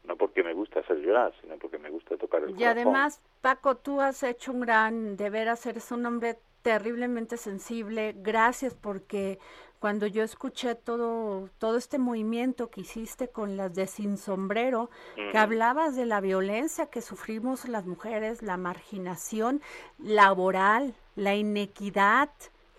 no 0.04 0.16
porque 0.16 0.42
me 0.42 0.54
gusta 0.54 0.80
hacer 0.80 0.98
llorar, 0.98 1.32
sino 1.40 1.56
porque 1.58 1.78
me 1.78 1.90
gusta 1.90 2.16
tocar 2.16 2.42
el 2.42 2.58
Y 2.58 2.64
además, 2.64 3.20
Paco, 3.40 3.76
tú 3.76 4.00
has 4.00 4.22
hecho 4.22 4.52
un 4.52 4.60
gran 4.60 5.16
deber, 5.16 5.48
eres 5.64 5.92
un 5.92 6.06
hombre 6.06 6.38
terriblemente 6.62 7.36
sensible. 7.36 8.14
Gracias 8.16 8.74
porque 8.74 9.38
cuando 9.78 10.06
yo 10.06 10.22
escuché 10.22 10.74
todo, 10.74 11.48
todo 11.58 11.76
este 11.76 11.98
movimiento 11.98 12.70
que 12.70 12.82
hiciste 12.82 13.28
con 13.28 13.56
las 13.56 13.74
de 13.74 13.86
Sin 13.86 14.18
Sombrero, 14.18 14.90
que 15.14 15.38
hablabas 15.38 15.96
de 15.96 16.06
la 16.06 16.20
violencia 16.20 16.86
que 16.86 17.00
sufrimos 17.00 17.68
las 17.68 17.86
mujeres, 17.86 18.42
la 18.42 18.56
marginación 18.56 19.62
laboral, 19.98 20.94
la 21.16 21.34
inequidad, 21.34 22.30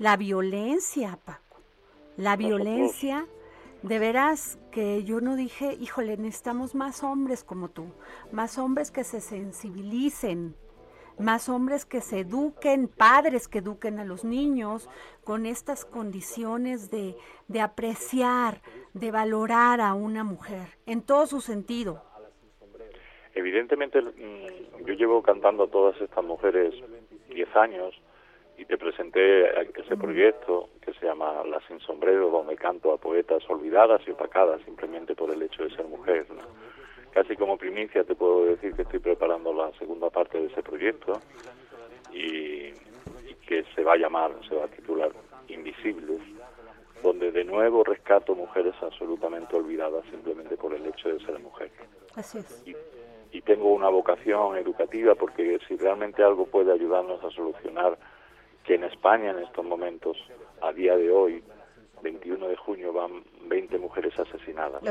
la 0.01 0.17
violencia, 0.17 1.19
Paco, 1.23 1.61
la 2.17 2.35
violencia, 2.35 3.27
de 3.83 3.99
veras 3.99 4.57
que 4.71 5.03
yo 5.03 5.21
no 5.21 5.35
dije, 5.35 5.77
híjole, 5.79 6.17
necesitamos 6.17 6.73
más 6.73 7.03
hombres 7.03 7.43
como 7.43 7.69
tú, 7.69 7.85
más 8.31 8.57
hombres 8.57 8.89
que 8.89 9.03
se 9.03 9.21
sensibilicen, 9.21 10.55
más 11.19 11.49
hombres 11.49 11.85
que 11.85 12.01
se 12.01 12.21
eduquen, 12.21 12.87
padres 12.87 13.47
que 13.47 13.59
eduquen 13.59 13.99
a 13.99 14.03
los 14.03 14.25
niños 14.25 14.89
con 15.23 15.45
estas 15.45 15.85
condiciones 15.85 16.89
de, 16.89 17.15
de 17.47 17.61
apreciar, 17.61 18.63
de 18.95 19.11
valorar 19.11 19.81
a 19.81 19.93
una 19.93 20.23
mujer 20.23 20.79
en 20.87 21.03
todo 21.03 21.27
su 21.27 21.41
sentido. 21.41 22.01
Evidentemente, 23.35 24.01
mm, 24.01 24.83
yo 24.83 24.95
llevo 24.95 25.21
cantando 25.21 25.65
a 25.65 25.67
todas 25.67 26.01
estas 26.01 26.25
mujeres 26.25 26.73
10 27.29 27.55
años 27.55 27.93
y 28.61 28.65
te 28.65 28.77
presenté 28.77 29.49
ese 29.75 29.97
proyecto 29.97 30.69
que 30.85 30.93
se 30.93 31.07
llama 31.07 31.43
La 31.45 31.59
Sin 31.67 31.79
Sombrero, 31.79 32.29
donde 32.29 32.55
canto 32.55 32.93
a 32.93 32.97
poetas 32.97 33.41
olvidadas 33.49 34.01
y 34.05 34.11
opacadas 34.11 34.61
simplemente 34.65 35.15
por 35.15 35.31
el 35.31 35.41
hecho 35.41 35.63
de 35.63 35.75
ser 35.75 35.85
mujer. 35.87 36.27
¿no? 36.29 36.43
casi 37.11 37.35
como 37.35 37.57
primicia 37.57 38.03
te 38.03 38.13
puedo 38.13 38.45
decir 38.45 38.73
que 38.75 38.83
estoy 38.83 38.99
preparando 38.99 39.51
la 39.51 39.71
segunda 39.79 40.11
parte 40.11 40.39
de 40.39 40.45
ese 40.45 40.61
proyecto 40.61 41.19
y, 42.13 42.71
que 43.47 43.65
se 43.75 43.83
va 43.83 43.93
a 43.93 43.97
llamar, 43.97 44.31
se 44.47 44.55
va 44.55 44.65
a 44.65 44.67
titular 44.67 45.11
Invisibles, 45.49 46.21
donde 47.03 47.31
de 47.33 47.43
nuevo 47.43 47.83
rescato 47.83 48.33
mujeres 48.33 48.73
absolutamente 48.81 49.57
olvidadas 49.57 50.05
simplemente 50.09 50.55
por 50.55 50.73
el 50.73 50.85
hecho 50.85 51.09
de 51.09 51.19
ser 51.25 51.37
mujer. 51.39 51.69
Así 52.15 52.37
es. 52.37 52.63
Y, 52.65 52.73
y 53.35 53.41
tengo 53.41 53.73
una 53.73 53.89
vocación 53.89 54.55
educativa 54.55 55.15
porque 55.15 55.59
si 55.67 55.75
realmente 55.75 56.23
algo 56.23 56.45
puede 56.45 56.71
ayudarnos 56.71 57.21
a 57.25 57.31
solucionar 57.31 57.97
que 58.63 58.75
en 58.75 58.83
España 58.83 59.31
en 59.31 59.39
estos 59.39 59.65
momentos, 59.65 60.17
a 60.61 60.71
día 60.71 60.95
de 60.95 61.11
hoy, 61.11 61.43
21 62.01 62.47
de 62.47 62.55
junio, 62.55 62.93
van 62.93 63.23
20 63.47 63.77
mujeres 63.79 64.17
asesinadas. 64.19 64.81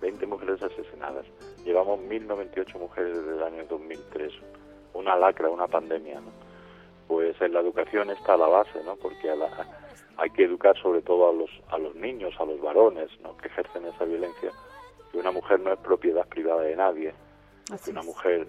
20 0.00 0.26
mujeres 0.26 0.62
asesinadas. 0.62 1.24
Llevamos 1.64 1.98
1.098 2.00 2.78
mujeres 2.78 3.16
desde 3.16 3.36
el 3.36 3.42
año 3.42 3.64
2003. 3.68 4.32
Una 4.92 5.16
lacra, 5.16 5.48
una 5.48 5.66
pandemia, 5.66 6.20
¿no? 6.20 6.30
Pues 7.08 7.40
en 7.40 7.52
la 7.52 7.60
educación 7.60 8.10
está 8.10 8.36
la 8.36 8.46
base, 8.46 8.82
¿no? 8.84 8.96
Porque 8.96 9.30
hay 10.16 10.30
que 10.30 10.44
educar 10.44 10.76
sobre 10.80 11.02
todo 11.02 11.28
a 11.28 11.32
los, 11.32 11.50
a 11.70 11.78
los 11.78 11.94
niños, 11.94 12.34
a 12.38 12.44
los 12.44 12.60
varones, 12.60 13.10
¿no? 13.20 13.36
Que 13.36 13.48
ejercen 13.48 13.84
esa 13.86 14.04
violencia. 14.04 14.50
Que 15.10 15.18
una 15.18 15.30
mujer 15.30 15.60
no 15.60 15.72
es 15.72 15.78
propiedad 15.78 16.26
privada 16.28 16.62
de 16.62 16.76
nadie. 16.76 17.14
una 17.88 18.02
mujer 18.02 18.46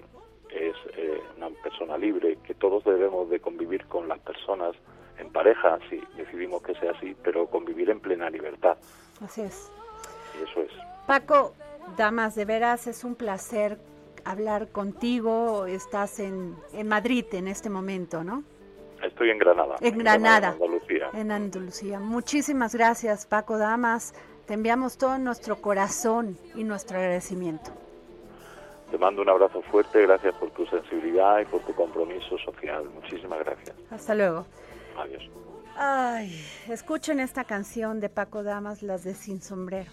es 0.49 0.75
eh, 0.97 1.21
una 1.37 1.49
persona 1.61 1.97
libre, 1.97 2.37
que 2.45 2.53
todos 2.53 2.83
debemos 2.83 3.29
de 3.29 3.39
convivir 3.39 3.85
con 3.85 4.07
las 4.07 4.19
personas 4.19 4.75
en 5.17 5.31
pareja, 5.31 5.79
si 5.89 6.01
decidimos 6.17 6.61
que 6.61 6.75
sea 6.75 6.91
así, 6.91 7.15
pero 7.23 7.47
convivir 7.47 7.89
en 7.89 7.99
plena 7.99 8.29
libertad. 8.29 8.77
Así 9.23 9.41
es. 9.41 9.71
Y 10.37 10.43
eso 10.43 10.61
es. 10.61 10.71
Paco, 11.07 11.53
damas, 11.97 12.35
de 12.35 12.45
veras 12.45 12.87
es 12.87 13.03
un 13.03 13.15
placer 13.15 13.77
hablar 14.25 14.69
contigo. 14.69 15.65
Estás 15.65 16.19
en, 16.19 16.55
en 16.73 16.87
Madrid 16.87 17.25
en 17.31 17.47
este 17.47 17.69
momento, 17.69 18.23
¿no? 18.23 18.43
Estoy 19.03 19.29
en 19.29 19.37
Granada. 19.37 19.75
En 19.81 19.97
Granada. 19.97 20.47
En 20.47 20.53
Andalucía. 20.53 21.09
En 21.13 21.31
Andalucía. 21.31 21.99
Muchísimas 21.99 22.73
gracias, 22.73 23.25
Paco 23.25 23.57
Damas. 23.57 24.13
Te 24.47 24.53
enviamos 24.53 24.97
todo 24.97 25.17
nuestro 25.17 25.57
corazón 25.61 26.37
y 26.55 26.63
nuestro 26.63 26.97
agradecimiento. 26.97 27.71
Te 28.95 28.99
mando 28.99 29.23
un 29.23 29.27
abrazo 29.27 29.61
fuerte, 29.63 30.03
gracias 30.03 30.33
por 30.35 30.51
tu 30.51 30.65
sensibilidad 30.67 31.41
y 31.41 31.45
por 31.47 31.61
tu 31.63 31.73
compromiso 31.75 32.37
social. 32.37 32.85
Muchísimas 32.93 33.39
gracias. 33.39 33.75
Hasta 33.91 34.15
luego. 34.15 34.45
Adiós. 34.97 35.29
Ay, 35.75 36.41
escuchen 36.69 37.19
esta 37.19 37.43
canción 37.43 37.99
de 37.99 38.07
Paco 38.07 38.41
Damas, 38.41 38.83
las 38.83 39.03
de 39.03 39.13
Sin 39.13 39.41
Sombrero 39.41 39.91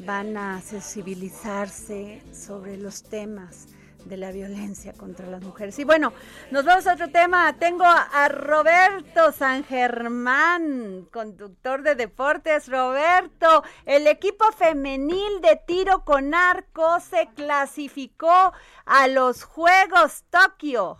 van 0.00 0.36
a 0.36 0.60
sensibilizarse 0.60 2.20
sobre 2.34 2.76
los 2.76 3.04
temas 3.04 3.68
de 4.04 4.16
la 4.16 4.30
violencia 4.32 4.92
contra 4.92 5.26
las 5.26 5.42
mujeres. 5.42 5.78
Y 5.78 5.84
bueno, 5.84 6.12
nos 6.50 6.64
vamos 6.64 6.86
a 6.86 6.94
otro 6.94 7.10
tema. 7.10 7.56
Tengo 7.58 7.84
a 7.84 8.28
Roberto 8.28 9.32
San 9.32 9.64
Germán, 9.64 11.08
conductor 11.10 11.82
de 11.82 11.94
deportes. 11.94 12.68
Roberto, 12.68 13.64
el 13.86 14.06
equipo 14.06 14.44
femenil 14.52 15.40
de 15.40 15.60
tiro 15.66 16.04
con 16.04 16.34
arco 16.34 17.00
se 17.00 17.28
clasificó 17.34 18.52
a 18.84 19.08
los 19.08 19.44
Juegos 19.44 20.24
Tokio. 20.30 20.98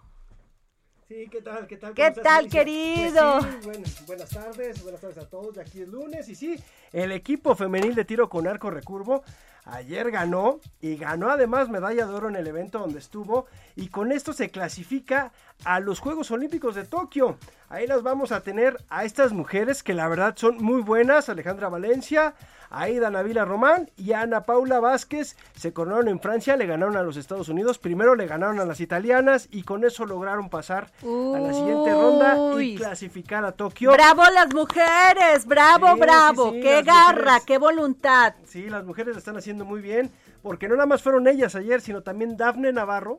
Sí, 1.07 1.29
¿qué 1.31 1.43
tal? 1.43 1.67
¿Qué 1.67 1.77
tal? 1.77 1.95
¿Qué 1.95 2.11
tal, 2.11 2.49
querido? 2.49 3.39
Pues 3.63 4.07
buenas 4.07 4.31
tardes, 4.31 4.83
buenas 4.83 5.01
tardes 5.03 5.19
a 5.19 5.29
todos. 5.29 5.59
Aquí 5.59 5.83
es 5.83 5.89
lunes 5.89 6.29
y 6.31 6.35
sí, 6.35 6.57
el 6.93 7.13
equipo 7.13 7.55
femenil 7.55 7.95
de 7.95 8.07
tiro 8.07 8.31
con 8.31 8.49
arco 8.49 8.71
recurvo 8.71 9.23
ayer 9.65 10.11
ganó 10.11 10.61
y 10.81 10.97
ganó 10.97 11.31
además 11.31 11.69
medalla 11.69 12.07
de 12.07 12.15
oro 12.15 12.29
en 12.29 12.37
el 12.37 12.47
evento 12.47 12.79
donde 12.79 12.99
estuvo 12.99 13.47
y 13.77 13.89
con 13.89 14.13
esto 14.13 14.33
se 14.33 14.51
clasifica 14.51 15.33
a 15.65 15.81
los 15.81 16.01
Juegos 16.01 16.31
Olímpicos 16.31 16.75
de 16.75 16.85
Tokio. 16.85 17.37
Ahí 17.69 17.87
las 17.87 18.03
vamos 18.03 18.33
a 18.33 18.41
tener 18.41 18.77
a 18.89 19.05
estas 19.05 19.33
mujeres 19.33 19.83
que 19.83 19.95
la 19.95 20.09
verdad 20.09 20.35
son 20.37 20.59
muy 20.59 20.83
buenas, 20.83 21.29
Alejandra 21.29 21.69
Valencia, 21.69 22.35
Aida 22.71 23.11
Navila 23.11 23.45
Román 23.45 23.91
y 23.97 24.13
Ana 24.13 24.43
Paula 24.43 24.81
Vázquez 24.81 25.37
se 25.57 25.73
coronaron 25.73 26.09
en 26.09 26.21
Francia, 26.21 26.57
le 26.57 26.67
ganaron 26.67 26.97
a 26.97 27.03
los 27.03 27.17
Estados 27.17 27.49
Unidos, 27.49 27.79
primero 27.79 28.15
le 28.15 28.27
ganaron 28.27 28.61
a 28.61 28.65
las 28.65 28.81
italianas 28.81 29.49
y 29.51 29.63
con 29.63 29.85
eso 29.85 30.07
lograron 30.07 30.51
pasar 30.51 30.91
a 31.03 31.39
la 31.39 31.53
siguiente 31.53 31.93
ronda 31.93 32.63
y 32.63 32.77
clasificar 32.77 33.45
a 33.45 33.53
Tokio. 33.53 33.93
¡Bravo 33.93 34.23
las 34.33 34.53
mujeres! 34.53 35.47
¡Bravo, 35.47 35.97
bravo! 35.97 36.53
¡Qué 36.53 36.83
garra, 36.83 37.41
qué 37.47 37.59
voluntad! 37.59 38.35
Sí, 38.45 38.69
las 38.69 38.85
mujeres 38.85 39.17
están 39.17 39.37
haciendo 39.37 39.65
muy 39.65 39.81
bien 39.81 40.11
porque 40.45 40.69
no 40.69 40.75
nada 40.75 40.85
más 40.85 41.03
fueron 41.03 41.27
ellas 41.27 41.55
ayer, 41.55 41.81
sino 41.81 42.03
también 42.03 42.37
Dafne 42.37 42.71
Navarro, 42.71 43.17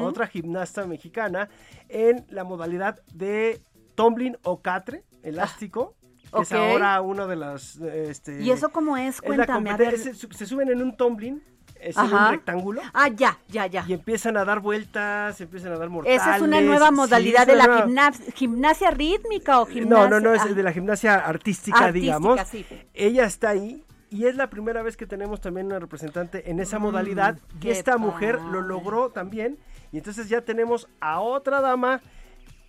otra 0.00 0.28
gimnasta 0.28 0.86
mexicana, 0.86 1.48
en 1.88 2.24
la 2.30 2.44
modalidad 2.44 3.02
de 3.12 3.60
tumbling 3.96 4.36
o 4.44 4.62
catre, 4.62 5.02
elástico. 5.24 5.96
que 6.32 6.42
Es 6.42 6.52
ahora 6.52 7.00
uno 7.00 7.26
de 7.26 7.34
las... 7.34 7.74
Este, 7.78 8.40
¿Y 8.40 8.52
eso 8.52 8.68
cómo 8.68 8.96
es? 8.96 9.20
Cuéntame. 9.20 9.76
Se, 9.96 10.46
suben 10.46 10.70
en 10.70 10.80
un 10.80 10.96
tumbling, 10.96 11.42
es 11.80 11.96
en 11.96 12.04
un 12.04 12.30
rectángulo. 12.30 12.82
Ah, 12.94 13.08
ya, 13.08 13.36
ya, 13.48 13.66
ya. 13.66 13.84
Y 13.88 13.92
empiezan 13.92 14.36
a 14.36 14.44
dar 14.44 14.60
vueltas, 14.60 15.40
empiezan 15.40 15.72
a 15.72 15.76
dar 15.76 15.88
mortales. 15.88 16.22
Esa 16.22 16.36
es 16.36 16.42
una 16.42 16.60
nueva 16.60 16.92
modalidad 16.92 17.48
de 17.48 17.56
la 17.56 18.12
gimnasia 18.32 18.92
rítmica 18.92 19.60
o 19.60 19.66
gimnasia. 19.66 20.08
No, 20.08 20.20
no, 20.20 20.20
no, 20.20 20.34
es 20.34 20.54
de 20.54 20.62
la 20.62 20.72
gimnasia 20.72 21.16
artística, 21.16 21.78
artística 21.78 21.92
digamos. 21.92 22.40
Sí. 22.48 22.64
Ella 22.94 23.24
está 23.24 23.48
ahí 23.48 23.84
y 24.10 24.26
es 24.26 24.36
la 24.36 24.50
primera 24.50 24.82
vez 24.82 24.96
que 24.96 25.06
tenemos 25.06 25.40
también 25.40 25.66
una 25.66 25.78
representante 25.78 26.50
en 26.50 26.60
esa 26.60 26.78
mm, 26.78 26.82
modalidad 26.82 27.38
y 27.62 27.68
esta 27.68 27.96
mujer 27.96 28.40
lo 28.40 28.60
logró 28.60 29.10
también 29.10 29.58
y 29.92 29.98
entonces 29.98 30.28
ya 30.28 30.42
tenemos 30.42 30.88
a 31.00 31.20
otra 31.20 31.60
dama 31.60 32.00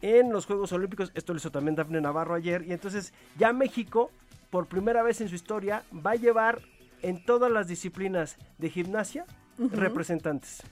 en 0.01 0.31
los 0.31 0.45
Juegos 0.45 0.71
Olímpicos, 0.71 1.11
esto 1.13 1.33
lo 1.33 1.37
hizo 1.37 1.51
también 1.51 1.75
Dafne 1.75 2.01
Navarro 2.01 2.35
ayer 2.35 2.63
y 2.67 2.73
entonces 2.73 3.13
ya 3.37 3.53
México 3.53 4.11
por 4.49 4.67
primera 4.67 5.03
vez 5.03 5.21
en 5.21 5.29
su 5.29 5.35
historia 5.35 5.83
va 6.05 6.11
a 6.11 6.15
llevar 6.15 6.61
en 7.01 7.23
todas 7.23 7.51
las 7.51 7.67
disciplinas 7.67 8.37
de 8.57 8.69
gimnasia 8.69 9.25
representantes. 9.57 10.63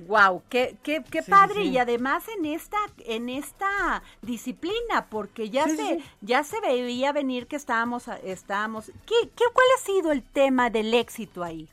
Wow, 0.00 0.42
qué, 0.48 0.76
qué, 0.82 1.02
qué 1.10 1.22
padre. 1.22 1.64
y 1.64 1.78
además 1.78 2.24
en 2.36 2.44
esta 2.46 2.78
en 3.04 3.28
esta 3.28 4.02
disciplina 4.20 5.06
porque 5.08 5.50
ya 5.50 5.68
se 5.68 6.00
ya 6.20 6.44
se 6.44 6.60
veía 6.60 7.12
venir 7.12 7.46
que 7.46 7.56
estábamos 7.56 8.08
estábamos 8.24 8.86
¿qué, 9.06 9.14
qué 9.36 9.44
cuál 9.52 9.66
ha 9.76 9.84
sido 9.84 10.12
el 10.12 10.22
tema 10.22 10.70
del 10.70 10.92
éxito 10.94 11.42
ahí? 11.44 11.68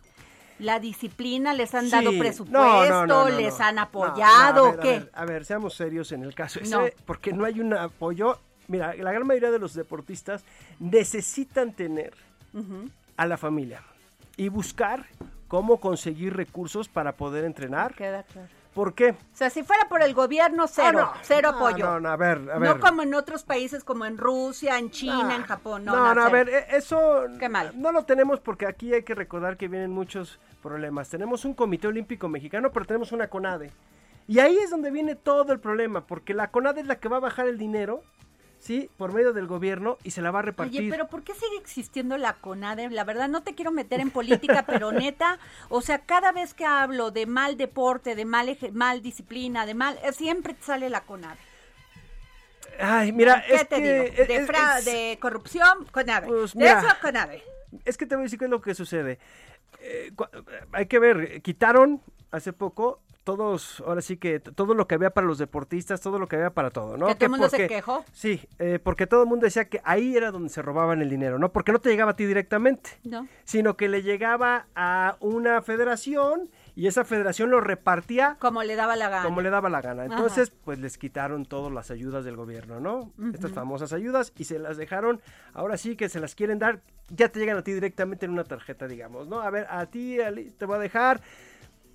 La 0.60 0.80
disciplina, 0.80 1.54
les 1.54 1.74
han 1.74 1.90
dado 1.90 2.12
presupuesto, 2.20 3.30
les 3.30 3.62
han 3.62 3.80
apoyado, 3.80 4.78
¿qué? 4.80 5.10
A 5.14 5.24
ver, 5.24 5.46
seamos 5.46 5.74
serios 5.74 6.12
en 6.12 6.24
el 6.24 6.36
caso 6.36 6.60
ese, 6.60 6.96
porque 7.06 7.32
no 7.32 7.46
hay 7.46 7.62
un 7.62 7.74
apoyo. 7.74 8.38
Mira, 8.68 8.94
la 8.96 9.14
gran 9.14 9.26
mayoría 9.26 9.52
de 9.52 9.60
los 9.60 9.74
deportistas 9.74 10.44
necesitan 10.80 11.72
tener 11.72 12.14
a 13.16 13.26
la 13.26 13.38
familia 13.38 13.82
y 14.36 14.50
buscar 14.50 15.06
cómo 15.50 15.82
conseguir 15.82 16.34
recursos 16.38 16.88
para 16.88 17.12
poder 17.18 17.44
entrenar. 17.44 17.94
Queda 17.96 18.24
claro. 18.24 18.48
¿Por 18.74 18.94
qué? 18.94 19.10
O 19.10 19.16
sea, 19.36 19.50
si 19.50 19.64
fuera 19.64 19.90
por 19.90 20.02
el 20.04 20.14
gobierno, 20.14 20.68
cero, 20.68 21.10
Ah, 21.12 21.14
no. 21.16 21.22
cero 21.24 21.52
No, 21.52 21.58
apoyo. 21.58 21.86
no, 21.86 22.00
no, 22.00 22.10
a 22.10 22.16
ver, 22.16 22.38
a 22.54 22.60
ver. 22.60 22.70
No 22.76 22.80
como 22.80 23.02
en 23.02 23.14
otros 23.16 23.44
países 23.44 23.84
como 23.84 24.06
en 24.06 24.18
Rusia, 24.18 24.78
en 24.78 24.92
China, 24.92 25.30
Ah, 25.32 25.36
en 25.36 25.42
Japón. 25.44 25.84
No, 25.84 25.96
No, 25.96 26.06
no, 26.06 26.16
no, 26.16 26.22
a 26.22 26.30
cero. 26.30 26.46
ver, 26.46 26.50
e- 26.50 26.78
eso 26.78 27.24
Qué 27.40 27.50
mal. 27.50 27.72
no 27.76 27.92
lo 27.92 28.06
tenemos 28.06 28.40
porque 28.40 28.68
aquí 28.68 28.94
hay 28.94 29.02
que 29.04 29.16
recordar 29.16 29.58
que 29.58 29.68
vienen 29.68 29.92
muchos 29.92 30.40
problemas. 30.62 31.10
Tenemos 31.10 31.44
un 31.46 31.56
Comité 31.56 31.88
Olímpico 31.88 32.30
Mexicano, 32.30 32.72
pero 32.72 32.86
tenemos 32.86 33.12
una 33.12 33.28
CONADE. 33.28 33.72
Y 34.28 34.38
ahí 34.40 34.56
es 34.60 34.70
donde 34.70 34.92
viene 34.92 35.16
todo 35.16 35.52
el 35.52 35.60
problema, 35.60 36.06
porque 36.06 36.36
la 36.36 36.52
CONADE 36.52 36.82
es 36.82 36.88
la 36.88 37.00
que 37.00 37.10
va 37.10 37.18
a 37.18 37.22
bajar 37.22 37.48
el 37.48 37.58
dinero, 37.58 38.02
¿sí? 38.60 38.90
Por 38.98 39.14
medio 39.14 39.34
del 39.34 39.48
gobierno 39.48 39.98
y 40.04 40.12
se 40.12 40.22
la 40.22 40.32
va 40.32 40.40
a 40.40 40.42
repartir. 40.44 40.82
Oye, 40.82 40.90
pero 40.90 41.08
¿por 41.08 41.24
qué 41.24 41.34
sigue 41.34 41.58
existiendo 41.60 42.18
la 42.18 42.34
CONADE? 42.34 42.90
La 42.90 43.04
verdad, 43.04 43.28
no 43.30 43.42
te 43.44 43.56
quiero 43.56 43.72
meter 43.72 44.00
en 44.00 44.12
política, 44.12 44.64
pero 44.68 44.92
neta, 44.92 45.40
o 45.70 45.82
sea, 45.82 46.00
cada 46.00 46.32
vez 46.32 46.54
que 46.54 46.66
hablo 46.66 47.12
de 47.12 47.26
mal 47.26 47.58
deporte, 47.58 48.16
de 48.16 48.26
mal, 48.26 48.50
eje- 48.50 48.72
mal 48.72 49.02
disciplina, 49.02 49.66
de 49.66 49.74
mal, 49.74 49.98
eh, 50.04 50.12
siempre 50.14 50.56
sale 50.62 50.90
la 50.90 51.02
CONADE. 51.02 51.40
Ay, 52.82 53.12
mira, 53.12 53.44
¿Qué 53.46 53.56
es 53.56 53.68
te 53.68 53.76
que... 53.82 53.82
digo? 53.82 54.26
De, 54.28 54.36
es- 54.36 54.86
de 54.86 55.18
corrupción, 55.20 55.86
CONADE. 55.92 56.28
Pues, 56.28 56.54
de 56.54 56.60
mira. 56.60 56.80
eso, 56.80 56.88
CONADE. 57.02 57.44
Es 57.86 57.98
que 57.98 58.06
te 58.06 58.16
voy 58.16 58.24
a 58.24 58.26
decir 58.26 58.40
qué 58.40 58.46
es 58.46 58.52
lo 58.52 58.62
que 58.62 58.74
sucede. 58.74 59.20
Eh, 59.82 60.12
eh, 60.12 60.42
hay 60.72 60.86
que 60.88 61.00
ver, 61.00 61.42
quitaron 61.42 62.02
hace 62.32 62.54
poco 62.54 63.02
todos, 63.38 63.84
ahora 63.86 64.02
sí 64.02 64.18
que 64.18 64.40
todo 64.40 64.74
lo 64.74 64.88
que 64.88 64.96
había 64.96 65.12
para 65.12 65.28
los 65.28 65.38
deportistas, 65.38 66.02
todo 66.02 66.18
lo 66.18 66.28
que 66.28 66.36
había 66.36 66.50
para 66.50 66.72
todo, 66.72 66.98
¿no? 66.98 67.06
Que 67.08 67.16
todo 67.16 67.26
el 67.26 67.32
mundo 67.32 67.50
se 67.50 67.68
quejó. 67.68 68.04
Sí, 68.12 68.42
eh, 68.58 68.80
porque 68.82 69.06
todo 69.06 69.22
el 69.24 69.30
mundo 69.30 69.46
decía 69.46 69.66
que 69.70 69.82
ahí 69.84 70.18
era 70.18 70.32
donde 70.32 70.50
se 70.50 70.62
robaban 70.64 71.02
el 71.02 71.10
dinero, 71.10 71.38
¿no? 71.38 71.52
Porque 71.52 71.72
no 71.72 71.80
te 71.80 71.90
llegaba 71.90 72.12
a 72.12 72.16
ti 72.16 72.26
directamente, 72.26 72.92
No. 73.04 73.28
sino 73.44 73.78
que 73.78 73.88
le 73.88 74.02
llegaba 74.02 74.66
a 74.76 75.16
una 75.20 75.62
federación 75.62 76.50
y 76.76 76.88
esa 76.88 77.04
federación 77.04 77.52
lo 77.52 77.60
repartía 77.62 78.38
Como 78.40 78.64
le 78.64 78.76
daba 78.76 78.96
la 78.96 79.10
gana. 79.10 79.24
como 79.26 79.42
le 79.42 79.50
daba 79.50 79.70
la 79.70 79.82
gana. 79.82 80.04
Ajá. 80.06 80.14
Entonces, 80.16 80.50
pues 80.64 80.80
les 80.80 80.98
quitaron 80.98 81.46
todas 81.46 81.72
las 81.72 81.92
ayudas 81.92 82.26
del 82.26 82.36
gobierno, 82.36 82.80
¿no? 82.80 83.12
Estas 83.34 83.52
famosas 83.52 83.94
ayudas 83.94 84.34
y 84.38 84.46
se 84.46 84.58
las 84.60 84.78
dejaron, 84.78 85.22
ahora 85.54 85.78
sí 85.78 85.96
que 85.96 86.10
se 86.10 86.20
las 86.20 86.36
quieren 86.36 86.58
dar, 86.58 86.82
ya 87.10 87.30
te 87.30 87.40
llegan 87.40 87.58
a 87.58 87.64
ti 87.64 87.74
directamente 87.74 88.26
en 88.26 88.32
una 88.32 88.44
tarjeta, 88.44 88.88
digamos, 88.88 89.28
¿no? 89.28 89.42
A 89.42 89.50
ver, 89.50 89.68
a 89.70 89.86
ti 89.88 90.18
te 90.58 90.66
voy 90.66 90.78
a 90.78 90.80
dejar 90.80 91.22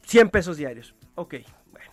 100 0.07 0.31
pesos 0.31 0.57
diarios. 0.57 0.95
Ok, 1.15 1.35
bueno. 1.71 1.91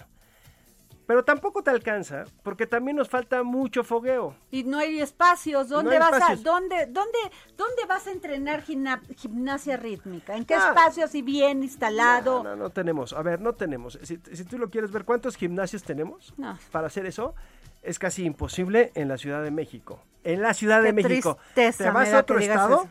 Pero 1.08 1.24
tampoco 1.26 1.62
te 1.62 1.72
alcanza, 1.72 2.24
porque 2.44 2.66
también 2.68 2.96
nos 2.96 3.10
falta 3.10 3.44
mucho 3.44 3.84
fogueo. 3.84 4.36
Y 4.50 4.64
no 4.64 4.78
hay 4.78 5.02
espacios. 5.02 5.68
¿Dónde 5.70 5.94
hay 5.96 6.00
vas 6.00 6.14
espacios. 6.14 6.40
a 6.40 6.44
dónde 6.44 6.86
dónde 6.88 7.18
dónde 7.58 7.86
vas 7.86 8.08
a 8.08 8.12
entrenar 8.12 8.62
gimna- 8.64 9.02
gimnasia 9.18 9.76
rítmica? 9.78 10.36
¿En 10.38 10.46
qué 10.46 10.54
Ah. 10.56 10.70
espacio 10.70 11.04
así 11.04 11.22
bien 11.22 11.64
instalado? 11.64 12.44
No, 12.44 12.52
no, 12.52 12.56
no 12.56 12.70
tenemos. 12.70 13.12
A 13.14 13.22
ver, 13.24 13.42
no 13.42 13.54
tenemos. 13.54 14.00
Si, 14.04 14.20
si 14.32 14.46
tú 14.46 14.58
lo 14.58 14.70
quieres 14.70 14.92
ver, 14.92 15.04
¿cuántos 15.04 15.36
gimnasios 15.36 15.84
tenemos 15.84 16.34
No. 16.38 16.58
para 16.72 16.88
hacer 16.88 17.06
eso? 17.06 17.36
Es 17.82 17.98
casi 18.00 18.24
imposible 18.24 18.92
en 18.96 19.08
la 19.10 19.18
Ciudad 19.18 19.44
de 19.44 19.52
México. 19.52 20.02
En 20.24 20.42
la 20.42 20.54
Ciudad 20.54 20.82
de 20.84 20.94
México. 20.94 21.36
tristeza 21.56 21.86
¿Te 21.86 21.92
vas 21.92 22.14
a 22.14 22.20
otro 22.20 22.38
estado? 22.40 22.84
eso. 22.84 22.90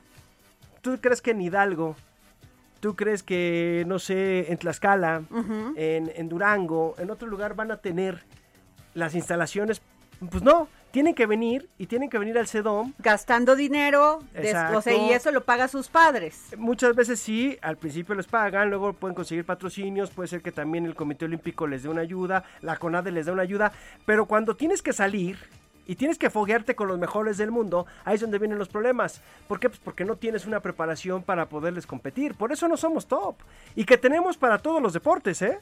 ¿Tú 0.83 0.99
crees 1.01 1.23
que 1.23 1.31
en 1.31 1.41
Hidalgo? 1.43 1.95
¿Tú 2.81 2.97
crees 2.97 3.22
que, 3.22 3.85
no 3.87 3.99
sé, 3.99 4.51
en 4.51 4.59
Tlaxcala, 4.59 5.22
en, 5.76 6.11
en 6.14 6.28
Durango, 6.28 6.95
en 6.99 7.11
otro 7.11 7.28
lugar 7.28 7.55
van 7.55 7.70
a 7.70 7.76
tener 7.76 8.24
las 8.95 9.14
instalaciones? 9.14 9.83
Pues 10.31 10.43
no, 10.43 10.68
tienen 10.91 11.14
que 11.14 11.26
venir 11.26 11.68
y 11.78 11.87
tienen 11.87 12.11
que 12.11 12.18
venir 12.18 12.37
al 12.39 12.47
CEDOM 12.47 12.93
Gastando 12.99 13.57
dinero, 13.57 14.20
o 14.74 14.83
sea, 14.83 14.97
y 14.97 15.12
eso 15.12 15.31
lo 15.31 15.45
paga 15.45 15.68
sus 15.68 15.89
padres. 15.89 16.55
Muchas 16.57 16.95
veces 16.95 17.20
sí, 17.20 17.59
al 17.62 17.76
principio 17.76 18.14
les 18.14 18.26
pagan, 18.26 18.70
luego 18.70 18.93
pueden 18.93 19.14
conseguir 19.14 19.45
patrocinios, 19.45 20.11
puede 20.11 20.28
ser 20.28 20.43
que 20.43 20.53
también 20.53 20.85
el 20.87 20.95
Comité 20.95 21.24
Olímpico 21.26 21.66
les 21.66 21.83
dé 21.83 21.89
una 21.89 22.03
ayuda, 22.03 22.45
la 22.61 22.76
CONADE 22.76 23.12
les 23.12 23.26
dé 23.26 23.33
una 23.33 23.43
ayuda, 23.43 23.72
pero 24.05 24.26
cuando 24.26 24.57
tienes 24.57 24.83
que 24.83 24.93
salir 24.93 25.39
y 25.87 25.97
tienes 25.97 26.18
que 26.18 26.31
foguearte 26.31 26.74
con 26.74 26.89
los 26.89 26.99
mejores 26.99 27.37
del 27.39 27.51
mundo, 27.51 27.87
ahí 28.05 28.14
es 28.14 28.20
donde 28.20 28.39
vienen 28.39 28.59
los 28.59 28.68
problemas. 28.68 29.20
¿Por 29.49 29.59
qué? 29.61 29.68
Pues 29.68 29.81
porque 29.83 30.05
no 30.05 30.16
tienes 30.16 30.47
una 30.47 30.61
preparación 30.61 31.22
para 31.22 31.49
poderles 31.49 31.87
competir. 31.87 32.35
Por 32.35 32.53
eso 32.53 32.68
no 32.68 32.76
somos 32.76 33.07
top. 33.07 33.37
Y 33.74 33.85
que 33.85 33.99
tenemos 33.99 34.37
para 34.37 34.59
todos 34.59 34.81
los 34.83 34.93
deportes, 34.93 35.43
¿eh? 35.43 35.59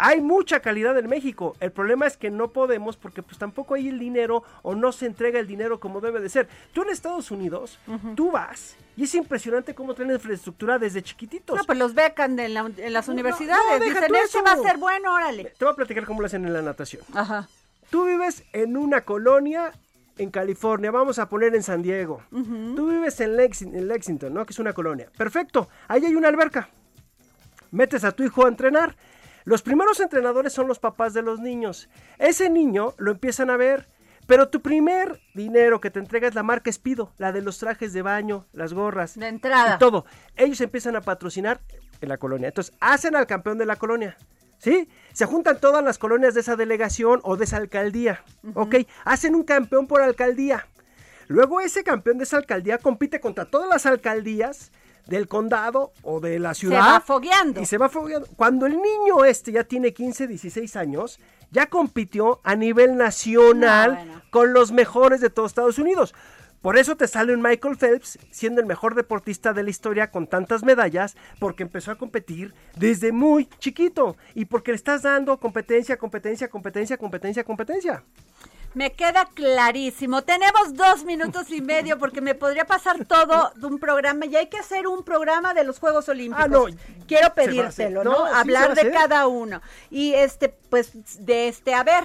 Hay 0.00 0.20
mucha 0.20 0.60
calidad 0.60 0.96
en 0.96 1.08
México. 1.08 1.56
El 1.58 1.72
problema 1.72 2.06
es 2.06 2.16
que 2.16 2.30
no 2.30 2.52
podemos 2.52 2.96
porque 2.96 3.20
pues 3.20 3.36
tampoco 3.36 3.74
hay 3.74 3.88
el 3.88 3.98
dinero 3.98 4.44
o 4.62 4.76
no 4.76 4.92
se 4.92 5.06
entrega 5.06 5.40
el 5.40 5.48
dinero 5.48 5.80
como 5.80 6.00
debe 6.00 6.20
de 6.20 6.28
ser. 6.28 6.48
Tú 6.72 6.82
en 6.82 6.90
Estados 6.90 7.32
Unidos, 7.32 7.80
tú 8.14 8.30
vas 8.30 8.76
y 8.96 9.02
es 9.04 9.14
impresionante 9.16 9.74
cómo 9.74 9.94
tienen 9.94 10.14
infraestructura 10.14 10.78
desde 10.78 11.02
chiquititos. 11.02 11.56
No, 11.56 11.64
pues 11.64 11.76
los 11.78 11.94
becan 11.94 12.38
en, 12.38 12.54
la- 12.54 12.70
en 12.76 12.92
las 12.92 13.08
universidades. 13.08 13.60
no, 13.80 13.84
Dicen, 13.84 14.04
este 14.04 14.18
eso. 14.20 14.42
va 14.44 14.52
a 14.52 14.56
ser 14.58 14.78
bueno, 14.78 15.12
órale. 15.14 15.52
Te 15.58 15.64
voy 15.64 15.72
a 15.72 15.76
platicar 15.76 16.06
cómo 16.06 16.20
lo 16.20 16.26
hacen 16.26 16.44
en 16.44 16.52
la 16.52 16.62
natación. 16.62 17.02
Ajá. 17.12 17.48
Tú 17.90 18.04
vives 18.06 18.44
en 18.52 18.76
una 18.76 19.02
colonia 19.02 19.72
en 20.18 20.30
California, 20.30 20.90
vamos 20.90 21.18
a 21.18 21.28
poner 21.28 21.54
en 21.54 21.62
San 21.62 21.80
Diego. 21.82 22.22
Tú 22.30 22.88
vives 22.90 23.20
en, 23.20 23.36
Lexi- 23.36 23.72
en 23.74 23.88
Lexington, 23.88 24.34
¿no? 24.34 24.44
Que 24.44 24.52
es 24.52 24.58
una 24.58 24.72
colonia. 24.72 25.08
Perfecto, 25.16 25.68
ahí 25.86 26.04
hay 26.04 26.14
una 26.14 26.28
alberca. 26.28 26.68
Metes 27.70 28.04
a 28.04 28.12
tu 28.12 28.24
hijo 28.24 28.44
a 28.44 28.48
entrenar. 28.48 28.96
Los 29.44 29.62
primeros 29.62 30.00
entrenadores 30.00 30.52
son 30.52 30.66
los 30.68 30.78
papás 30.78 31.14
de 31.14 31.22
los 31.22 31.40
niños. 31.40 31.88
Ese 32.18 32.50
niño 32.50 32.94
lo 32.98 33.12
empiezan 33.12 33.50
a 33.50 33.56
ver. 33.56 33.88
Pero 34.26 34.50
tu 34.50 34.60
primer 34.60 35.20
dinero 35.34 35.80
que 35.80 35.90
te 35.90 35.98
entrega 36.00 36.28
es 36.28 36.34
la 36.34 36.42
marca 36.42 36.68
Espido, 36.68 37.14
la 37.16 37.32
de 37.32 37.40
los 37.40 37.56
trajes 37.58 37.94
de 37.94 38.02
baño, 38.02 38.44
las 38.52 38.74
gorras. 38.74 39.18
De 39.18 39.26
entrada. 39.26 39.76
Y 39.76 39.78
todo. 39.78 40.04
Ellos 40.36 40.60
empiezan 40.60 40.96
a 40.96 41.00
patrocinar 41.00 41.60
en 42.02 42.10
la 42.10 42.18
colonia. 42.18 42.48
Entonces, 42.48 42.74
hacen 42.80 43.16
al 43.16 43.26
campeón 43.26 43.56
de 43.56 43.64
la 43.64 43.76
colonia. 43.76 44.18
¿Sí? 44.58 44.88
Se 45.12 45.26
juntan 45.26 45.60
todas 45.60 45.82
las 45.84 45.98
colonias 45.98 46.34
de 46.34 46.40
esa 46.40 46.56
delegación 46.56 47.20
o 47.22 47.36
de 47.36 47.44
esa 47.44 47.56
alcaldía. 47.58 48.24
¿Ok? 48.54 48.76
Hacen 49.04 49.34
un 49.34 49.44
campeón 49.44 49.86
por 49.86 50.02
alcaldía. 50.02 50.66
Luego 51.28 51.60
ese 51.60 51.84
campeón 51.84 52.18
de 52.18 52.24
esa 52.24 52.38
alcaldía 52.38 52.78
compite 52.78 53.20
contra 53.20 53.44
todas 53.44 53.68
las 53.68 53.86
alcaldías 53.86 54.72
del 55.06 55.26
condado 55.28 55.92
o 56.02 56.20
de 56.20 56.38
la 56.38 56.54
ciudad. 56.54 56.80
va 56.80 57.00
fogueando. 57.00 57.60
Y 57.60 57.66
se 57.66 57.78
va 57.78 57.88
fogueando. 57.88 58.28
Cuando 58.36 58.66
el 58.66 58.76
niño 58.80 59.24
este 59.24 59.52
ya 59.52 59.64
tiene 59.64 59.92
15, 59.94 60.26
16 60.26 60.76
años, 60.76 61.18
ya 61.50 61.66
compitió 61.66 62.40
a 62.44 62.54
nivel 62.56 62.96
nacional 62.96 63.90
No, 63.94 63.96
bueno. 64.04 64.22
con 64.30 64.52
los 64.52 64.70
mejores 64.72 65.20
de 65.20 65.30
todos 65.30 65.50
Estados 65.52 65.78
Unidos. 65.78 66.14
Por 66.62 66.76
eso 66.76 66.96
te 66.96 67.06
sale 67.06 67.32
un 67.32 67.42
Michael 67.42 67.76
Phelps 67.76 68.18
siendo 68.30 68.60
el 68.60 68.66
mejor 68.66 68.94
deportista 68.94 69.52
de 69.52 69.62
la 69.62 69.70
historia 69.70 70.10
con 70.10 70.26
tantas 70.26 70.64
medallas, 70.64 71.16
porque 71.38 71.62
empezó 71.62 71.92
a 71.92 71.98
competir 71.98 72.54
desde 72.76 73.12
muy 73.12 73.48
chiquito 73.58 74.16
y 74.34 74.46
porque 74.46 74.72
le 74.72 74.76
estás 74.76 75.02
dando 75.02 75.38
competencia, 75.38 75.96
competencia, 75.96 76.48
competencia, 76.48 76.96
competencia, 76.96 77.44
competencia. 77.44 78.04
Me 78.74 78.92
queda 78.92 79.26
clarísimo. 79.34 80.22
Tenemos 80.22 80.74
dos 80.74 81.04
minutos 81.04 81.50
y 81.50 81.62
medio 81.62 81.98
porque 81.98 82.20
me 82.20 82.34
podría 82.34 82.66
pasar 82.66 83.04
todo 83.06 83.50
de 83.54 83.66
un 83.66 83.78
programa 83.78 84.26
y 84.26 84.36
hay 84.36 84.48
que 84.48 84.58
hacer 84.58 84.86
un 84.86 85.04
programa 85.04 85.54
de 85.54 85.64
los 85.64 85.78
Juegos 85.78 86.08
Olímpicos. 86.08 86.44
Ah, 86.44 86.48
no. 86.48 86.66
Quiero 87.06 87.34
pedírtelo. 87.34 88.04
¿no? 88.04 88.24
Hablar 88.26 88.74
de 88.74 88.90
cada 88.90 89.26
uno. 89.26 89.62
Y 89.90 90.12
este, 90.12 90.50
pues, 90.50 90.92
de 91.24 91.48
este, 91.48 91.72
a 91.72 91.82
ver. 91.82 92.04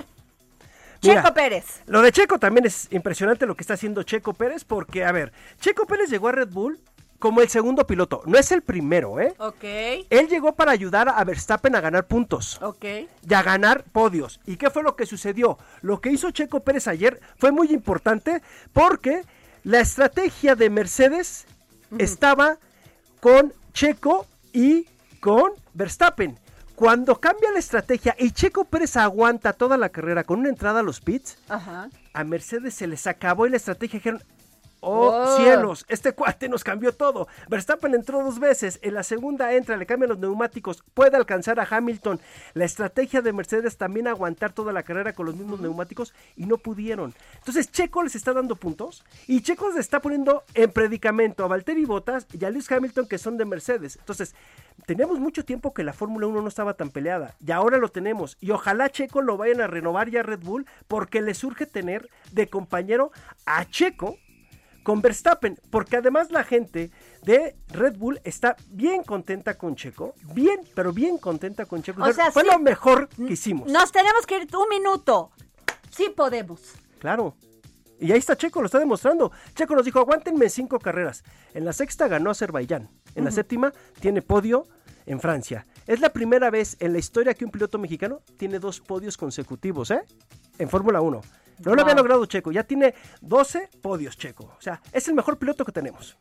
Mira, 1.03 1.21
Checo 1.21 1.33
Pérez. 1.33 1.81
Lo 1.85 2.01
de 2.01 2.11
Checo 2.11 2.39
también 2.39 2.65
es 2.65 2.87
impresionante 2.91 3.45
lo 3.45 3.55
que 3.55 3.61
está 3.63 3.75
haciendo 3.75 4.03
Checo 4.03 4.33
Pérez, 4.33 4.63
porque, 4.63 5.05
a 5.05 5.11
ver, 5.11 5.31
Checo 5.59 5.85
Pérez 5.85 6.09
llegó 6.09 6.29
a 6.29 6.31
Red 6.31 6.49
Bull 6.49 6.79
como 7.23 7.39
el 7.39 7.47
segundo 7.47 7.87
piloto, 7.87 8.21
no 8.25 8.37
es 8.37 8.51
el 8.51 8.63
primero, 8.63 9.17
¿eh? 9.17 9.33
Ok, 9.37 9.63
Él 10.09 10.27
llegó 10.27 10.55
para 10.55 10.73
ayudar 10.73 11.07
a 11.07 11.23
Verstappen 11.23 11.73
a 11.73 11.79
ganar 11.79 12.05
puntos. 12.05 12.61
ok. 12.61 12.83
y 12.83 13.33
a 13.33 13.41
ganar 13.41 13.85
podios. 13.85 14.41
¿Y 14.45 14.57
qué 14.57 14.69
fue 14.69 14.83
lo 14.83 14.97
que 14.97 15.05
sucedió? 15.05 15.57
Lo 15.81 16.01
que 16.01 16.09
hizo 16.09 16.31
Checo 16.31 16.59
Pérez 16.59 16.85
ayer 16.89 17.21
fue 17.37 17.53
muy 17.53 17.71
importante 17.71 18.41
porque 18.73 19.21
la 19.63 19.79
estrategia 19.79 20.55
de 20.55 20.69
Mercedes 20.69 21.45
estaba 21.97 22.57
con 23.21 23.53
Checo 23.71 24.27
y 24.51 24.85
con 25.21 25.53
Verstappen. 25.73 26.37
Cuando 26.75 27.19
cambia 27.19 27.51
la 27.51 27.59
estrategia 27.59 28.15
y 28.17 28.31
Checo 28.31 28.65
Pérez 28.65 28.97
aguanta 28.97 29.53
toda 29.53 29.77
la 29.77 29.89
carrera 29.89 30.23
con 30.23 30.39
una 30.39 30.49
entrada 30.49 30.79
a 30.79 30.83
los 30.83 30.99
pits, 31.01 31.37
Ajá. 31.47 31.89
a 32.13 32.23
Mercedes 32.23 32.73
se 32.73 32.87
les 32.87 33.05
acabó 33.05 33.45
y 33.45 33.51
la 33.51 33.57
estrategia 33.57 33.99
dijeron, 33.99 34.23
oh, 34.83 35.23
Oh. 35.23 35.37
cielos, 35.37 35.85
este 35.87 36.13
cuate 36.13 36.49
nos 36.49 36.63
cambió 36.63 36.93
todo. 36.93 37.27
Verstappen 37.49 37.93
entró 37.93 38.23
dos 38.23 38.39
veces, 38.39 38.79
en 38.81 38.93
la 38.93 39.03
segunda 39.03 39.53
entra, 39.53 39.77
le 39.77 39.85
cambian 39.85 40.09
los 40.09 40.19
neumáticos, 40.19 40.83
puede 40.93 41.17
alcanzar 41.17 41.59
a 41.59 41.67
Hamilton. 41.69 42.19
La 42.53 42.65
estrategia 42.65 43.21
de 43.21 43.33
Mercedes 43.33 43.77
también 43.77 44.07
aguantar 44.07 44.53
toda 44.53 44.73
la 44.73 44.83
carrera 44.83 45.13
con 45.13 45.25
los 45.25 45.35
mismos 45.35 45.61
neumáticos 45.61 46.13
y 46.35 46.45
no 46.45 46.57
pudieron. 46.57 47.13
Entonces 47.39 47.71
Checo 47.71 48.03
les 48.03 48.15
está 48.15 48.33
dando 48.33 48.55
puntos 48.55 49.03
y 49.27 49.41
Checo 49.41 49.69
les 49.69 49.77
está 49.77 50.01
poniendo 50.01 50.43
en 50.53 50.71
predicamento 50.71 51.43
a 51.43 51.47
Valtteri 51.47 51.85
Bottas 51.85 52.27
y 52.31 52.43
a 52.45 52.49
Lewis 52.49 52.71
Hamilton 52.71 53.07
que 53.07 53.17
son 53.17 53.37
de 53.37 53.45
Mercedes. 53.45 53.97
Entonces, 53.97 54.35
teníamos 54.85 55.19
mucho 55.19 55.45
tiempo 55.45 55.73
que 55.73 55.83
la 55.83 55.93
Fórmula 55.93 56.27
1 56.27 56.41
no 56.41 56.47
estaba 56.47 56.73
tan 56.73 56.89
peleada 56.89 57.35
y 57.45 57.51
ahora 57.51 57.77
lo 57.77 57.89
tenemos 57.89 58.37
y 58.41 58.51
ojalá 58.51 58.89
Checo 58.89 59.21
lo 59.21 59.37
vayan 59.37 59.61
a 59.61 59.67
renovar 59.67 60.09
ya 60.09 60.23
Red 60.23 60.39
Bull 60.39 60.65
porque 60.87 61.21
le 61.21 61.33
surge 61.33 61.65
tener 61.65 62.09
de 62.31 62.47
compañero 62.47 63.11
a 63.45 63.65
Checo 63.65 64.17
con 64.83 65.01
Verstappen, 65.01 65.59
porque 65.69 65.97
además 65.97 66.29
la 66.29 66.43
gente 66.43 66.91
de 67.23 67.55
Red 67.69 67.97
Bull 67.97 68.19
está 68.23 68.55
bien 68.69 69.03
contenta 69.03 69.57
con 69.57 69.75
Checo, 69.75 70.13
bien, 70.33 70.59
pero 70.75 70.93
bien 70.93 71.17
contenta 71.17 71.65
con 71.65 71.81
Checo. 71.81 72.03
O 72.03 72.13
sea, 72.13 72.31
fue 72.31 72.43
sí. 72.43 72.49
lo 72.51 72.59
mejor 72.59 73.07
que 73.09 73.33
hicimos. 73.33 73.71
Nos 73.71 73.91
tenemos 73.91 74.25
que 74.25 74.37
ir 74.37 74.47
un 74.55 74.69
minuto. 74.69 75.31
Sí 75.89 76.11
podemos. 76.15 76.73
Claro. 76.99 77.35
Y 77.99 78.11
ahí 78.11 78.19
está 78.19 78.35
Checo, 78.35 78.59
lo 78.59 78.65
está 78.65 78.79
demostrando. 78.79 79.31
Checo 79.55 79.75
nos 79.75 79.85
dijo, 79.85 79.99
aguántenme 79.99 80.49
cinco 80.49 80.79
carreras. 80.79 81.23
En 81.53 81.63
la 81.63 81.73
sexta 81.73 82.07
ganó 82.07 82.31
Azerbaiyán. 82.31 82.89
En 83.15 83.23
la 83.23 83.31
séptima 83.31 83.71
tiene 84.01 84.21
podio 84.21 84.67
en 85.05 85.19
Francia. 85.19 85.65
Es 85.87 85.99
la 85.99 86.11
primera 86.11 86.49
vez 86.49 86.75
en 86.79 86.93
la 86.93 86.99
historia 86.99 87.33
que 87.33 87.45
un 87.45 87.51
piloto 87.51 87.77
mexicano 87.77 88.21
tiene 88.37 88.59
dos 88.59 88.81
podios 88.81 89.17
consecutivos, 89.17 89.91
¿eh? 89.91 90.01
En 90.57 90.69
Fórmula 90.69 91.01
1. 91.01 91.21
No 91.59 91.75
lo 91.75 91.81
había 91.81 91.95
logrado 91.95 92.25
Checo, 92.25 92.51
ya 92.51 92.63
tiene 92.63 92.93
12 93.21 93.69
podios 93.81 94.17
Checo. 94.17 94.45
O 94.57 94.61
sea, 94.61 94.81
es 94.91 95.07
el 95.07 95.13
mejor 95.13 95.37
piloto 95.37 95.65
que 95.65 95.71
tenemos 95.71 96.17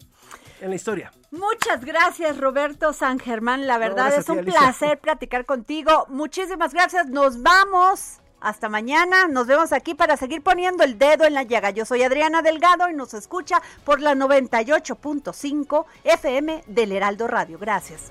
en 0.60 0.70
la 0.70 0.76
historia. 0.76 1.12
Muchas 1.30 1.84
gracias, 1.84 2.38
Roberto 2.38 2.92
San 2.92 3.18
Germán. 3.18 3.66
La 3.66 3.78
verdad 3.78 4.14
es 4.14 4.26
ti, 4.26 4.32
un 4.32 4.44
placer 4.44 4.98
platicar 4.98 5.44
contigo. 5.44 6.06
Muchísimas 6.08 6.72
gracias. 6.72 7.08
Nos 7.08 7.42
vamos. 7.42 8.18
Hasta 8.40 8.68
mañana. 8.68 9.28
Nos 9.28 9.46
vemos 9.46 9.72
aquí 9.72 9.94
para 9.94 10.16
seguir 10.16 10.42
poniendo 10.42 10.82
el 10.82 10.98
dedo 10.98 11.24
en 11.24 11.34
la 11.34 11.44
llaga. 11.44 11.70
Yo 11.70 11.84
soy 11.84 12.02
Adriana 12.02 12.42
Delgado 12.42 12.90
y 12.90 12.94
nos 12.94 13.14
escucha 13.14 13.62
por 13.84 14.00
la 14.00 14.14
98.5 14.14 15.84
FM 16.02 16.64
del 16.66 16.92
Heraldo 16.92 17.28
Radio. 17.28 17.58
Gracias. 17.58 18.10